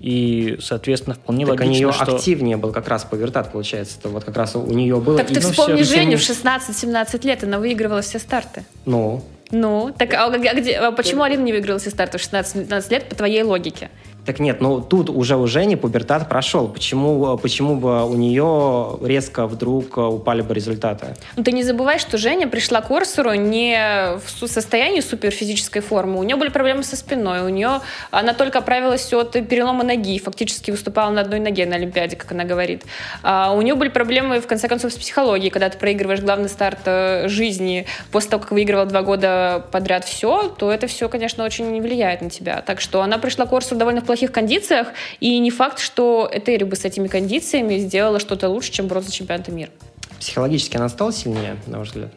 И, 0.00 0.56
соответственно, 0.60 1.14
вполне 1.14 1.44
так 1.44 1.60
логично, 1.60 1.70
у 1.70 1.74
нее 1.74 1.92
что... 1.92 2.16
активнее 2.16 2.56
был 2.56 2.72
как 2.72 2.88
раз 2.88 3.04
пувертат, 3.04 3.52
получается. 3.52 3.98
Это 3.98 4.08
вот 4.08 4.24
как 4.24 4.36
раз 4.36 4.56
у 4.56 4.66
нее 4.66 4.96
было... 4.96 5.18
Так 5.18 5.30
и- 5.30 5.34
ты 5.34 5.40
ну, 5.40 5.50
вспомни 5.50 5.82
всё, 5.82 5.96
Женю 5.96 6.16
в 6.16 6.26
почему? 6.26 6.94
16-17 6.94 7.26
лет, 7.26 7.44
она 7.44 7.58
выигрывала 7.58 8.00
все 8.00 8.18
старты. 8.18 8.64
Ну, 8.86 9.22
Ну, 9.50 9.94
так 9.96 10.14
а, 10.14 10.26
а 10.26 10.38
где, 10.38 10.76
а 10.76 10.92
почему 10.92 11.22
Алина 11.22 11.42
не 11.42 11.52
выиграла 11.52 11.78
все 11.78 11.90
старты 11.90 12.16
в 12.16 12.22
16-17 12.22 12.90
лет, 12.90 13.08
по 13.08 13.14
твоей 13.14 13.42
логике? 13.42 13.90
Так 14.26 14.38
нет, 14.40 14.60
ну 14.60 14.80
тут 14.80 15.10
уже 15.10 15.36
у 15.36 15.46
Жени 15.46 15.76
пубертат 15.76 16.28
прошел. 16.28 16.68
Почему, 16.68 17.38
почему 17.38 17.76
бы 17.76 18.04
у 18.04 18.14
нее 18.14 18.98
резко 19.02 19.46
вдруг 19.46 19.96
упали 19.96 20.42
бы 20.42 20.54
результаты? 20.54 21.16
Ну, 21.36 21.42
ты 21.42 21.52
не 21.52 21.62
забывай, 21.62 21.98
что 21.98 22.18
Женя 22.18 22.46
пришла 22.46 22.80
к 22.80 22.90
Орсуру 22.90 23.34
не 23.34 24.18
в 24.24 24.46
состоянии 24.46 25.00
суперфизической 25.00 25.82
формы. 25.82 26.18
У 26.18 26.22
нее 26.22 26.36
были 26.36 26.50
проблемы 26.50 26.82
со 26.82 26.96
спиной. 26.96 27.42
У 27.42 27.48
нее 27.48 27.80
она 28.10 28.34
только 28.34 28.58
оправилась 28.58 29.12
от 29.12 29.32
перелома 29.32 29.84
ноги, 29.84 30.18
фактически 30.18 30.70
выступала 30.70 31.10
на 31.10 31.22
одной 31.22 31.40
ноге 31.40 31.66
на 31.66 31.76
Олимпиаде, 31.76 32.16
как 32.16 32.32
она 32.32 32.44
говорит. 32.44 32.84
А 33.22 33.52
у 33.52 33.62
нее 33.62 33.74
были 33.74 33.88
проблемы, 33.88 34.40
в 34.40 34.46
конце 34.46 34.68
концов, 34.68 34.92
с 34.92 34.96
психологией, 34.96 35.50
когда 35.50 35.68
ты 35.68 35.78
проигрываешь 35.78 36.20
главный 36.20 36.48
старт 36.48 36.80
э, 36.84 37.28
жизни 37.28 37.86
после 38.12 38.30
того, 38.30 38.42
как 38.42 38.52
выигрывал 38.52 38.86
два 38.86 39.02
года 39.02 39.64
подряд 39.70 40.04
все, 40.04 40.54
то 40.56 40.70
это 40.70 40.86
все, 40.86 41.08
конечно, 41.08 41.44
очень 41.44 41.80
влияет 41.80 42.20
на 42.20 42.30
тебя. 42.30 42.62
Так 42.62 42.80
что 42.80 43.02
она 43.02 43.18
пришла 43.18 43.46
к 43.46 43.52
Орсуру 43.52 43.78
довольно 43.78 44.02
плохих 44.10 44.32
кондициях, 44.32 44.88
и 45.20 45.38
не 45.38 45.52
факт, 45.52 45.78
что 45.78 46.28
Этери 46.32 46.64
бы 46.64 46.74
с 46.74 46.84
этими 46.84 47.06
кондициями 47.06 47.78
сделала 47.78 48.18
что-то 48.18 48.48
лучше, 48.48 48.72
чем 48.72 48.88
бронза 48.88 49.12
чемпионата 49.12 49.52
мира. 49.52 49.70
Психологически 50.18 50.76
она 50.76 50.88
стала 50.88 51.12
сильнее, 51.12 51.58
на 51.68 51.78
ваш 51.78 51.90
взгляд, 51.90 52.10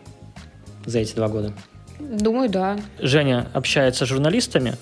за 0.88 0.98
эти 0.98 1.14
два 1.14 1.28
года? 1.28 1.54
Думаю, 2.00 2.50
да. 2.50 2.80
Женя 2.98 3.46
общается 3.54 4.08
с 4.08 4.10
журналистами, 4.10 4.74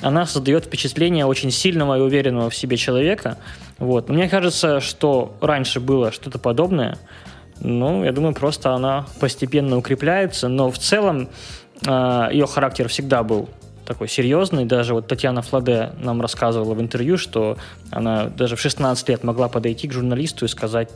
она 0.00 0.26
создает 0.26 0.66
впечатление 0.66 1.26
очень 1.26 1.50
сильного 1.50 1.98
и 1.98 2.00
уверенного 2.02 2.50
в 2.50 2.54
себе 2.54 2.76
человека. 2.76 3.36
Вот. 3.78 4.08
Мне 4.08 4.28
кажется, 4.28 4.78
что 4.78 5.34
раньше 5.40 5.80
было 5.80 6.12
что-то 6.12 6.38
подобное. 6.38 6.98
Ну, 7.58 8.04
я 8.04 8.12
думаю, 8.12 8.32
просто 8.32 8.74
она 8.74 9.06
постепенно 9.18 9.76
укрепляется. 9.76 10.46
Но 10.46 10.70
в 10.70 10.78
целом 10.78 11.30
э, 11.84 12.28
ее 12.30 12.46
характер 12.46 12.86
всегда 12.88 13.24
был 13.24 13.48
такой 13.90 14.06
серьезный. 14.06 14.66
Даже 14.66 14.94
вот 14.94 15.08
Татьяна 15.08 15.42
Фладе 15.42 15.90
нам 15.98 16.20
рассказывала 16.22 16.74
в 16.74 16.80
интервью, 16.80 17.18
что 17.18 17.58
она 17.90 18.26
даже 18.26 18.54
в 18.54 18.60
16 18.60 19.08
лет 19.08 19.24
могла 19.24 19.48
подойти 19.48 19.88
к 19.88 19.92
журналисту 19.92 20.44
и 20.44 20.48
сказать, 20.48 20.90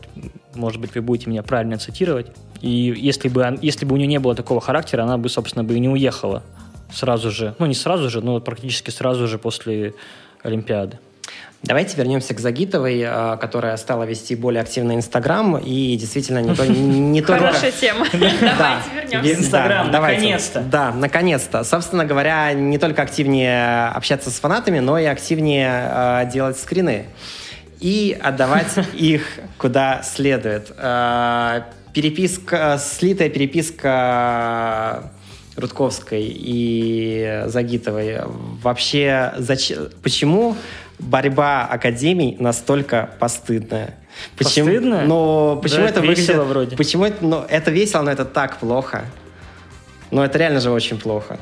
может 0.55 0.81
быть, 0.81 0.95
вы 0.95 1.03
будете 1.03 1.29
меня 1.29 1.43
правильно 1.43 1.77
цитировать. 1.77 2.29
И 2.61 2.95
если 2.97 3.29
бы, 3.29 3.59
если 3.61 3.85
бы 3.85 3.95
у 3.95 3.97
нее 3.97 4.07
не 4.07 4.21
было 4.21 4.37
такого 4.37 4.61
характера, 4.61 5.03
она 5.03 5.19
бы, 5.19 5.29
собственно, 5.29 5.65
бы 5.65 5.75
и 5.75 5.81
не 5.81 5.89
уехала 5.89 6.45
сразу 6.93 7.33
же. 7.33 7.57
Ну, 7.59 7.67
не 7.67 7.75
сразу 7.75 8.09
же, 8.09 8.21
но 8.21 8.39
практически 8.39 8.91
сразу 8.91 9.27
же 9.27 9.39
после 9.39 9.95
Олимпиады. 10.45 11.01
Давайте 11.63 11.97
вернемся 11.97 12.35
к 12.35 12.41
Загитовой, 12.41 13.01
э, 13.01 13.37
которая 13.41 13.77
стала 13.79 14.05
вести 14.05 14.35
более 14.35 14.61
активно 14.61 14.95
Инстаграм 14.97 15.57
и 15.57 15.97
действительно 15.97 16.41
не, 16.43 16.55
то- 16.55 16.67
не 16.67 17.23
только... 17.27 17.47
Хорошая 17.47 17.73
тема. 17.73 18.07
Да. 18.13 18.83
Давайте 18.91 18.91
вернемся. 19.17 19.41
Инстаграм, 19.41 19.91
наконец-то. 19.91 20.61
Да, 20.61 20.93
наконец-то. 20.93 21.65
Собственно 21.65 22.05
говоря, 22.05 22.53
не 22.53 22.77
только 22.77 23.01
активнее 23.03 23.87
общаться 23.89 24.31
с 24.31 24.35
фанатами, 24.35 24.81
но 24.81 24.99
и 24.99 25.05
активнее 25.05 25.89
э, 25.91 26.31
делать 26.31 26.59
скрины. 26.59 27.07
И 27.81 28.15
отдавать 28.23 28.75
их 28.93 29.27
куда 29.57 30.03
следует. 30.03 30.71
Э, 30.77 31.63
переписка, 31.95 32.79
слитая 32.79 33.31
переписка 33.31 35.05
Рудковской 35.57 36.25
и 36.25 37.45
Загитовой. 37.47 38.21
Вообще, 38.63 39.33
зачем, 39.39 39.89
почему 40.03 40.57
борьба 40.99 41.65
академий 41.65 42.37
настолько 42.39 43.11
постыдная? 43.19 43.95
Почему, 44.37 44.67
Постыдная? 44.67 45.05
Но 45.07 45.57
почему 45.63 45.83
Да, 45.83 45.89
это 45.89 46.01
весело 46.01 46.45
выглядит... 46.45 46.49
вроде. 46.49 46.77
Почему 46.77 47.05
это, 47.05 47.25
ну, 47.25 47.45
это 47.49 47.71
весело, 47.71 48.03
но 48.03 48.11
это 48.11 48.25
так 48.25 48.59
плохо. 48.59 49.05
Ну, 50.11 50.23
это 50.23 50.39
реально 50.39 50.61
же 50.61 50.71
очень 50.71 50.99
плохо. 50.99 51.39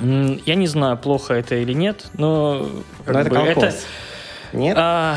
Я 0.00 0.54
не 0.56 0.66
знаю, 0.66 0.98
плохо 0.98 1.34
это 1.34 1.54
или 1.54 1.72
нет, 1.72 2.06
но... 2.18 2.68
Но 3.06 3.20
это 3.20 3.30
бы 3.30 3.36
колхоз. 3.36 3.86
Нет? 4.52 4.76
А, 4.78 5.16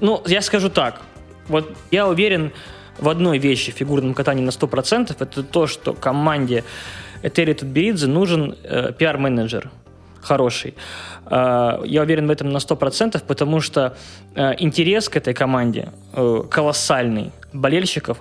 ну, 0.00 0.22
я 0.26 0.42
скажу 0.42 0.68
так. 0.68 1.00
Вот 1.46 1.72
я 1.90 2.06
уверен 2.08 2.52
в 2.98 3.08
одной 3.08 3.38
вещи 3.38 3.72
в 3.72 3.76
фигурном 3.76 4.12
катании 4.14 4.44
на 4.44 4.50
100%. 4.50 5.16
Это 5.18 5.42
то, 5.42 5.66
что 5.66 5.94
команде 5.94 6.64
Этери 7.22 7.54
Тутберидзе 7.54 8.06
нужен 8.06 8.56
э, 8.62 8.92
пиар-менеджер 8.92 9.70
хороший. 10.22 10.74
А, 11.26 11.80
я 11.84 12.02
уверен 12.02 12.26
в 12.26 12.30
этом 12.30 12.50
на 12.50 12.58
100%, 12.58 13.22
потому 13.26 13.60
что 13.60 13.96
э, 14.34 14.54
интерес 14.58 15.08
к 15.08 15.16
этой 15.16 15.34
команде 15.34 15.88
э, 16.12 16.42
колоссальный. 16.50 17.32
Болельщиков 17.52 18.18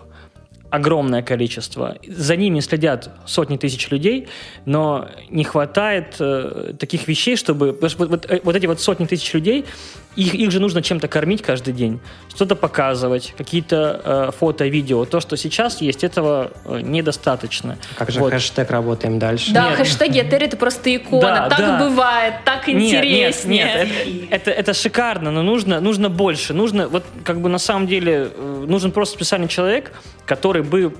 огромное 0.70 1.22
количество. 1.22 1.98
За 2.08 2.36
ними 2.36 2.60
следят 2.60 3.10
сотни 3.26 3.58
тысяч 3.58 3.90
людей, 3.90 4.28
но 4.66 5.08
не 5.30 5.44
хватает 5.44 6.16
э, 6.20 6.74
таких 6.78 7.08
вещей, 7.08 7.36
чтобы... 7.36 7.78
Вот, 7.82 7.96
вот, 7.96 8.26
э, 8.30 8.42
вот 8.44 8.56
эти 8.56 8.66
вот 8.66 8.82
сотни 8.82 9.06
тысяч 9.06 9.34
людей, 9.34 9.66
их, 10.18 10.34
их 10.34 10.52
же 10.52 10.60
нужно 10.60 10.82
чем-то 10.82 11.08
кормить 11.08 11.42
каждый 11.42 11.74
день, 11.74 12.00
что-то 12.34 12.56
показывать, 12.56 13.34
какие-то 13.38 14.02
э, 14.04 14.32
фото, 14.38 14.66
видео. 14.66 15.06
То, 15.06 15.20
что 15.20 15.38
сейчас 15.38 15.80
есть, 15.80 16.04
этого 16.04 16.52
э, 16.66 16.82
недостаточно. 16.82 17.78
Как 17.96 18.12
же 18.12 18.20
Вот. 18.20 18.34
хэштег 18.34 18.72
«Работаем 18.72 19.20
дальше»? 19.20 19.54
Да, 19.54 19.70
Нет. 19.70 19.78
хэштеги 19.78 20.20
Этери 20.20 20.48
это 20.48 20.58
просто 20.58 20.96
икона. 20.96 21.22
Да, 21.22 21.50
так 21.50 21.60
да. 21.60 21.80
бывает, 21.80 22.34
так 22.44 22.68
Нет, 22.68 22.78
интереснее. 22.78 23.66
Нет, 23.66 23.88
нет, 23.88 24.28
это, 24.32 24.50
это, 24.50 24.52
это 24.52 24.74
шикарно, 24.74 25.32
но 25.32 25.44
нужно, 25.44 25.80
нужно 25.80 26.10
больше. 26.10 26.54
Нужно, 26.54 26.88
вот 26.88 27.04
как 27.24 27.40
бы 27.40 27.50
на 27.50 27.60
самом 27.60 27.86
деле, 27.88 28.32
э, 28.34 28.66
нужен 28.68 28.92
просто 28.92 29.16
специальный 29.16 29.48
человек, 29.48 29.92
который 30.26 30.64
бы 30.64 30.94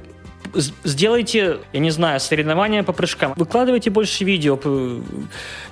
Сделайте, 0.84 1.60
я 1.74 1.80
не 1.80 1.92
знаю, 1.92 2.20
соревнования 2.20 2.84
по 2.84 2.94
прыжкам. 2.94 3.34
Выкладывайте 3.36 3.90
больше 3.90 4.24
видео, 4.24 4.60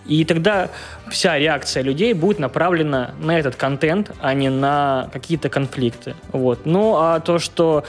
и 0.05 0.25
тогда 0.25 0.69
вся 1.09 1.37
реакция 1.37 1.83
людей 1.83 2.13
будет 2.13 2.39
направлена 2.39 3.13
на 3.19 3.37
этот 3.39 3.55
контент, 3.55 4.11
а 4.21 4.33
не 4.33 4.49
на 4.49 5.09
какие-то 5.11 5.49
конфликты. 5.49 6.15
Вот. 6.31 6.65
Ну, 6.65 6.95
а 6.97 7.19
то, 7.19 7.39
что 7.39 7.83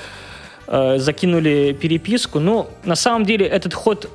э, 0.67 0.99
закинули 0.99 1.77
переписку, 1.79 2.41
ну, 2.41 2.69
на 2.85 2.95
самом 2.97 3.25
деле 3.25 3.47
этот 3.47 3.75
ход 3.75 4.11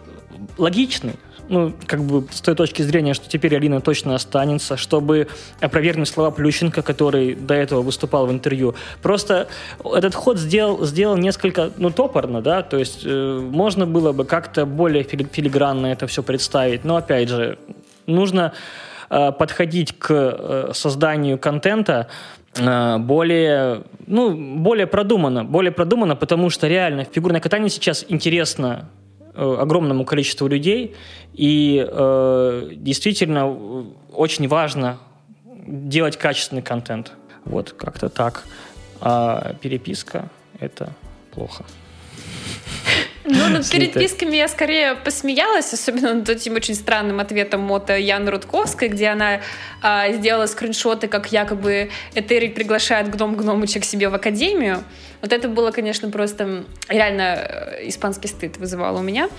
логичный. 0.58 1.16
Ну, 1.52 1.74
как 1.86 2.02
бы 2.02 2.26
с 2.32 2.40
той 2.40 2.56
точки 2.56 2.82
зрения, 2.82 3.14
что 3.14 3.28
теперь 3.28 3.54
Алина 3.58 3.82
точно 3.82 4.16
останется, 4.16 4.78
чтобы 4.78 5.28
опровергнуть 5.60 6.08
слова 6.08 6.32
Плющенко, 6.32 6.82
который 6.82 7.36
до 7.36 7.54
этого 7.54 7.82
выступал 7.82 8.26
в 8.26 8.32
интервью. 8.32 8.74
Просто 9.02 9.50
этот 9.84 10.16
ход 10.16 10.38
сделал, 10.38 10.86
сделал 10.86 11.18
несколько, 11.18 11.70
ну, 11.76 11.90
топорно, 11.90 12.42
да, 12.42 12.62
то 12.62 12.78
есть 12.78 13.02
э, 13.04 13.40
можно 13.52 13.86
было 13.86 14.14
бы 14.14 14.24
как-то 14.24 14.66
более 14.66 15.04
фили- 15.04 15.28
филигранно 15.30 15.88
это 15.88 16.08
все 16.08 16.24
представить, 16.24 16.86
но, 16.86 16.96
опять 16.96 17.28
же, 17.28 17.58
нужно 18.06 18.54
э, 19.10 19.34
подходить 19.34 20.00
к 20.00 20.08
э, 20.10 20.72
созданию 20.74 21.38
контента 21.38 22.08
э, 22.56 22.98
более, 22.98 23.84
ну, 24.08 24.56
более 24.58 24.88
продуманно, 24.88 25.44
более 25.44 25.74
продуманно, 25.74 26.16
потому 26.16 26.50
что 26.50 26.70
реально 26.70 27.04
фигурное 27.04 27.42
катание 27.42 27.70
сейчас 27.70 28.06
интересно 28.08 28.88
огромному 29.36 30.06
количеству 30.06 30.48
людей, 30.48 30.96
и 31.34 31.86
э, 31.88 32.70
действительно 32.76 33.46
э, 33.48 33.84
очень 34.14 34.48
важно 34.48 34.98
делать 35.46 36.18
качественный 36.18 36.62
контент. 36.62 37.14
Вот 37.46 37.72
как-то 37.72 38.10
так. 38.10 38.44
А 39.00 39.56
переписка— 39.62 40.30
это 40.60 40.94
плохо. 41.32 41.64
Ну, 43.34 43.48
над 43.50 43.66
Слитая. 43.66 43.90
переписками 43.90 44.36
я 44.36 44.48
скорее 44.48 44.96
посмеялась, 44.96 45.74
особенно 45.74 46.14
над 46.16 46.28
этим 46.28 46.56
очень 46.56 46.76
странным 46.76 47.20
ответом 47.20 47.72
от 47.72 47.90
э, 47.90 48.02
Яны 48.02 48.30
Рудковской, 48.30 48.90
где 48.90 49.08
она 49.08 49.40
а, 49.82 50.12
сделала 50.12 50.48
скриншоты, 50.48 51.08
как 51.08 51.32
якобы 51.32 51.92
Этери 52.14 52.50
приглашает 52.50 53.10
гном 53.10 53.38
Гномыча 53.38 53.80
к 53.80 53.86
себе 53.86 54.10
в 54.10 54.16
академию. 54.16 54.84
Вот 55.22 55.32
это 55.32 55.48
было, 55.48 55.72
конечно, 55.72 56.10
просто 56.10 56.66
реально 56.90 57.22
э, 57.22 57.88
испанский 57.88 58.28
стыд 58.28 58.58
вызывало 58.58 59.00
у 59.00 59.04
меня. 59.04 59.30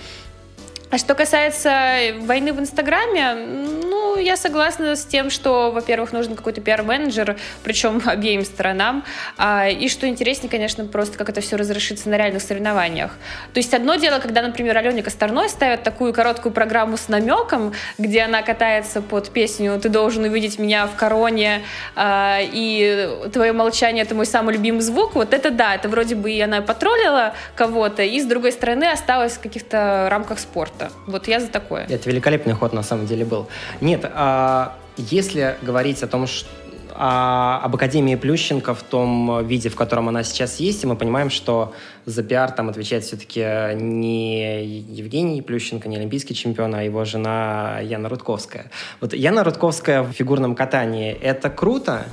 А 0.89 0.97
что 0.97 1.13
касается 1.13 2.13
войны 2.21 2.53
в 2.53 2.59
Инстаграме, 2.59 3.33
ну, 3.35 4.02
Ну, 4.15 4.19
я 4.19 4.37
согласна 4.37 4.95
с 4.95 5.05
тем, 5.05 5.31
что, 5.31 5.71
во-первых, 5.71 6.13
нужен 6.13 6.35
какой-то 6.35 6.61
пиар-менеджер, 6.61 7.35
причем 7.63 7.99
обеим 8.05 8.45
сторонам. 8.45 9.03
А, 9.37 9.67
и 9.67 9.89
что 9.89 10.07
интереснее, 10.07 10.51
конечно, 10.51 10.85
просто 10.85 11.17
как 11.17 11.29
это 11.29 11.41
все 11.41 11.55
разрешится 11.55 12.09
на 12.09 12.17
реальных 12.17 12.43
соревнованиях. 12.43 13.13
То 13.53 13.57
есть 13.57 13.73
одно 13.73 13.95
дело, 13.95 14.19
когда, 14.19 14.43
например, 14.43 14.77
Алене 14.77 15.01
Косторной 15.01 15.49
ставят 15.49 15.81
такую 15.81 16.13
короткую 16.13 16.53
программу 16.53 16.95
с 16.95 17.07
намеком, 17.07 17.73
где 17.97 18.21
она 18.21 18.43
катается 18.43 19.01
под 19.01 19.31
песню 19.31 19.79
«Ты 19.79 19.89
должен 19.89 20.25
увидеть 20.25 20.59
меня 20.59 20.85
в 20.85 20.95
короне», 20.95 21.63
а, 21.95 22.37
и 22.39 23.09
«Твое 23.33 23.51
молчание— 23.51 24.03
это 24.05 24.13
мой 24.13 24.27
самый 24.27 24.53
любимый 24.53 24.81
звук». 24.81 25.15
Вот 25.15 25.33
это 25.33 25.49
да, 25.49 25.73
это 25.73 25.89
вроде 25.89 26.13
бы 26.13 26.29
и 26.31 26.39
она 26.39 26.61
потроллила 26.61 27.33
кого-то, 27.55 28.03
и 28.03 28.21
с 28.21 28.25
другой 28.25 28.51
стороны 28.51 28.83
осталась 28.83 29.33
в 29.33 29.39
каких-то 29.39 30.07
рамках 30.11 30.37
спорта. 30.37 30.91
Вот 31.07 31.27
я 31.27 31.39
за 31.39 31.47
такое. 31.47 31.87
Это 31.89 32.07
великолепный 32.07 32.53
ход 32.53 32.73
на 32.73 32.83
самом 32.83 33.07
деле 33.07 33.25
был. 33.25 33.47
Нет, 33.81 34.02
а 34.11 34.75
если 34.97 35.57
говорить 35.61 36.03
о 36.03 36.07
том, 36.07 36.27
что 36.27 36.47
а 36.95 37.59
об 37.63 37.73
Академии 37.75 38.15
Плющенко 38.15 38.75
в 38.75 38.83
том 38.83 39.45
виде, 39.47 39.69
в 39.69 39.75
котором 39.75 40.09
она 40.09 40.23
сейчас 40.23 40.59
есть, 40.59 40.83
и 40.83 40.87
мы 40.87 40.95
понимаем, 40.95 41.31
что 41.31 41.73
за 42.05 42.21
пиар 42.21 42.51
там 42.51 42.69
отвечает 42.69 43.03
все-таки 43.03 43.41
не 43.75 44.63
Евгений 44.65 45.41
Плющенко, 45.41 45.89
не 45.89 45.97
олимпийский 45.97 46.35
чемпион, 46.35 46.75
а 46.75 46.83
его 46.83 47.03
жена 47.03 47.79
Яна 47.81 48.09
Рудковская. 48.09 48.69
Вот 49.01 49.13
Яна 49.13 49.43
Рудковская 49.43 50.03
в 50.03 50.11
фигурном 50.11 50.55
катании– 50.55 51.11
это 51.21 51.49
круто? 51.49 52.05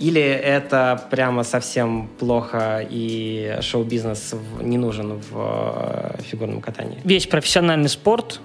Или 0.00 0.22
это 0.22 1.02
прямо 1.10 1.42
совсем 1.42 2.08
плохо 2.18 2.86
и 2.88 3.58
шоу-бизнес 3.60 4.34
не 4.60 4.78
нужен 4.78 5.20
в 5.30 6.14
э, 6.18 6.22
фигурном 6.22 6.60
катании? 6.60 7.00
Весь 7.02 7.26
профессиональный 7.26 7.88
спорт 7.88 8.40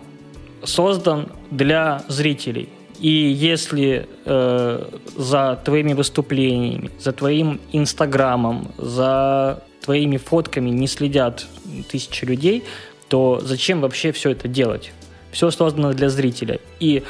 создан 0.63 1.27
для 1.51 2.03
зрителей. 2.07 2.69
И 2.99 3.09
если 3.09 4.07
э, 4.25 4.85
за 5.17 5.59
твоими 5.65 5.93
выступлениями, 5.93 6.89
за 6.99 7.11
твоим 7.11 7.59
инстаграмом, 7.71 8.71
за 8.77 9.63
твоими 9.83 10.17
фотками 10.17 10.69
не 10.69 10.87
следят 10.87 11.45
тысячи 11.89 12.23
людей, 12.25 12.63
то 13.09 13.41
зачем 13.43 13.81
вообще 13.81 14.11
все 14.11 14.31
это 14.31 14.47
делать? 14.47 14.93
Все 15.31 15.51
создано 15.51 15.93
для 15.93 16.09
зрителя. 16.09 16.59
И 16.79 17.03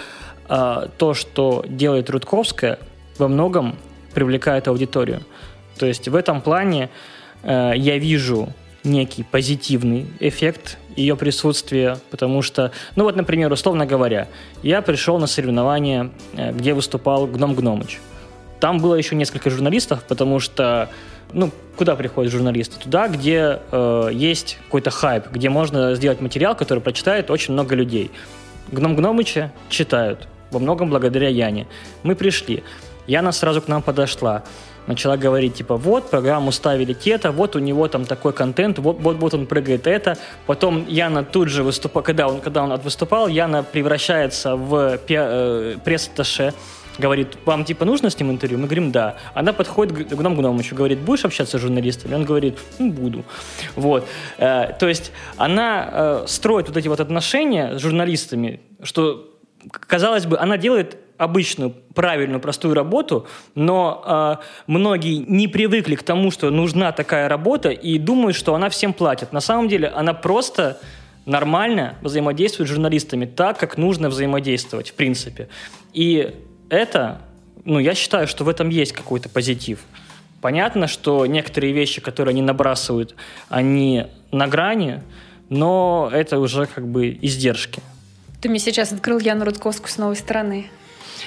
э, 0.49 0.87
то, 0.97 1.13
что 1.13 1.63
делает 1.67 2.09
Рудковская, 2.09 2.79
во 3.17 3.27
многом 3.27 3.75
привлекает 4.13 4.67
аудиторию. 4.67 5.21
То 5.77 5.85
есть 5.85 6.07
в 6.07 6.15
этом 6.15 6.41
плане 6.41 6.89
э, 7.43 7.73
я 7.75 7.97
вижу 7.97 8.49
некий 8.83 9.23
позитивный 9.23 10.07
эффект 10.19 10.77
ее 10.95 11.15
присутствия, 11.15 11.97
потому 12.11 12.41
что, 12.41 12.71
ну 12.95 13.03
вот, 13.03 13.15
например, 13.15 13.51
условно 13.51 13.85
говоря, 13.85 14.27
я 14.61 14.81
пришел 14.81 15.19
на 15.19 15.27
соревнования, 15.27 16.11
э, 16.35 16.51
где 16.51 16.73
выступал 16.73 17.27
Гном 17.27 17.55
Гномыч. 17.55 17.99
Там 18.59 18.79
было 18.79 18.95
еще 18.95 19.15
несколько 19.15 19.49
журналистов, 19.49 20.03
потому 20.07 20.39
что, 20.39 20.89
ну, 21.33 21.51
куда 21.75 21.95
приходят 21.95 22.31
журналисты? 22.31 22.79
Туда, 22.79 23.07
где 23.07 23.59
э, 23.71 24.09
есть 24.13 24.57
какой-то 24.65 24.89
хайп, 24.89 25.27
где 25.31 25.49
можно 25.49 25.95
сделать 25.95 26.21
материал, 26.21 26.55
который 26.55 26.79
прочитает 26.79 27.29
очень 27.29 27.53
много 27.53 27.75
людей. 27.75 28.11
Гном 28.71 28.95
Гномыча 28.95 29.51
читают, 29.69 30.27
во 30.51 30.59
многом 30.59 30.89
благодаря 30.89 31.27
Яне. 31.27 31.67
Мы 32.03 32.15
пришли. 32.15 32.63
Яна 33.07 33.31
сразу 33.33 33.61
к 33.61 33.67
нам 33.67 33.81
подошла 33.81 34.43
начала 34.87 35.17
говорить, 35.17 35.55
типа, 35.55 35.77
вот, 35.77 36.09
программу 36.09 36.51
ставили 36.51 36.93
те-то, 36.93 37.31
вот 37.31 37.55
у 37.55 37.59
него 37.59 37.87
там 37.87 38.05
такой 38.05 38.33
контент, 38.33 38.79
вот, 38.79 38.99
вот, 38.99 39.17
вот 39.17 39.33
он 39.33 39.45
прыгает 39.45 39.87
это. 39.87 40.17
Потом 40.45 40.85
Яна 40.87 41.23
тут 41.23 41.49
же 41.49 41.63
выступала, 41.63 42.03
когда 42.03 42.27
он, 42.27 42.41
когда 42.41 42.63
он 42.63 42.75
выступал, 42.79 43.27
Яна 43.27 43.63
превращается 43.63 44.55
в 44.55 44.99
э, 45.07 45.77
пресс-атташе, 45.83 46.53
говорит, 46.97 47.37
вам 47.45 47.65
типа 47.65 47.85
нужно 47.85 48.09
с 48.09 48.19
ним 48.19 48.31
интервью? 48.31 48.59
Мы 48.59 48.65
говорим, 48.65 48.91
да. 48.91 49.17
Она 49.33 49.53
подходит 49.53 50.09
к 50.09 50.21
нам 50.21 50.35
Гномычу, 50.35 50.75
говорит, 50.75 50.99
будешь 50.99 51.25
общаться 51.25 51.57
с 51.57 51.61
журналистами? 51.61 52.15
Он 52.15 52.25
говорит, 52.25 52.59
ну, 52.79 52.91
буду. 52.91 53.23
Вот. 53.75 54.07
Э, 54.37 54.73
то 54.79 54.87
есть 54.87 55.11
она 55.37 55.89
э, 55.91 56.23
строит 56.27 56.67
вот 56.67 56.77
эти 56.77 56.87
вот 56.87 56.99
отношения 56.99 57.77
с 57.77 57.81
журналистами, 57.81 58.61
что, 58.81 59.29
казалось 59.69 60.25
бы, 60.25 60.37
она 60.37 60.57
делает 60.57 60.97
обычную, 61.23 61.73
правильную, 61.93 62.39
простую 62.39 62.73
работу, 62.73 63.27
но 63.55 64.39
э, 64.39 64.43
многие 64.67 65.17
не 65.17 65.47
привыкли 65.47 65.95
к 65.95 66.03
тому, 66.03 66.31
что 66.31 66.49
нужна 66.49 66.91
такая 66.91 67.27
работа, 67.27 67.69
и 67.69 67.97
думают, 67.97 68.35
что 68.35 68.55
она 68.55 68.69
всем 68.69 68.93
платит. 68.93 69.33
На 69.33 69.41
самом 69.41 69.67
деле 69.67 69.87
она 69.87 70.13
просто 70.13 70.79
нормально 71.25 71.95
взаимодействует 72.01 72.69
с 72.69 72.71
журналистами 72.71 73.25
так, 73.25 73.57
как 73.57 73.77
нужно 73.77 74.09
взаимодействовать, 74.09 74.89
в 74.89 74.93
принципе. 74.93 75.47
И 75.93 76.35
это, 76.69 77.21
ну, 77.65 77.79
я 77.79 77.95
считаю, 77.95 78.27
что 78.27 78.43
в 78.43 78.49
этом 78.49 78.69
есть 78.69 78.91
какой-то 78.93 79.29
позитив. 79.29 79.79
Понятно, 80.41 80.87
что 80.87 81.25
некоторые 81.25 81.71
вещи, 81.71 82.01
которые 82.01 82.33
они 82.33 82.41
набрасывают, 82.41 83.15
они 83.47 84.07
на 84.31 84.47
грани, 84.47 85.01
но 85.49 86.09
это 86.11 86.39
уже 86.39 86.65
как 86.65 86.87
бы 86.87 87.17
издержки. 87.21 87.81
Ты 88.41 88.49
мне 88.49 88.59
сейчас 88.59 88.91
открыл 88.91 89.19
Яну 89.19 89.45
Рудковскую 89.45 89.89
с 89.89 89.97
новой 89.97 90.17
стороны. 90.17 90.69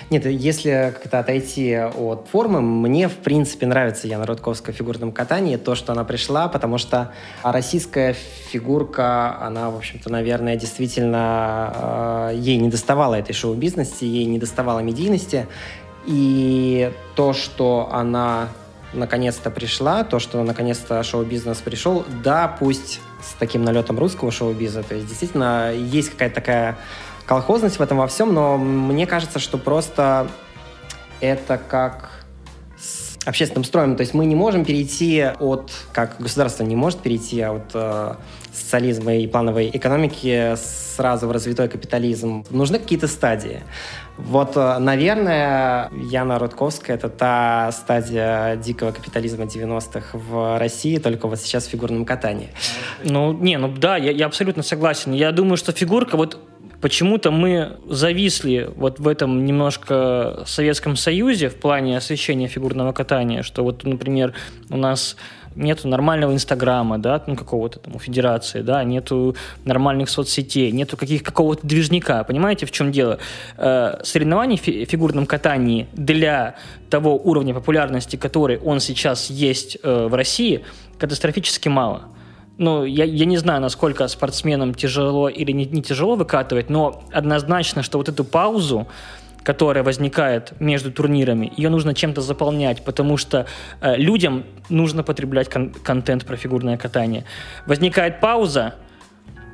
Нет, 0.09 0.25
если 0.25 0.93
как-то 0.95 1.19
отойти 1.19 1.75
от 1.75 2.29
формы, 2.31 2.61
мне, 2.61 3.09
в 3.09 3.17
принципе, 3.17 3.67
нравится 3.67 4.07
Яна 4.07 4.25
Рудковская 4.25 4.73
в 4.73 4.79
фигурном 4.79 5.11
катании, 5.11 5.57
то, 5.57 5.75
что 5.75 5.93
она 5.93 6.05
пришла, 6.05 6.47
потому 6.47 6.79
что 6.79 7.13
российская 7.43 8.13
фигурка, 8.13 9.37
она, 9.41 9.69
в 9.71 9.77
общем-то, 9.77 10.09
наверное, 10.09 10.55
действительно, 10.55 12.31
э, 12.31 12.37
ей 12.37 12.57
не 12.59 12.69
доставала 12.69 13.17
этой 13.17 13.33
шоу-бизнеса, 13.33 14.05
ей 14.05 14.27
не 14.27 14.39
доставала 14.39 14.79
медийности, 14.79 15.49
и 16.07 16.93
то, 17.17 17.33
что 17.33 17.89
она 17.93 18.49
наконец-то 18.93 19.51
пришла, 19.51 20.05
то, 20.05 20.21
что 20.21 20.41
наконец-то 20.45 21.03
шоу-бизнес 21.03 21.59
пришел, 21.59 22.05
да, 22.23 22.47
пусть 22.47 23.01
с 23.23 23.33
таким 23.39 23.65
налетом 23.65 23.99
русского 23.99 24.31
шоу-биза, 24.31 24.85
то 24.85 24.95
есть 24.95 25.09
действительно 25.09 25.73
есть 25.73 26.11
какая-то 26.11 26.37
такая 26.37 26.79
колхозность 27.27 27.79
в 27.79 27.83
этом 27.83 27.99
во 27.99 28.07
всем, 28.07 28.33
но 28.33 28.57
мне 28.57 29.07
кажется, 29.07 29.39
что 29.39 29.59
просто 29.59 30.29
это 31.21 31.59
как 31.59 32.25
с 32.79 33.19
общественным 33.27 33.65
строем. 33.65 33.97
То 33.97 34.03
есть 34.03 34.15
мы 34.15 34.27
не 34.27 34.35
можем 34.35 34.65
перейти 34.65 35.23
от, 35.39 35.71
как 35.93 36.17
государство 36.19 36.63
не 36.63 36.77
может 36.77 37.01
перейти 37.01 37.41
от 37.41 37.71
э, 37.75 38.15
социализма 38.53 39.17
и 39.17 39.27
плановой 39.27 39.71
экономики 39.73 40.55
сразу 40.57 41.27
в 41.27 41.33
развитой 41.33 41.69
капитализм. 41.69 42.45
Нужны 42.51 42.79
какие-то 42.79 43.09
стадии. 43.09 43.63
Вот, 44.17 44.57
э, 44.57 44.79
наверное, 44.79 45.91
Яна 46.11 46.39
Рудковская— 46.39 46.97
это 46.99 47.09
та 47.09 47.73
стадия 47.73 48.57
дикого 48.57 48.93
капитализма 48.93 49.45
90-х 49.45 50.17
в 50.17 50.59
России, 50.59 50.99
только 50.99 51.27
вот 51.27 51.41
сейчас 51.41 51.67
в 51.67 51.71
фигурном 51.71 52.05
катании. 52.05 52.51
Ну, 53.03 53.33
не, 53.33 53.59
ну 53.59 53.69
да, 53.69 53.97
я, 53.97 54.13
я 54.13 54.27
абсолютно 54.27 54.63
согласен. 54.63 55.13
Я 55.13 55.33
думаю, 55.33 55.57
что 55.57 55.73
фигурка, 55.73 56.17
вот 56.17 56.39
почему-то 56.81 57.31
мы 57.31 57.77
зависли 57.89 58.71
вот 58.77 58.99
в 58.99 59.09
этом 59.09 59.45
немножко 59.45 60.43
Советском 60.47 60.97
Союзе 60.97 61.49
в 61.49 61.57
плане 61.57 61.97
освещения 61.97 62.49
фигурного 62.49 62.93
катания, 62.93 63.43
что 63.43 63.63
вот, 63.63 63.85
например, 63.85 64.35
у 64.71 64.77
нас 64.77 65.17
нету 65.57 65.89
нормального 65.89 66.33
Инстаграма, 66.33 66.99
да, 66.99 67.23
ну, 67.27 67.35
какого-то 67.35 67.79
там 67.79 67.97
у 67.97 67.99
Федерации, 67.99 68.61
да, 68.61 68.85
нету 68.85 69.37
нормальных 69.65 70.11
соцсетей, 70.11 70.71
нету 70.71 70.97
каких, 70.97 71.23
какого-то 71.23 71.67
движника. 71.67 72.23
Понимаете, 72.25 72.67
в 72.67 72.71
чем 72.71 72.93
дело? 72.93 73.19
Э, 73.57 73.99
соревнований 74.03 74.59
в 74.59 74.61
фигурном 74.61 75.27
катании 75.27 75.89
для 75.95 76.57
того 76.91 77.17
уровня 77.17 77.55
популярности, 77.55 78.17
который 78.17 78.59
он 78.59 78.81
сейчас 78.81 79.31
есть 79.31 79.79
э, 79.83 80.07
в 80.09 80.15
России, 80.15 80.65
катастрофически 80.99 81.69
мало 81.69 82.05
ну, 82.59 82.85
я, 82.85 83.05
я 83.05 83.25
не 83.27 83.37
знаю, 83.37 83.61
насколько 83.61 84.09
спортсменам 84.09 84.75
тяжело 84.75 85.29
или 85.29 85.53
не, 85.53 85.67
не 85.67 85.83
тяжело 85.83 86.17
выкатывать, 86.17 86.71
но 86.71 87.05
однозначно, 87.13 87.83
что 87.83 87.99
вот 87.99 88.09
эту 88.09 88.25
паузу, 88.25 88.87
которая 89.43 89.85
возникает 89.85 90.59
между 90.61 90.91
турнирами, 90.91 91.53
ее 91.57 91.69
нужно 91.69 91.95
чем-то 91.95 92.21
заполнять, 92.21 92.85
потому 92.85 93.17
что 93.17 93.47
э, 93.81 93.97
людям 93.97 94.45
нужно 94.69 95.03
потреблять 95.03 95.49
кон- 95.49 95.73
контент 95.73 96.25
про 96.25 96.37
фигурное 96.37 96.77
катание. 96.77 97.25
Возникает 97.67 98.21
пауза, 98.21 98.75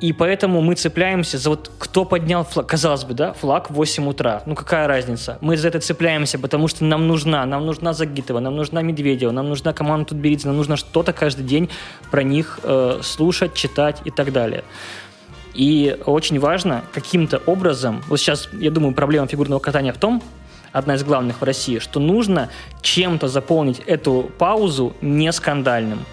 и 0.03 0.11
поэтому 0.11 0.59
мы 0.59 0.75
цепляемся 0.75 1.37
за 1.37 1.49
вот 1.49 1.71
кто 1.79 2.03
поднял 2.03 2.43
флаг. 2.43 2.67
Казалось 2.67 3.05
бы, 3.05 3.13
да, 3.13 3.31
флаг 3.31 3.69
в 3.69 3.75
8 3.75 4.05
утра. 4.09 4.43
Ну 4.45 4.53
какая 4.53 4.85
разница? 4.85 5.37
Мы 5.39 5.55
за 5.55 5.69
это 5.69 5.79
цепляемся, 5.79 6.37
потому 6.37 6.67
что 6.67 6.83
нам 6.83 7.07
нужна. 7.07 7.45
Нам 7.45 7.65
нужна 7.65 7.93
Загитова, 7.93 8.41
нам 8.41 8.53
нужна 8.53 8.81
Медведева, 8.81 9.31
нам 9.31 9.47
нужна 9.47 9.71
команда 9.71 10.09
Тутберидзе, 10.09 10.47
нам 10.49 10.57
нужно 10.57 10.75
что-то 10.75 11.13
каждый 11.13 11.45
день 11.45 11.69
про 12.11 12.21
них 12.21 12.59
э, 12.63 12.99
слушать, 13.01 13.53
читать 13.53 14.01
и 14.03 14.11
так 14.11 14.33
далее. 14.33 14.65
И 15.53 15.97
очень 16.05 16.37
важно 16.37 16.83
каким-то 16.93 17.41
образом, 17.45 18.03
вот 18.09 18.19
сейчас, 18.19 18.49
я 18.59 18.71
думаю, 18.71 18.93
проблема 18.93 19.27
фигурного 19.27 19.59
катания 19.59 19.93
в 19.93 19.97
том, 19.97 20.21
одна 20.73 20.95
из 20.95 21.03
главных 21.05 21.39
в 21.39 21.43
России, 21.45 21.79
что 21.79 22.01
нужно 22.01 22.49
чем-то 22.81 23.29
заполнить 23.29 23.79
эту 23.79 24.29
паузу 24.37 24.97
не 24.99 25.31
скандальным. 25.31 26.05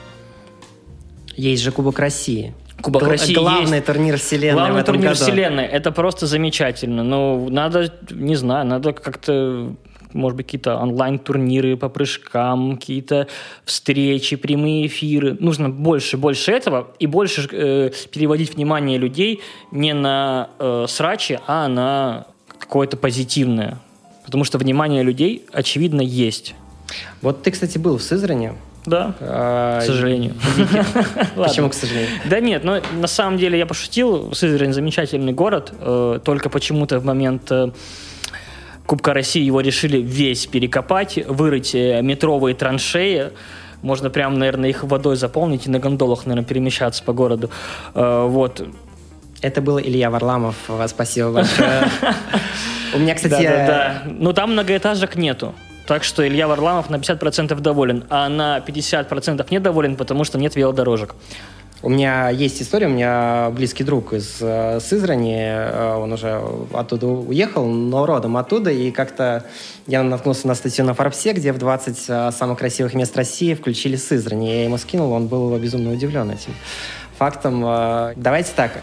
Есть 1.35 1.65
же 1.65 1.73
Кубок 1.73 1.99
России. 1.99 2.55
Кубок 2.83 3.03
Гла- 3.03 3.11
России 3.11 3.35
Главный 3.35 3.77
есть. 3.77 3.87
турнир 3.87 4.17
Вселенной 4.19 4.53
в 4.53 4.57
Главный 4.57 4.81
этом 4.81 4.95
турнир 4.95 5.11
году. 5.13 5.23
Вселенной. 5.23 5.65
Это 5.65 5.93
просто 5.93 6.27
замечательно. 6.27 7.03
Но 7.03 7.49
надо, 7.51 7.93
не 8.11 8.37
знаю, 8.37 8.67
надо 8.67 8.93
как-то 8.93 9.75
может 10.13 10.37
быть, 10.37 10.47
какие-то 10.47 10.77
онлайн-турниры 10.77 11.77
по 11.77 11.89
прыжкам, 11.89 12.77
какие-то 12.77 13.29
встречи, 13.65 14.35
прямые 14.35 14.87
эфиры. 14.87 15.37
Нужно 15.39 15.69
больше, 15.71 16.17
больше 16.17 16.51
этого 16.51 16.89
и 16.99 17.07
больше 17.07 17.49
э, 17.53 17.91
переводить 18.11 18.55
внимание 18.57 18.99
людей 18.99 19.41
не 19.71 19.95
на 19.95 20.51
э, 20.59 20.87
срачи, 20.89 21.39
а 21.47 21.69
на 21.69 22.27
какое-то 22.59 22.97
позитивное. 22.97 23.79
Потому 24.25 24.45
что 24.45 24.59
внимание 24.59 25.03
людей, 25.03 25.45
очевидно, 25.53 26.01
есть. 26.01 26.55
Вот 27.23 27.43
ты, 27.43 27.51
кстати, 27.53 27.79
был 27.79 27.97
в 27.99 28.03
Сызрани. 28.03 28.53
Да, 28.87 29.15
А, 29.21 29.81
к 29.81 29.85
сожалению. 29.85 30.35
Ладно. 31.37 31.45
Почему, 31.45 31.69
к 31.69 31.75
сожалению? 31.75 32.09
Да 32.25 32.41
нет, 32.41 32.65
но 32.65 32.81
на 32.99 33.07
самом 33.07 33.37
деле 33.39 33.59
я 33.59 33.67
пошутил. 33.67 34.33
Сызрань 34.35 34.73
замечательный 34.73 35.33
город. 35.33 35.73
э, 35.79 36.21
только 36.25 36.49
почему-то 36.49 36.99
в 36.99 37.05
момент 37.05 37.51
э, 37.53 37.71
Кубка 38.87 39.13
России 39.13 39.43
его 39.43 39.61
решили 39.61 39.99
весь 39.99 40.47
перекопать, 40.47 41.19
вырыть 41.29 41.75
э, 41.75 42.01
метровые 42.03 42.55
траншеи. 42.55 43.31
Можно 43.83 44.09
прям, 44.11 44.39
наверное, 44.39 44.71
их 44.71 44.83
водой 44.85 45.17
заполнить 45.17 45.67
и 45.67 45.71
на 45.71 45.79
гондолах, 45.79 46.27
наверное, 46.27 46.47
перемещаться 46.47 47.03
по 47.03 47.13
городу. 47.15 47.51
Вот. 47.95 48.63
Это 49.41 49.63
был 49.63 49.81
Илья 49.81 50.11
Варламов. 50.11 50.57
Спасибо 50.87 51.33
большое. 51.33 51.89
У 52.95 52.99
меня, 52.99 53.15
кстати... 53.15 53.43
Да-да-да. 53.43 54.03
Но 54.05 54.35
там 54.35 54.53
многоэтажек 54.53 55.17
нету. 55.17 55.55
Так 55.91 56.05
что 56.05 56.25
Илья 56.25 56.47
Варламов 56.47 56.89
на 56.89 56.99
50% 56.99 57.59
доволен, 57.59 58.05
а 58.11 58.29
на 58.29 58.59
50% 58.59 59.45
недоволен, 59.51 59.97
потому 59.97 60.23
что 60.23 60.39
нет 60.39 60.55
велодорожек. 60.55 61.17
У 61.83 61.89
меня 61.89 62.29
есть 62.29 62.63
история, 62.63 62.87
у 62.87 62.91
меня 62.91 63.51
близкий 63.51 63.83
друг 63.83 64.13
из 64.13 64.37
э, 64.41 64.79
Сызрани, 64.79 65.43
э, 65.43 65.95
он 65.97 66.13
уже 66.13 66.41
оттуда 66.73 67.09
уехал, 67.09 67.67
но 67.67 68.07
родом 68.07 68.37
оттуда, 68.37 68.71
и 68.71 68.93
как-то 68.93 69.47
я 69.89 70.05
наткнулся 70.05 70.47
на 70.47 70.55
статью 70.55 70.85
на 70.85 70.95
Форбсе, 70.95 71.33
где 71.33 71.53
в 71.53 71.59
20 71.59 72.05
э, 72.07 72.31
самых 72.31 72.61
красивых 72.61 72.95
мест 72.95 73.17
России 73.17 73.55
включили 73.55 73.97
Сызрань, 73.97 74.45
и 74.45 74.49
я 74.49 74.65
ему 74.67 74.79
скинул, 74.79 75.11
он 75.11 75.27
был 75.27 75.59
безумно 75.59 75.91
удивлен 75.91 76.31
этим 76.31 76.55
фактом. 77.19 78.15
Давайте 78.15 78.53
так, 78.55 78.81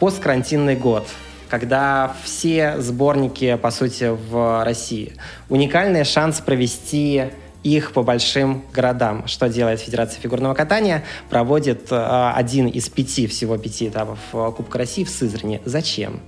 посткарантинный 0.00 0.76
год, 0.76 1.06
когда 1.48 2.14
все 2.22 2.80
сборники, 2.80 3.56
по 3.56 3.70
сути, 3.70 4.10
в 4.30 4.64
России. 4.64 5.14
Уникальный 5.48 6.04
шанс 6.04 6.40
провести 6.40 7.24
их 7.64 7.92
по 7.92 8.02
большим 8.02 8.64
городам. 8.72 9.26
Что 9.26 9.48
делает 9.48 9.80
Федерация 9.80 10.20
фигурного 10.20 10.54
катания? 10.54 11.04
Проводит 11.28 11.90
э, 11.90 12.32
один 12.34 12.68
из 12.68 12.88
пяти, 12.88 13.26
всего 13.26 13.58
пяти 13.58 13.88
этапов 13.88 14.18
э, 14.32 14.52
Кубка 14.56 14.78
России 14.78 15.04
в 15.04 15.10
Сызрани. 15.10 15.60
Зачем? 15.64 16.20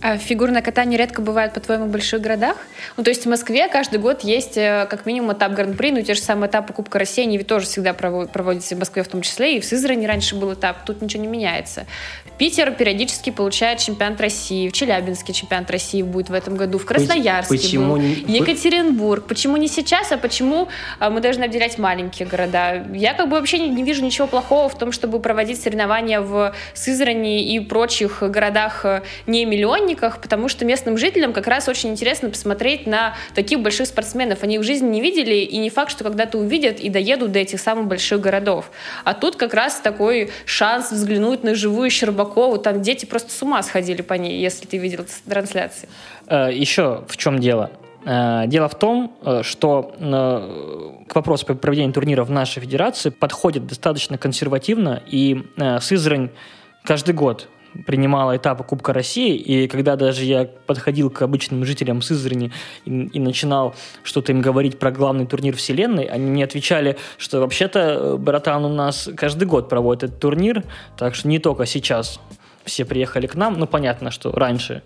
А 0.00 0.16
фигурное 0.16 0.62
катание 0.62 0.96
редко 0.96 1.20
бывает, 1.22 1.52
по-твоему, 1.52 1.86
в 1.86 1.88
больших 1.88 2.20
городах? 2.20 2.56
Ну, 2.96 3.02
то 3.02 3.10
есть 3.10 3.26
в 3.26 3.28
Москве 3.28 3.66
каждый 3.68 3.98
год 3.98 4.22
есть 4.22 4.56
э, 4.56 4.86
как 4.88 5.06
минимум 5.06 5.32
этап 5.32 5.52
Гран-при, 5.52 5.90
ну, 5.90 6.02
те 6.02 6.14
же 6.14 6.20
самые 6.20 6.48
этапы 6.48 6.72
Кубка 6.72 7.00
России, 7.00 7.22
они 7.24 7.36
ведь 7.36 7.48
тоже 7.48 7.66
всегда 7.66 7.90
прово- 7.90 8.28
проводятся 8.28 8.76
в 8.76 8.78
Москве 8.78 9.02
в 9.02 9.08
том 9.08 9.22
числе, 9.22 9.56
и 9.56 9.60
в 9.60 9.64
Сызрани 9.64 10.06
раньше 10.06 10.36
был 10.36 10.54
этап, 10.54 10.84
тут 10.84 11.02
ничего 11.02 11.22
не 11.22 11.28
меняется. 11.28 11.84
Питер 12.38 12.70
периодически 12.70 13.30
получает 13.30 13.80
чемпионат 13.80 14.20
России, 14.20 14.68
в 14.68 14.72
Челябинске 14.72 15.32
чемпионат 15.32 15.68
России 15.72 16.02
будет 16.02 16.28
в 16.28 16.32
этом 16.32 16.56
году, 16.56 16.78
в 16.78 16.84
Красноярске 16.86 17.56
почему 17.56 17.94
был, 17.94 17.96
не- 17.98 18.38
Екатеринбург. 18.38 19.26
Почему 19.26 19.56
не 19.56 19.66
сейчас, 19.66 20.12
а 20.12 20.16
почему 20.16 20.68
а, 21.00 21.10
мы 21.10 21.20
должны 21.20 21.42
обделять 21.42 21.76
маленькие 21.78 22.28
города? 22.28 22.86
Я 22.94 23.14
как 23.14 23.28
бы 23.28 23.36
вообще 23.36 23.58
не, 23.58 23.68
не 23.68 23.82
вижу 23.82 24.04
ничего 24.04 24.28
плохого 24.28 24.68
в 24.68 24.78
том, 24.78 24.92
чтобы 24.92 25.18
проводить 25.18 25.60
соревнования 25.60 26.20
в 26.20 26.54
Сызрани 26.74 27.42
и 27.52 27.58
прочих 27.58 28.22
городах 28.22 28.84
э, 28.84 29.02
не 29.26 29.42
миллионниках, 29.88 30.20
потому 30.20 30.48
что 30.48 30.64
местным 30.64 30.98
жителям 30.98 31.32
как 31.32 31.46
раз 31.46 31.68
очень 31.68 31.90
интересно 31.90 32.30
посмотреть 32.30 32.86
на 32.86 33.14
таких 33.34 33.60
больших 33.60 33.86
спортсменов. 33.86 34.42
Они 34.42 34.56
их 34.56 34.60
в 34.60 34.64
жизни 34.64 34.88
не 34.88 35.00
видели, 35.00 35.36
и 35.36 35.58
не 35.58 35.70
факт, 35.70 35.90
что 35.90 36.04
когда-то 36.04 36.38
увидят 36.38 36.80
и 36.80 36.88
доедут 36.88 37.32
до 37.32 37.38
этих 37.38 37.60
самых 37.60 37.86
больших 37.86 38.20
городов. 38.20 38.70
А 39.04 39.14
тут 39.14 39.36
как 39.36 39.54
раз 39.54 39.80
такой 39.80 40.30
шанс 40.44 40.92
взглянуть 40.92 41.44
на 41.44 41.54
живую 41.54 41.90
Щербакову. 41.90 42.58
Там 42.58 42.82
дети 42.82 43.06
просто 43.06 43.32
с 43.32 43.42
ума 43.42 43.62
сходили 43.62 44.02
по 44.02 44.14
ней, 44.14 44.40
если 44.40 44.66
ты 44.66 44.78
видел 44.78 45.06
трансляции. 45.28 45.88
Э, 46.26 46.50
Еще 46.52 47.04
в 47.08 47.16
чем 47.16 47.38
дело? 47.38 47.70
Э, 48.04 48.44
Дело 48.46 48.68
в 48.68 48.78
том, 48.78 49.16
э, 49.22 49.42
что 49.42 49.94
к 51.08 51.14
вопросу 51.14 51.46
по 51.46 51.54
проведению 51.54 51.92
турниров 51.92 52.28
в 52.28 52.32
нашей 52.32 52.60
федерации 52.60 53.10
подходит 53.10 53.66
достаточно 53.66 54.18
консервативно, 54.18 55.02
и 55.06 55.42
Сызрань 55.80 56.30
каждый 56.84 57.14
год 57.14 57.48
принимала 57.86 58.36
этапы 58.36 58.64
Кубка 58.64 58.92
России, 58.92 59.36
и 59.36 59.68
когда 59.68 59.96
даже 59.96 60.24
я 60.24 60.44
подходил 60.44 61.10
к 61.10 61.22
обычным 61.22 61.64
жителям 61.64 62.02
Сызрани 62.02 62.52
и, 62.84 62.90
и 62.90 63.20
начинал 63.20 63.74
что-то 64.02 64.32
им 64.32 64.40
говорить 64.40 64.78
про 64.78 64.90
главный 64.90 65.26
турнир 65.26 65.56
Вселенной, 65.56 66.04
они 66.04 66.30
мне 66.30 66.44
отвечали, 66.44 66.96
что 67.16 67.40
вообще-то, 67.40 67.78
э, 67.78 68.16
братан, 68.16 68.64
у 68.64 68.68
нас 68.68 69.08
каждый 69.16 69.46
год 69.46 69.68
проводит 69.68 70.04
этот 70.04 70.20
турнир, 70.20 70.64
так 70.96 71.14
что 71.14 71.28
не 71.28 71.38
только 71.38 71.66
сейчас 71.66 72.20
все 72.64 72.84
приехали 72.84 73.26
к 73.26 73.34
нам. 73.34 73.58
Ну, 73.58 73.66
понятно, 73.66 74.10
что 74.10 74.30
раньше 74.32 74.82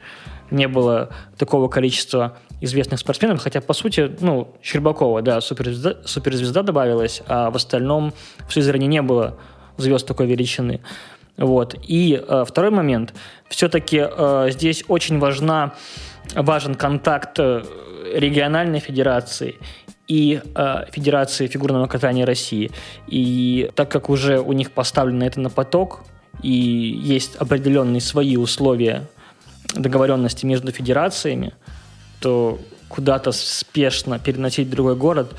не 0.50 0.68
было 0.68 1.10
такого 1.36 1.68
количества 1.68 2.38
известных 2.60 3.00
спортсменов, 3.00 3.42
хотя, 3.42 3.60
по 3.60 3.72
сути, 3.72 4.10
ну, 4.20 4.54
Щербакова, 4.62 5.22
да, 5.22 5.40
суперзвезда, 5.40 5.98
суперзвезда 6.04 6.62
добавилась, 6.62 7.22
а 7.26 7.50
в 7.50 7.56
остальном 7.56 8.12
в 8.48 8.52
Сызрани 8.52 8.86
не 8.86 9.02
было 9.02 9.38
звезд 9.78 10.06
такой 10.06 10.26
величины. 10.26 10.80
Вот. 11.36 11.74
И 11.82 12.20
э, 12.20 12.44
второй 12.46 12.70
момент. 12.70 13.14
Все-таки 13.48 14.04
э, 14.04 14.48
здесь 14.50 14.84
очень 14.88 15.18
важна, 15.18 15.74
важен 16.34 16.74
контакт 16.74 17.38
э, 17.38 17.62
региональной 18.14 18.80
федерации 18.80 19.56
и 20.08 20.40
э, 20.54 20.84
Федерации 20.92 21.46
фигурного 21.46 21.86
катания 21.86 22.26
России. 22.26 22.70
И 23.06 23.70
так 23.74 23.90
как 23.90 24.10
уже 24.10 24.40
у 24.40 24.52
них 24.52 24.72
поставлено 24.72 25.24
это 25.24 25.40
на 25.40 25.50
поток, 25.50 26.00
и 26.42 26.50
есть 26.50 27.36
определенные 27.36 28.00
свои 28.00 28.36
условия 28.36 29.06
договоренности 29.74 30.44
между 30.46 30.72
федерациями, 30.72 31.54
то 32.20 32.58
куда-то 32.88 33.32
спешно 33.32 34.18
переносить 34.18 34.68
в 34.68 34.70
другой 34.70 34.96
город 34.96 35.34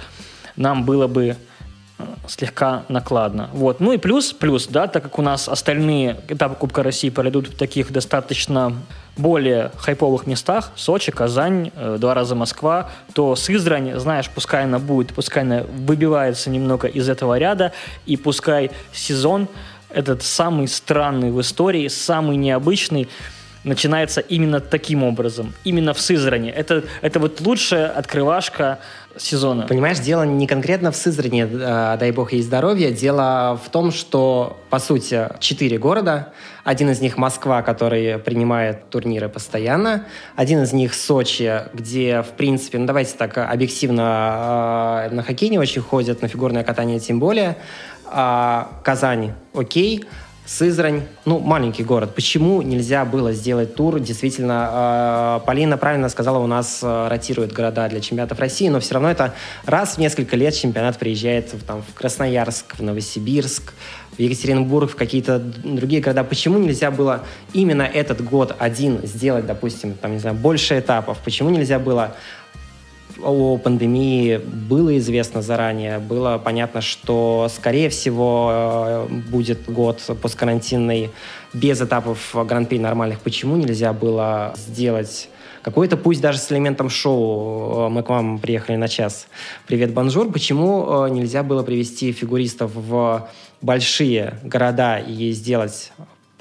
нам 0.55 0.85
было 0.85 1.07
бы 1.07 1.35
слегка 2.27 2.83
накладно. 2.89 3.49
Вот. 3.53 3.79
Ну 3.79 3.91
и 3.91 3.97
плюс, 3.97 4.33
плюс, 4.33 4.67
да, 4.67 4.87
так 4.87 5.03
как 5.03 5.19
у 5.19 5.21
нас 5.21 5.47
остальные 5.47 6.17
этапы 6.27 6.55
Кубка 6.55 6.83
России 6.83 7.09
пройдут 7.09 7.47
в 7.47 7.57
таких 7.57 7.91
достаточно 7.91 8.73
более 9.17 9.71
хайповых 9.77 10.25
местах, 10.25 10.71
Сочи, 10.75 11.11
Казань, 11.11 11.71
э, 11.75 11.97
два 11.99 12.13
раза 12.13 12.35
Москва, 12.35 12.89
то 13.13 13.35
Сызрань, 13.35 13.99
знаешь, 13.99 14.29
пускай 14.29 14.63
она 14.63 14.79
будет, 14.79 15.13
пускай 15.13 15.43
она 15.43 15.63
выбивается 15.63 16.49
немного 16.49 16.87
из 16.87 17.09
этого 17.09 17.37
ряда, 17.37 17.73
и 18.05 18.17
пускай 18.17 18.71
сезон 18.91 19.47
этот 19.89 20.23
самый 20.23 20.67
странный 20.67 21.31
в 21.31 21.39
истории, 21.39 21.87
самый 21.87 22.37
необычный, 22.37 23.07
начинается 23.63 24.21
именно 24.21 24.59
таким 24.59 25.03
образом, 25.03 25.53
именно 25.63 25.93
в 25.93 26.01
Сызрани. 26.01 26.49
Это, 26.49 26.83
это 27.01 27.19
вот 27.19 27.39
лучшая 27.41 27.87
открывашка 27.87 28.79
сезона. 29.17 29.67
Понимаешь, 29.67 29.99
дело 29.99 30.23
не 30.23 30.47
конкретно 30.47 30.91
в 30.91 30.95
Сызрани, 30.95 31.43
э, 31.43 31.97
дай 31.97 32.11
бог 32.11 32.33
ей 32.33 32.41
здоровья. 32.41 32.91
Дело 32.91 33.59
в 33.63 33.69
том, 33.69 33.91
что, 33.91 34.59
по 34.69 34.79
сути, 34.79 35.29
четыре 35.39 35.77
города. 35.77 36.33
Один 36.63 36.89
из 36.89 37.01
них 37.01 37.17
Москва, 37.17 37.61
который 37.61 38.17
принимает 38.17 38.89
турниры 38.89 39.29
постоянно. 39.29 40.05
Один 40.35 40.63
из 40.63 40.73
них 40.73 40.93
Сочи, 40.93 41.61
где, 41.73 42.21
в 42.21 42.31
принципе, 42.37 42.77
ну 42.77 42.85
давайте 42.85 43.15
так 43.17 43.37
объективно, 43.37 45.09
э, 45.09 45.13
на 45.13 45.23
хоккей 45.23 45.49
не 45.49 45.59
очень 45.59 45.81
ходят, 45.81 46.21
на 46.21 46.27
фигурное 46.27 46.63
катание 46.63 46.99
тем 46.99 47.19
более. 47.19 47.57
А 48.05 48.79
Казань, 48.83 49.33
окей. 49.53 50.05
Сызрань, 50.45 51.03
ну, 51.23 51.39
маленький 51.39 51.85
город. 51.85 52.15
Почему 52.15 52.61
нельзя 52.61 53.05
было 53.05 53.31
сделать 53.31 53.75
тур? 53.75 54.01
Действительно, 54.01 55.39
э, 55.41 55.45
Полина 55.45 55.77
правильно 55.77 56.09
сказала, 56.09 56.39
у 56.39 56.47
нас 56.47 56.81
э, 56.83 57.07
ротируют 57.07 57.53
города 57.53 57.87
для 57.87 58.01
чемпионатов 58.01 58.39
России, 58.39 58.67
но 58.67 58.81
все 58.81 58.95
равно 58.95 59.09
это 59.09 59.33
раз 59.65 59.95
в 59.95 59.99
несколько 59.99 60.35
лет 60.35 60.53
чемпионат 60.53 60.99
приезжает 60.99 61.53
в, 61.53 61.63
там, 61.63 61.81
в 61.81 61.93
Красноярск, 61.93 62.75
в 62.77 62.83
Новосибирск, 62.83 63.73
в 64.17 64.19
Екатеринбург, 64.19 64.91
в 64.91 64.95
какие-то 64.97 65.39
другие 65.39 66.01
города. 66.01 66.25
Почему 66.25 66.59
нельзя 66.59 66.91
было 66.91 67.23
именно 67.53 67.83
этот 67.83 68.21
год 68.21 68.53
один 68.59 68.99
сделать, 69.03 69.45
допустим, 69.45 69.93
там, 69.93 70.11
не 70.11 70.19
знаю, 70.19 70.35
больше 70.35 70.77
этапов? 70.77 71.19
Почему 71.23 71.51
нельзя 71.51 71.79
было 71.79 72.15
о 73.21 73.57
пандемии 73.57 74.37
было 74.37 74.97
известно 74.97 75.41
заранее. 75.41 75.99
Было 75.99 76.37
понятно, 76.43 76.81
что, 76.81 77.47
скорее 77.53 77.89
всего, 77.89 78.49
э, 78.51 79.07
будет 79.29 79.69
год 79.69 80.01
посткарантинный 80.21 81.11
без 81.53 81.81
этапов 81.81 82.33
гран-при 82.33 82.79
нормальных. 82.79 83.19
Почему 83.19 83.55
нельзя 83.55 83.93
было 83.93 84.53
сделать 84.57 85.29
какой-то, 85.63 85.95
пусть 85.97 86.21
даже 86.21 86.39
с 86.39 86.51
элементом 86.51 86.89
шоу, 86.89 87.87
э, 87.87 87.89
мы 87.89 88.03
к 88.03 88.09
вам 88.09 88.39
приехали 88.39 88.75
на 88.75 88.87
час. 88.87 89.27
Привет, 89.65 89.93
бонжур. 89.93 90.31
Почему 90.31 91.05
э, 91.05 91.09
нельзя 91.09 91.41
было 91.41 91.63
привести 91.63 92.11
фигуристов 92.11 92.71
в 92.75 93.29
большие 93.61 94.39
города 94.43 94.97
и 94.97 95.31
сделать 95.31 95.91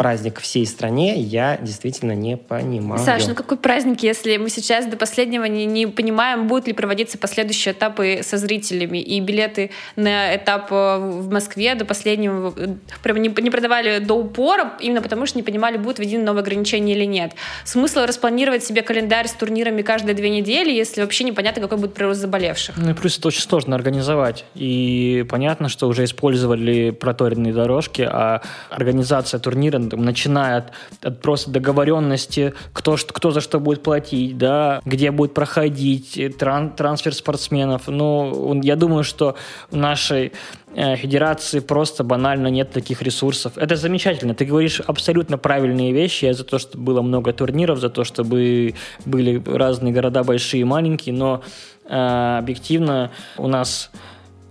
праздник 0.03 0.40
всей 0.40 0.66
стране, 0.66 1.20
я 1.20 1.59
действительно 1.59 2.11
не 2.11 2.36
понимаю. 2.36 3.00
Саш, 3.00 3.28
ну 3.28 3.36
какой 3.36 3.57
праздник, 3.57 4.03
если 4.03 4.36
мы 4.36 4.50
сейчас 4.50 4.86
до 4.86 4.96
последнего 4.96 5.44
не, 5.44 5.64
не 5.64 5.86
понимаем, 5.86 6.48
будут 6.48 6.66
ли 6.66 6.72
проводиться 6.72 7.18
последующие 7.18 7.72
этапы 7.72 8.20
со 8.24 8.36
зрителями, 8.36 8.98
и 8.98 9.20
билеты 9.20 9.70
на 9.94 10.34
этап 10.34 10.72
э, 10.72 10.98
в 10.98 11.30
Москве 11.30 11.76
до 11.76 11.84
последнего 11.84 12.53
э, 12.57 12.74
прям 13.05 13.18
не, 13.18 13.28
не 13.28 13.50
продавали 13.50 14.00
до 14.00 14.14
упора, 14.14 14.72
именно 14.80 15.03
потому 15.03 15.24
что 15.26 15.38
не 15.38 15.44
понимали, 15.44 15.76
будут 15.76 16.00
введены 16.00 16.24
новые 16.24 16.40
ограничения 16.40 16.94
или 16.94 17.05
нет. 17.05 17.34
Смысл 17.64 18.00
распланировать 18.00 18.64
себе 18.64 18.82
календарь 18.82 19.28
с 19.28 19.32
турнирами 19.34 19.82
каждые 19.82 20.16
две 20.16 20.30
недели, 20.30 20.72
если 20.72 21.00
вообще 21.00 21.22
непонятно, 21.22 21.62
какой 21.62 21.78
будет 21.78 21.94
прирост 21.94 22.20
заболевших. 22.20 22.76
Ну 22.76 22.90
и 22.90 22.94
плюс 22.94 23.18
это 23.18 23.28
очень 23.28 23.42
сложно 23.42 23.76
организовать. 23.76 24.44
И 24.57 25.24
понятно, 25.30 25.68
что 25.68 25.86
уже 25.86 26.03
использовали 26.03 26.90
проторенные 26.90 27.53
дорожки, 27.53 28.03
а 28.03 28.42
организация 28.68 29.38
турнира 29.38 29.78
начиная 29.97 30.59
от, 30.59 30.72
от 31.03 31.20
просто 31.20 31.51
договоренности, 31.51 32.55
кто, 32.72 32.97
кто 32.97 33.30
за 33.30 33.40
что 33.40 33.61
будет 33.61 33.82
платить, 33.82 34.38
да, 34.38 34.80
где 34.84 35.11
будет 35.11 35.34
проходить, 35.34 36.36
тран, 36.38 36.70
трансфер 36.70 37.14
спортсменов. 37.14 37.88
Ну, 37.88 38.61
я 38.62 38.76
думаю, 38.76 39.05
что 39.05 39.36
в 39.70 39.76
нашей 39.76 40.32
э, 40.74 40.97
федерации 40.97 41.61
просто 41.61 42.05
банально 42.05 42.49
нет 42.49 42.70
таких 42.70 43.03
ресурсов. 43.03 43.53
Это 43.57 43.76
замечательно. 43.76 44.34
Ты 44.34 44.45
говоришь 44.45 44.80
абсолютно 44.80 45.38
правильные 45.38 45.93
вещи. 45.93 46.26
Я 46.26 46.34
за 46.34 46.45
то, 46.45 46.59
что 46.59 46.78
было 46.78 47.03
много 47.03 47.32
турниров, 47.32 47.78
за 47.78 47.88
то, 47.88 48.05
чтобы 48.05 48.74
были 49.05 49.43
разные 49.45 49.93
города, 49.93 50.22
большие 50.24 50.62
и 50.62 50.64
маленькие, 50.64 51.14
но 51.14 51.43
э, 51.84 52.38
объективно 52.38 53.11
у 53.36 53.49
нас 53.49 53.90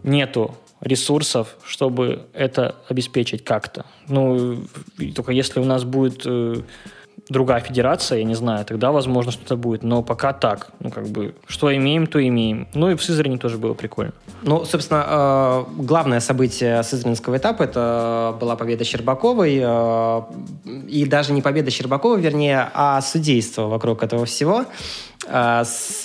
нету 0.04 0.56
ресурсов, 0.82 1.56
чтобы 1.64 2.24
это 2.34 2.76
обеспечить 2.90 3.44
как-то. 3.44 3.86
Ну, 4.08 4.58
только 5.16 5.32
если 5.32 5.60
у 5.60 5.66
нас 5.66 5.84
будет 5.84 6.24
э, 6.26 6.62
другая 7.30 7.62
федерация, 7.62 8.20
я 8.20 8.24
не 8.24 8.36
знаю, 8.36 8.66
тогда, 8.66 8.92
возможно, 8.92 9.32
что-то 9.32 9.56
будет. 9.56 9.84
Но 9.84 10.04
пока 10.04 10.34
так. 10.34 10.72
Ну, 10.80 10.90
как 10.90 11.08
бы, 11.08 11.34
что 11.48 11.76
имеем, 11.76 12.08
то 12.08 12.20
имеем. 12.20 12.68
Ну, 12.74 12.90
и 12.90 12.96
в 12.96 13.04
Сызрани 13.04 13.38
тоже 13.38 13.58
было 13.58 13.74
прикольно. 13.74 14.14
Ну, 14.42 14.66
собственно, 14.66 15.06
э, 15.08 15.64
главное 15.84 16.20
событие 16.20 16.84
сызранского 16.84 17.38
этапа 17.38 17.64
это 17.64 18.36
была 18.40 18.56
победа 18.56 18.84
Щербаковой. 18.84 19.60
Э, 19.62 20.22
и 20.88 21.06
даже 21.06 21.34
не 21.34 21.42
победа 21.42 21.72
Щербаковой, 21.72 22.20
вернее, 22.22 22.70
а 22.74 23.02
судейство 23.02 23.68
вокруг 23.68 24.04
этого 24.04 24.26
всего. 24.26 24.66
Э, 25.34 25.64
с 25.64 26.02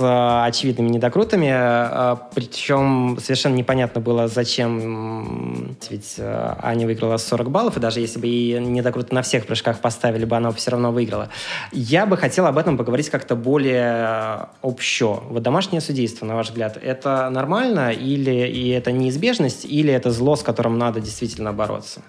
очевидными 0.46 0.88
недокрутами, 0.88 1.50
э, 1.52 2.16
причем 2.32 3.18
совершенно 3.20 3.54
непонятно 3.54 4.00
было, 4.00 4.28
зачем, 4.28 5.76
ведь 5.90 6.14
э, 6.18 6.54
Аня 6.62 6.86
выиграла 6.86 7.16
40 7.16 7.50
баллов, 7.50 7.76
и 7.76 7.80
даже 7.80 7.98
если 7.98 8.20
бы 8.20 8.28
и 8.28 8.52
недокруты 8.60 9.12
на 9.12 9.22
всех 9.22 9.46
прыжках 9.46 9.80
поставили 9.80 10.24
бы, 10.24 10.36
она 10.36 10.52
все 10.52 10.70
равно 10.70 10.92
выиграла. 10.92 11.28
Я 11.72 12.06
бы 12.06 12.16
хотел 12.16 12.46
об 12.46 12.56
этом 12.56 12.76
поговорить 12.78 13.10
как-то 13.10 13.34
более 13.34 14.48
общо. 14.62 15.20
Вот 15.28 15.42
домашнее 15.42 15.80
судейство, 15.80 16.24
на 16.24 16.36
ваш 16.36 16.50
взгляд, 16.50 16.78
это 16.80 17.28
нормально, 17.30 17.90
или 17.90 18.46
и 18.46 18.68
это 18.68 18.92
неизбежность, 18.92 19.64
или 19.64 19.92
это 19.92 20.12
зло, 20.12 20.36
с 20.36 20.44
которым 20.44 20.78
надо 20.78 21.00
действительно 21.00 21.52
бороться? 21.52 22.00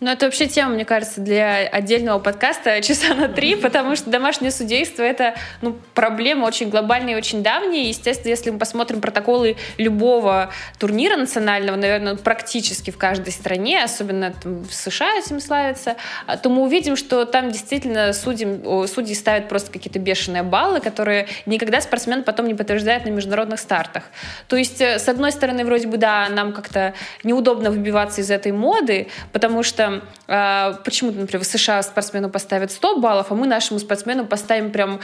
Ну, 0.00 0.10
это 0.10 0.26
вообще 0.26 0.46
тема, 0.46 0.74
мне 0.74 0.84
кажется, 0.84 1.20
для 1.20 1.66
отдельного 1.66 2.20
подкаста 2.20 2.80
часа 2.82 3.14
на 3.14 3.26
три, 3.26 3.56
потому 3.56 3.96
что 3.96 4.10
домашнее 4.10 4.52
судейство— 4.52 5.02
это 5.04 5.34
ну, 5.60 5.76
проблема 5.92 6.44
очень 6.44 6.70
глобальная 6.70 7.14
и 7.14 7.16
очень 7.16 7.42
давняя. 7.42 7.88
Естественно, 7.88 8.30
если 8.30 8.50
мы 8.50 8.58
посмотрим 8.58 9.00
протоколы 9.00 9.56
любого 9.76 10.52
турнира 10.78 11.16
национального, 11.16 11.74
наверное, 11.74 12.14
практически 12.14 12.92
в 12.92 12.96
каждой 12.96 13.32
стране, 13.32 13.82
особенно 13.82 14.32
там, 14.32 14.62
в 14.62 14.72
США 14.72 15.18
этим 15.18 15.40
славятся, 15.40 15.96
а, 16.26 16.36
то 16.36 16.48
мы 16.48 16.62
увидим, 16.62 16.94
что 16.94 17.24
там 17.24 17.50
действительно 17.50 18.12
судьи, 18.12 18.46
судьи 18.86 19.16
ставят 19.16 19.48
просто 19.48 19.72
какие-то 19.72 19.98
бешеные 19.98 20.44
баллы, 20.44 20.78
которые 20.80 21.26
никогда 21.44 21.80
спортсмен 21.80 22.22
потом 22.22 22.46
не 22.46 22.54
подтверждает 22.54 23.04
на 23.04 23.10
международных 23.10 23.58
стартах. 23.58 24.04
То 24.46 24.54
есть, 24.54 24.80
э, 24.80 25.00
с 25.00 25.08
одной 25.08 25.32
стороны, 25.32 25.64
вроде 25.64 25.88
бы, 25.88 25.96
да, 25.96 26.28
нам 26.28 26.52
как-то 26.52 26.94
неудобно 27.24 27.72
выбиваться 27.72 28.20
из 28.20 28.30
этой 28.30 28.52
моды, 28.52 29.08
потому 29.32 29.64
что 29.64 29.87
э, 30.26 30.74
почему, 30.84 31.12
например, 31.12 31.44
в 31.44 31.46
США 31.46 31.82
спортсмену 31.82 32.30
поставят 32.30 32.70
100 32.72 33.00
баллов, 33.00 33.26
а 33.30 33.34
мы 33.34 33.46
нашему 33.46 33.80
спортсмену 33.80 34.26
поставим 34.26 34.70
прям 34.70 35.00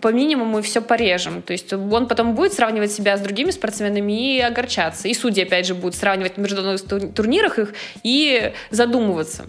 по 0.00 0.12
минимуму 0.12 0.58
и 0.58 0.62
все 0.62 0.80
порежем. 0.80 1.42
То 1.42 1.52
есть 1.52 1.72
он 1.72 2.08
потом 2.08 2.34
будет 2.34 2.52
сравнивать 2.52 2.92
себя 2.92 3.16
с 3.16 3.20
другими 3.20 3.50
спортсменами 3.50 4.36
и 4.36 4.40
огорчаться. 4.40 5.08
И 5.08 5.14
судьи, 5.14 5.42
опять 5.42 5.66
же, 5.66 5.74
будут 5.74 5.94
сравнивать 5.94 6.36
на 6.36 6.42
международных 6.42 7.14
турнирах 7.14 7.58
их 7.58 7.74
и 8.02 8.52
задумываться. 8.70 9.46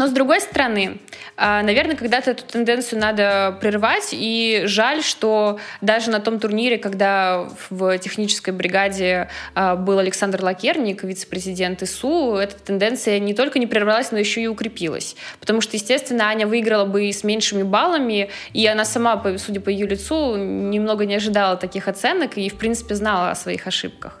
Но 0.00 0.06
с 0.06 0.12
другой 0.12 0.40
стороны, 0.40 0.96
а, 1.36 1.62
наверное, 1.62 1.94
когда-то 1.94 2.30
эту 2.30 2.42
тенденцию 2.44 3.00
надо 3.00 3.58
прервать, 3.60 4.08
и 4.12 4.62
жаль, 4.64 5.02
что 5.02 5.58
даже 5.82 6.10
на 6.10 6.20
том 6.20 6.40
турнире, 6.40 6.78
когда 6.78 7.50
в 7.68 7.98
технической 7.98 8.54
бригаде 8.54 9.28
а, 9.54 9.76
был 9.76 9.98
Александр 9.98 10.42
Лакерник, 10.42 11.04
вице-президент 11.04 11.82
ИСУ, 11.82 12.36
эта 12.36 12.58
тенденция 12.58 13.18
не 13.18 13.34
только 13.34 13.58
не 13.58 13.66
прервалась, 13.66 14.10
но 14.10 14.16
еще 14.16 14.40
и 14.40 14.46
укрепилась. 14.46 15.16
Потому 15.38 15.60
что, 15.60 15.76
естественно, 15.76 16.28
Аня 16.28 16.46
выиграла 16.46 16.86
бы 16.86 17.04
и 17.04 17.12
с 17.12 17.22
меньшими 17.22 17.62
баллами, 17.62 18.30
и 18.54 18.66
она 18.66 18.86
сама, 18.86 19.22
судя 19.36 19.60
по 19.60 19.68
ее 19.68 19.86
лицу, 19.86 20.34
немного 20.36 21.04
не 21.04 21.16
ожидала 21.16 21.58
таких 21.58 21.88
оценок 21.88 22.38
и, 22.38 22.48
в 22.48 22.56
принципе, 22.56 22.94
знала 22.94 23.32
о 23.32 23.34
своих 23.34 23.66
ошибках. 23.66 24.19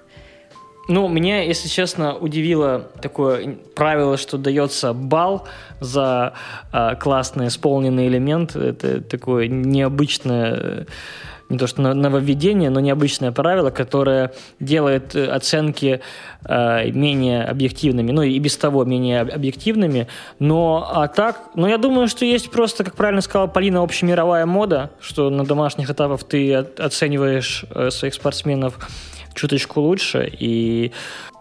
Ну, 0.90 1.06
меня, 1.06 1.42
если 1.42 1.68
честно, 1.68 2.16
удивило 2.16 2.90
такое 3.00 3.58
правило, 3.76 4.16
что 4.16 4.38
дается 4.38 4.92
балл 4.92 5.46
за 5.78 6.32
э, 6.72 6.96
классно 6.96 7.46
исполненный 7.46 8.08
элемент. 8.08 8.56
Это 8.56 9.00
такое 9.00 9.46
необычное 9.46 10.86
не 11.48 11.58
то 11.58 11.68
что 11.68 11.82
нововведение, 11.82 12.70
но 12.70 12.80
необычное 12.80 13.30
правило, 13.30 13.70
которое 13.70 14.32
делает 14.58 15.14
э, 15.14 15.26
оценки 15.26 16.00
э, 16.44 16.90
менее 16.90 17.44
объективными, 17.44 18.10
ну 18.10 18.22
и 18.22 18.36
без 18.40 18.56
того 18.56 18.84
менее 18.84 19.20
объективными. 19.20 20.08
Но 20.40 20.90
а 20.92 21.06
так, 21.06 21.50
ну 21.54 21.68
я 21.68 21.78
думаю, 21.78 22.08
что 22.08 22.24
есть 22.24 22.50
просто, 22.50 22.82
как 22.82 22.96
правильно 22.96 23.20
сказала 23.20 23.46
Полина, 23.46 23.82
общемировая 23.82 24.44
мода, 24.44 24.90
что 25.00 25.30
на 25.30 25.44
домашних 25.44 25.88
этапах 25.88 26.24
ты 26.24 26.54
оцениваешь 26.54 27.64
э, 27.74 27.90
своих 27.90 28.14
спортсменов 28.14 28.76
чуточку 29.34 29.80
лучше, 29.80 30.30
и 30.38 30.92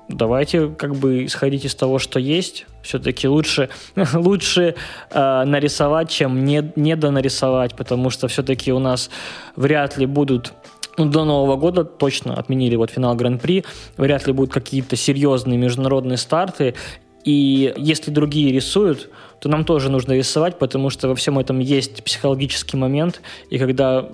давайте 0.10 0.68
как 0.70 0.96
бы 0.96 1.26
исходить 1.26 1.66
из 1.66 1.76
того, 1.76 2.00
что 2.00 2.20
есть. 2.20 2.66
Все-таки 2.82 3.28
лучше, 3.28 3.70
лучше 4.14 4.76
э, 5.12 5.44
нарисовать, 5.46 6.10
чем 6.10 6.44
не, 6.46 6.72
не 6.76 6.96
донарисовать, 6.96 7.76
потому 7.76 8.10
что 8.10 8.28
все-таки 8.28 8.74
у 8.74 8.80
нас 8.80 9.10
вряд 9.56 9.98
ли 9.98 10.06
будут 10.06 10.54
ну, 10.98 11.06
до 11.06 11.24
Нового 11.24 11.56
года 11.56 11.86
точно 11.86 12.34
отменили 12.34 12.76
вот 12.76 12.92
финал 12.92 13.16
Гран-при, 13.16 13.64
вряд 13.96 14.28
ли 14.28 14.34
будут 14.34 14.54
какие-то 14.54 14.96
серьезные 14.96 15.58
международные 15.58 16.18
старты, 16.18 16.76
и 17.24 17.74
если 17.78 18.12
другие 18.12 18.52
рисуют, 18.52 19.10
то 19.40 19.50
нам 19.50 19.64
тоже 19.64 19.90
нужно 19.90 20.14
рисовать, 20.14 20.60
потому 20.60 20.90
что 20.90 21.08
во 21.08 21.16
всем 21.16 21.40
этом 21.40 21.60
есть 21.60 22.04
психологический 22.04 22.78
момент. 22.78 23.22
И 23.50 23.58
когда 23.58 24.10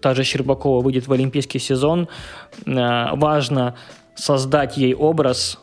та 0.00 0.14
же 0.14 0.24
Щербакова 0.24 0.82
выйдет 0.82 1.06
в 1.06 1.12
олимпийский 1.12 1.58
сезон, 1.58 2.08
э, 2.66 3.16
важно 3.16 3.74
создать 4.14 4.76
ей 4.76 4.94
образ 4.94 5.58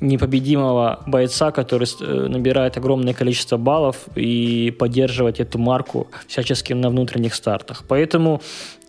непобедимого 0.00 1.02
бойца, 1.06 1.50
который 1.50 1.86
э, 2.00 2.26
набирает 2.28 2.76
огромное 2.76 3.14
количество 3.14 3.56
баллов 3.56 4.08
и 4.16 4.74
поддерживать 4.78 5.40
эту 5.40 5.58
марку 5.58 6.08
всячески 6.26 6.72
на 6.72 6.88
внутренних 6.88 7.34
стартах. 7.34 7.84
Поэтому 7.86 8.40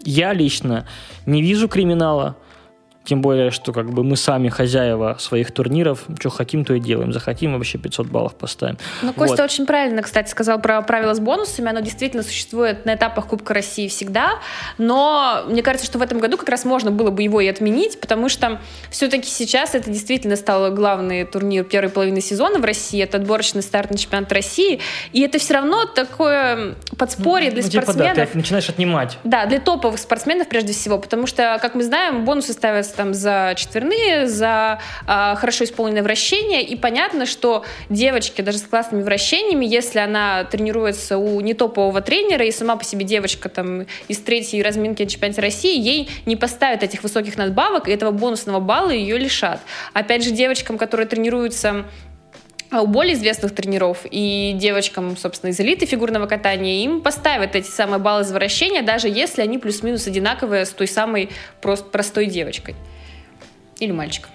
я 0.03 0.33
лично 0.33 0.87
не 1.25 1.41
вижу 1.41 1.67
криминала, 1.67 2.35
тем 3.03 3.21
более, 3.21 3.49
что 3.49 3.73
как 3.73 3.91
бы 3.91 4.03
мы 4.03 4.15
сами 4.15 4.49
хозяева 4.49 5.17
своих 5.19 5.51
турниров, 5.51 6.05
что 6.19 6.29
хотим, 6.29 6.63
то 6.63 6.75
и 6.75 6.79
делаем. 6.79 7.11
Захотим, 7.11 7.53
вообще 7.53 7.79
500 7.79 8.07
баллов 8.07 8.35
поставим. 8.35 8.77
Ну, 9.01 9.11
Костя 9.13 9.37
вот. 9.37 9.51
очень 9.51 9.65
правильно, 9.65 10.03
кстати, 10.03 10.29
сказал 10.29 10.61
про 10.61 10.81
правила 10.83 11.13
с 11.13 11.19
бонусами. 11.19 11.69
Оно 11.69 11.79
действительно 11.79 12.21
существует 12.21 12.85
на 12.85 12.93
этапах 12.93 13.27
Кубка 13.27 13.55
России 13.55 13.87
всегда. 13.87 14.39
Но 14.77 15.43
мне 15.47 15.63
кажется, 15.63 15.87
что 15.87 15.97
в 15.97 16.03
этом 16.03 16.19
году 16.19 16.37
как 16.37 16.49
раз 16.49 16.63
можно 16.63 16.91
было 16.91 17.09
бы 17.09 17.23
его 17.23 17.41
и 17.41 17.47
отменить, 17.47 17.99
потому 17.99 18.29
что 18.29 18.59
все-таки 18.91 19.27
сейчас 19.27 19.73
это 19.73 19.89
действительно 19.89 20.35
стало 20.35 20.69
главный 20.69 21.25
турнир 21.25 21.63
первой 21.63 21.89
половины 21.89 22.21
сезона 22.21 22.59
в 22.59 22.65
России. 22.65 23.01
Это 23.01 23.17
отборочный 23.17 23.63
старт 23.63 23.89
на 23.89 23.97
чемпионат 23.97 24.31
России. 24.31 24.79
И 25.11 25.21
это 25.21 25.39
все 25.39 25.55
равно 25.55 25.85
такое 25.85 26.75
подспорье 26.97 27.49
для 27.49 27.63
ну, 27.63 27.69
типа, 27.69 27.83
спортсменов. 27.83 28.15
Да, 28.15 28.25
ты 28.27 28.37
начинаешь 28.37 28.69
отнимать. 28.69 29.17
Да, 29.23 29.47
для 29.47 29.59
топовых 29.59 29.99
спортсменов 29.99 30.47
прежде 30.47 30.73
всего. 30.73 30.99
Потому 30.99 31.25
что, 31.25 31.57
как 31.59 31.73
мы 31.73 31.83
знаем, 31.83 32.25
бонусы 32.25 32.53
ставятся 32.53 32.90
там 32.91 33.13
за 33.13 33.53
четверные, 33.55 34.27
за 34.27 34.79
э, 35.07 35.35
хорошо 35.35 35.63
исполненное 35.63 36.03
вращение. 36.03 36.63
И 36.63 36.75
понятно, 36.75 37.25
что 37.25 37.63
девочки 37.89 38.41
даже 38.41 38.57
с 38.57 38.63
классными 38.63 39.03
вращениями, 39.03 39.65
если 39.65 39.99
она 39.99 40.43
тренируется 40.43 41.17
у 41.17 41.39
не 41.41 41.53
топового 41.53 42.01
тренера 42.01 42.45
и 42.45 42.51
сама 42.51 42.75
по 42.75 42.83
себе 42.83 43.05
девочка 43.05 43.49
там 43.49 43.85
из 44.07 44.19
третьей 44.19 44.63
разминки 44.63 45.03
на 45.03 45.09
чемпионате 45.09 45.41
России, 45.41 45.79
ей 45.79 46.09
не 46.25 46.35
поставят 46.35 46.83
этих 46.83 47.03
высоких 47.03 47.37
надбавок, 47.37 47.87
и 47.87 47.91
этого 47.91 48.11
бонусного 48.11 48.59
балла 48.59 48.91
ее 48.91 49.17
лишат. 49.17 49.59
Опять 49.93 50.23
же, 50.23 50.31
девочкам, 50.31 50.77
которые 50.77 51.07
тренируются 51.07 51.85
у 52.79 52.87
более 52.87 53.15
известных 53.15 53.53
тренеров 53.53 54.05
и 54.09 54.53
девочкам, 54.55 55.17
собственно, 55.17 55.51
из 55.51 55.59
элиты 55.59 55.85
фигурного 55.85 56.25
катания, 56.25 56.83
им 56.83 57.01
поставят 57.01 57.55
эти 57.55 57.69
самые 57.69 57.99
баллы 57.99 58.23
за 58.23 58.33
вращение, 58.33 58.81
даже 58.81 59.09
если 59.09 59.41
они 59.41 59.57
плюс-минус 59.57 60.07
одинаковые 60.07 60.65
с 60.65 60.69
той 60.69 60.87
самой 60.87 61.29
просто 61.61 61.89
простой 61.89 62.27
девочкой 62.27 62.75
или 63.79 63.91
мальчиком. 63.91 64.31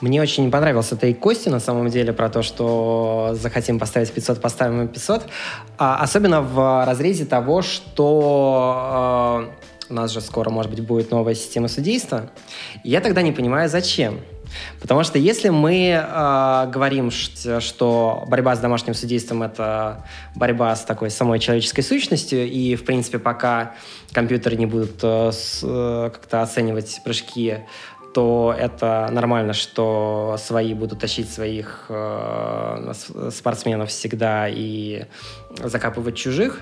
Мне 0.00 0.22
очень 0.22 0.50
понравился 0.50 0.96
тейк 0.96 1.18
Кости, 1.18 1.48
на 1.48 1.60
самом 1.60 1.88
деле, 1.88 2.12
про 2.12 2.28
то, 2.28 2.42
что 2.42 3.30
захотим 3.34 3.78
поставить 3.78 4.12
500, 4.12 4.40
поставим 4.40 4.88
500. 4.88 5.26
А, 5.78 5.96
особенно 5.96 6.42
в 6.42 6.84
разрезе 6.86 7.24
того, 7.24 7.62
что 7.62 9.50
э, 9.88 9.90
у 9.90 9.94
нас 9.94 10.12
же 10.12 10.20
скоро, 10.20 10.50
может 10.50 10.70
быть, 10.70 10.80
будет 10.80 11.10
новая 11.10 11.34
система 11.34 11.68
судейства. 11.68 12.30
Я 12.82 13.00
тогда 13.00 13.22
не 13.22 13.32
понимаю, 13.32 13.68
зачем. 13.68 14.20
Потому 14.80 15.04
что 15.04 15.18
если 15.18 15.48
мы 15.48 15.90
э, 15.90 16.70
говорим, 16.70 17.10
что 17.10 18.24
борьба 18.26 18.56
с 18.56 18.60
домашним 18.60 18.94
судейством 18.94 19.42
это 19.42 20.04
борьба 20.34 20.74
с 20.74 20.84
такой 20.84 21.10
самой 21.10 21.38
человеческой 21.38 21.82
сущностью, 21.82 22.46
и, 22.46 22.76
в 22.76 22.84
принципе, 22.84 23.18
пока 23.18 23.74
компьютеры 24.12 24.56
не 24.56 24.66
будут 24.66 25.00
э, 25.02 25.30
э, 25.62 26.10
как-то 26.12 26.42
оценивать 26.42 27.00
прыжки 27.04 27.58
то 28.14 28.54
это 28.56 29.08
нормально, 29.10 29.52
что 29.52 30.36
свои 30.38 30.72
будут 30.72 31.00
тащить 31.00 31.28
своих 31.28 31.86
э, 31.88 32.92
спортсменов 33.32 33.90
всегда 33.90 34.48
и 34.48 35.06
закапывать 35.56 36.16
чужих. 36.16 36.60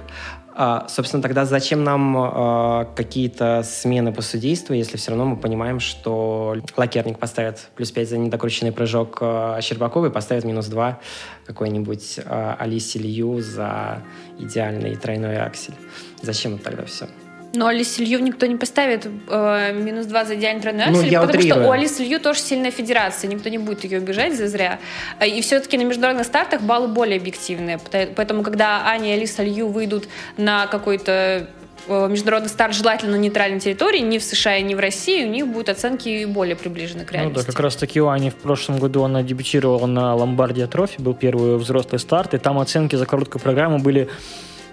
А, 0.55 0.87
собственно, 0.89 1.23
тогда 1.23 1.45
зачем 1.45 1.83
нам 1.83 2.17
э, 2.17 2.87
какие-то 2.95 3.63
смены 3.65 4.13
по 4.13 4.21
судейству, 4.21 4.75
если 4.75 4.97
все 4.99 5.11
равно 5.11 5.25
мы 5.25 5.37
понимаем, 5.37 5.81
что 5.81 6.57
лакерник 6.77 7.19
поставит 7.19 7.71
плюс 7.75 7.91
5 7.91 8.09
за 8.09 8.19
недокрученный 8.19 8.73
прыжок 8.73 9.19
э, 9.21 9.59
Щербаковой, 9.63 10.11
поставит 10.11 10.45
минус 10.45 10.67
2 10.67 11.01
какой-нибудь 11.47 12.21
э, 12.25 12.55
Алисе 12.59 12.99
Лью 12.99 13.41
за 13.41 14.03
идеальный 14.39 14.95
тройной 14.97 15.41
аксель. 15.41 15.75
Зачем 16.21 16.59
тогда 16.59 16.85
все? 16.85 17.07
Но 17.55 17.67
Алисе 17.67 18.05
Лью 18.05 18.21
никто 18.21 18.47
не 18.47 18.57
поставит 18.57 19.07
э, 19.29 19.73
минус 19.75 20.07
2 20.07 20.25
за 20.25 20.35
идеальный 20.37 20.63
тройной 20.63 20.85
аксель, 20.85 21.15
ну, 21.15 21.21
потому 21.21 21.29
утрирую. 21.29 21.63
что 21.63 21.69
у 21.69 21.73
Алисы 21.73 22.03
Лью 22.03 22.19
тоже 22.19 22.41
сильная 22.41 22.71
федерация, 22.71 23.29
никто 23.29 23.49
не 23.51 23.59
будет 23.59 23.85
ее 23.85 23.99
убежать 23.99 24.37
за 24.37 24.49
зря. 24.49 24.79
И 25.25 25.41
все-таки 25.43 25.77
на 25.77 25.83
международных 25.83 26.27
стартах 26.27 26.63
баллы 26.63 26.89
более 26.89 27.19
объективные. 27.19 27.79
Поэтому, 28.17 28.43
когда 28.43 28.87
Аня 28.87 29.11
и 29.11 29.19
Алиса 29.19 29.43
Лью 29.43 29.69
выйдут 29.69 30.09
на 30.39 30.67
какой-то 30.67 31.47
э, 31.89 32.09
международный 32.09 32.49
старт 32.49 32.75
желательно 32.75 33.13
на 33.13 33.21
нейтральной 33.21 33.61
территории, 33.61 34.01
ни 34.01 34.17
в 34.17 34.23
США, 34.23 34.59
ни 34.63 34.75
в 34.75 34.81
России, 34.81 35.23
у 35.25 35.29
них 35.29 35.47
будут 35.47 35.69
оценки 35.69 36.25
более 36.25 36.57
приближены 36.57 37.05
к 37.05 37.13
реальности. 37.13 37.39
Ну 37.39 37.45
да, 37.45 37.53
как 37.53 37.61
раз 37.61 37.77
таки 37.77 38.01
у 38.01 38.09
Ани 38.09 38.31
в 38.31 38.37
прошлом 38.37 38.79
году 38.79 39.03
она 39.03 39.23
дебютировала 39.23 39.85
на 39.85 40.15
Ломбардия 40.15 40.67
Трофи, 40.67 41.03
был 41.03 41.13
первый 41.13 41.59
взрослый 41.59 41.99
старт, 41.99 42.33
и 42.33 42.39
там 42.39 42.59
оценки 42.59 42.97
за 42.97 43.05
короткую 43.05 43.43
программу 43.43 43.79
были 43.79 44.09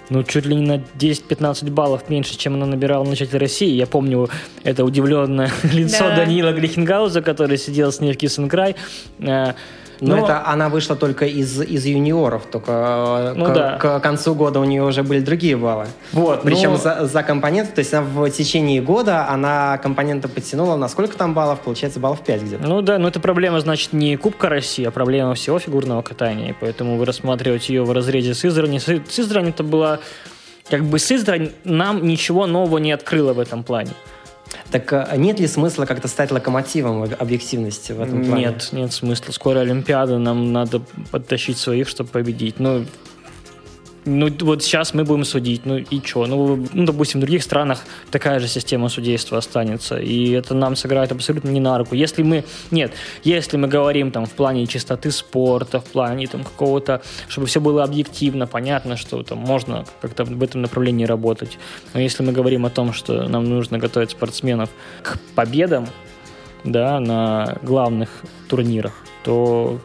ну, 0.09 0.23
чуть 0.23 0.45
ли 0.45 0.55
не 0.55 0.65
на 0.65 0.77
10-15 0.97 1.69
баллов 1.71 2.09
меньше, 2.09 2.37
чем 2.37 2.55
она 2.55 2.65
набирала 2.65 3.03
в 3.03 3.09
начале 3.09 3.37
России. 3.37 3.69
Я 3.69 3.87
помню 3.87 4.29
это 4.63 4.83
удивленное 4.83 5.51
лицо 5.71 6.09
да. 6.09 6.17
Даниила 6.17 6.51
Глихенгауза, 6.51 7.21
который 7.21 7.57
сидел 7.57 7.91
с 7.91 7.99
ней 7.99 8.13
в 8.13 8.17
Киссенкрай. 8.17 8.75
Э, 9.19 9.53
но, 10.01 10.15
Но 10.15 10.23
это 10.23 10.45
она 10.45 10.69
вышла 10.69 10.95
только 10.95 11.25
из, 11.25 11.61
из 11.61 11.85
юниоров, 11.85 12.45
только 12.45 12.71
э, 12.71 13.33
ну, 13.35 13.45
к, 13.45 13.53
да. 13.53 13.77
к 13.77 13.99
концу 13.99 14.33
года 14.33 14.59
у 14.59 14.63
нее 14.63 14.83
уже 14.83 15.03
были 15.03 15.19
другие 15.19 15.57
баллы. 15.57 15.87
Вот, 16.13 16.43
Причем 16.43 16.71
но... 16.71 16.77
за, 16.77 17.05
за 17.05 17.23
компоненты, 17.23 17.73
то 17.73 17.79
есть 17.79 17.93
она 17.93 18.05
в 18.05 18.29
течение 18.29 18.81
года 18.81 19.27
она 19.27 19.77
компоненты 19.77 20.29
подтянула 20.29 20.77
на 20.77 20.87
сколько 20.87 21.17
там 21.17 21.33
баллов? 21.33 21.59
Получается, 21.59 21.99
баллов 21.99 22.21
5 22.21 22.41
где-то. 22.43 22.67
Ну 22.67 22.81
да, 22.81 22.97
но 22.97 23.09
это 23.09 23.19
проблема, 23.19 23.59
значит, 23.59 23.91
не 23.91 24.15
Кубка 24.15 24.47
России, 24.47 24.85
а 24.85 24.91
проблема 24.91 25.33
всего 25.33 25.59
фигурного 25.59 26.01
катания. 26.01 26.55
Поэтому 26.59 26.97
вы 26.97 27.05
рассматриваете 27.05 27.73
ее 27.73 27.83
в 27.83 27.91
разрезе 27.91 28.33
Сызрани. 28.33 28.79
Сызрань 28.79 29.49
это 29.49 29.63
была... 29.63 29.99
Как 30.69 30.83
бы 30.83 30.99
Сызрань 30.99 31.51
нам 31.63 32.05
ничего 32.05 32.45
нового 32.45 32.77
не 32.77 32.91
открыла 32.91 33.33
в 33.33 33.39
этом 33.39 33.63
плане. 33.63 33.91
Так 34.71 34.91
а 34.93 35.15
нет 35.15 35.39
ли 35.39 35.47
смысла 35.47 35.85
как-то 35.85 36.07
стать 36.07 36.31
локомотивом 36.31 37.03
объективности 37.03 37.91
в 37.91 38.01
этом 38.01 38.25
плане? 38.25 38.45
Нет, 38.45 38.69
нет 38.71 38.93
смысла. 38.93 39.31
Скоро 39.31 39.59
Олимпиада, 39.59 40.17
нам 40.17 40.51
надо 40.53 40.81
подтащить 41.11 41.57
своих, 41.57 41.87
чтобы 41.87 42.09
победить. 42.09 42.59
Ну, 42.59 42.85
ну, 44.05 44.29
вот 44.41 44.63
сейчас 44.63 44.93
мы 44.93 45.03
будем 45.03 45.25
судить, 45.25 45.65
ну 45.65 45.77
и 45.77 46.01
что? 46.03 46.25
Ну, 46.25 46.67
ну, 46.73 46.85
допустим, 46.85 47.19
в 47.19 47.21
других 47.21 47.43
странах 47.43 47.83
такая 48.11 48.39
же 48.39 48.47
система 48.47 48.89
судейства 48.89 49.37
останется, 49.37 49.97
и 49.97 50.31
это 50.31 50.53
нам 50.53 50.75
сыграет 50.75 51.11
абсолютно 51.11 51.49
не 51.49 51.59
на 51.59 51.77
руку. 51.77 51.95
Если 51.95 52.23
мы, 52.23 52.43
нет, 52.71 52.93
если 53.23 53.57
мы 53.57 53.67
говорим 53.67 54.11
там 54.11 54.25
в 54.25 54.31
плане 54.31 54.67
чистоты 54.67 55.11
спорта, 55.11 55.79
в 55.79 55.85
плане 55.85 56.27
там 56.27 56.43
какого-то, 56.43 57.01
чтобы 57.27 57.47
все 57.47 57.59
было 57.59 57.83
объективно, 57.83 58.47
понятно, 58.47 58.97
что 58.97 59.23
там 59.23 59.39
можно 59.39 59.85
как-то 60.01 60.23
в 60.23 60.43
этом 60.43 60.61
направлении 60.61 61.05
работать. 61.05 61.57
Но 61.93 61.99
если 61.99 62.23
мы 62.23 62.31
говорим 62.31 62.65
о 62.65 62.69
том, 62.69 62.93
что 62.93 63.27
нам 63.27 63.45
нужно 63.45 63.77
готовить 63.79 64.11
спортсменов 64.11 64.69
к 65.03 65.19
победам, 65.35 65.87
да, 66.63 66.99
на 66.99 67.57
главных 67.61 68.09
турнирах, 68.49 68.93
то 69.23 69.79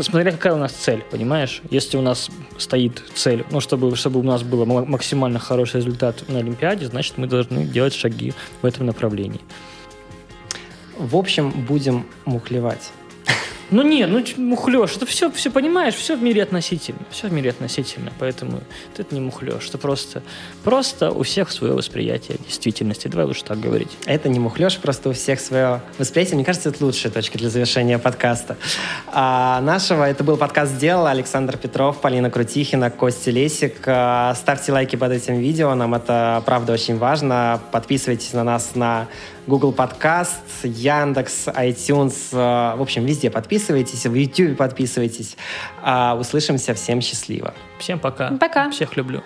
Смотря 0.00 0.32
какая 0.32 0.54
у 0.54 0.58
нас 0.58 0.72
цель, 0.72 1.02
понимаешь? 1.10 1.62
Если 1.70 1.96
у 1.96 2.00
нас 2.00 2.30
стоит 2.58 3.02
цель, 3.14 3.44
ну, 3.50 3.60
чтобы, 3.60 3.94
чтобы 3.96 4.20
у 4.20 4.22
нас 4.22 4.42
был 4.42 4.64
максимально 4.66 5.38
хороший 5.38 5.76
результат 5.76 6.28
на 6.28 6.38
Олимпиаде, 6.38 6.86
значит, 6.86 7.18
мы 7.18 7.26
должны 7.26 7.64
делать 7.64 7.94
шаги 7.94 8.32
в 8.62 8.66
этом 8.66 8.86
направлении. 8.86 9.40
В 10.96 11.16
общем, 11.16 11.50
будем 11.50 12.06
мухлевать. 12.24 12.90
Ну 13.70 13.82
нет, 13.82 14.10
ну 14.10 14.22
мухлёж, 14.36 14.96
это 14.96 15.06
все, 15.06 15.30
все 15.30 15.50
понимаешь, 15.50 15.94
все 15.94 16.16
в 16.16 16.22
мире 16.22 16.42
относительно, 16.42 17.00
все 17.10 17.28
в 17.28 17.32
мире 17.32 17.50
относительно, 17.50 18.12
поэтому 18.18 18.60
это 18.96 19.14
не 19.14 19.20
мухлёж, 19.20 19.68
это 19.68 19.78
просто, 19.78 20.22
просто 20.62 21.10
у 21.10 21.22
всех 21.22 21.50
свое 21.50 21.72
восприятие 21.72 22.38
действительности, 22.46 23.08
давай 23.08 23.26
лучше 23.26 23.44
так 23.44 23.60
говорить. 23.60 23.90
Это 24.06 24.28
не 24.28 24.38
мухлёж, 24.38 24.78
просто 24.78 25.08
у 25.08 25.12
всех 25.12 25.40
свое 25.40 25.80
восприятие, 25.98 26.36
мне 26.36 26.44
кажется, 26.44 26.68
это 26.68 26.84
лучшая 26.84 27.12
точка 27.12 27.38
для 27.38 27.48
завершения 27.48 27.98
подкаста. 27.98 28.56
А, 29.06 29.60
нашего, 29.62 30.08
это 30.08 30.24
был 30.24 30.36
подкаст 30.36 30.78
«Дело», 30.78 31.10
Александр 31.10 31.56
Петров, 31.56 32.00
Полина 32.00 32.30
Крутихина, 32.30 32.90
Костя 32.90 33.30
Лесик. 33.30 33.76
А, 33.86 34.34
ставьте 34.34 34.72
лайки 34.72 34.96
под 34.96 35.12
этим 35.12 35.38
видео, 35.38 35.74
нам 35.74 35.94
это 35.94 36.42
правда 36.44 36.72
очень 36.72 36.98
важно. 36.98 37.60
Подписывайтесь 37.72 38.32
на 38.32 38.44
нас 38.44 38.74
на 38.74 39.08
Google 39.46 39.72
Подкаст, 39.72 40.42
Яндекс, 40.62 41.48
iTunes, 41.48 42.14
э, 42.32 42.76
в 42.76 42.82
общем, 42.82 43.04
везде 43.04 43.30
подписывайтесь, 43.30 44.06
в 44.06 44.14
YouTube 44.14 44.56
подписывайтесь. 44.56 45.36
А, 45.82 46.16
услышимся, 46.18 46.74
всем 46.74 47.00
счастливо. 47.00 47.54
Всем 47.78 47.98
пока. 47.98 48.30
Пока. 48.38 48.70
Всех 48.70 48.96
люблю. 48.96 49.22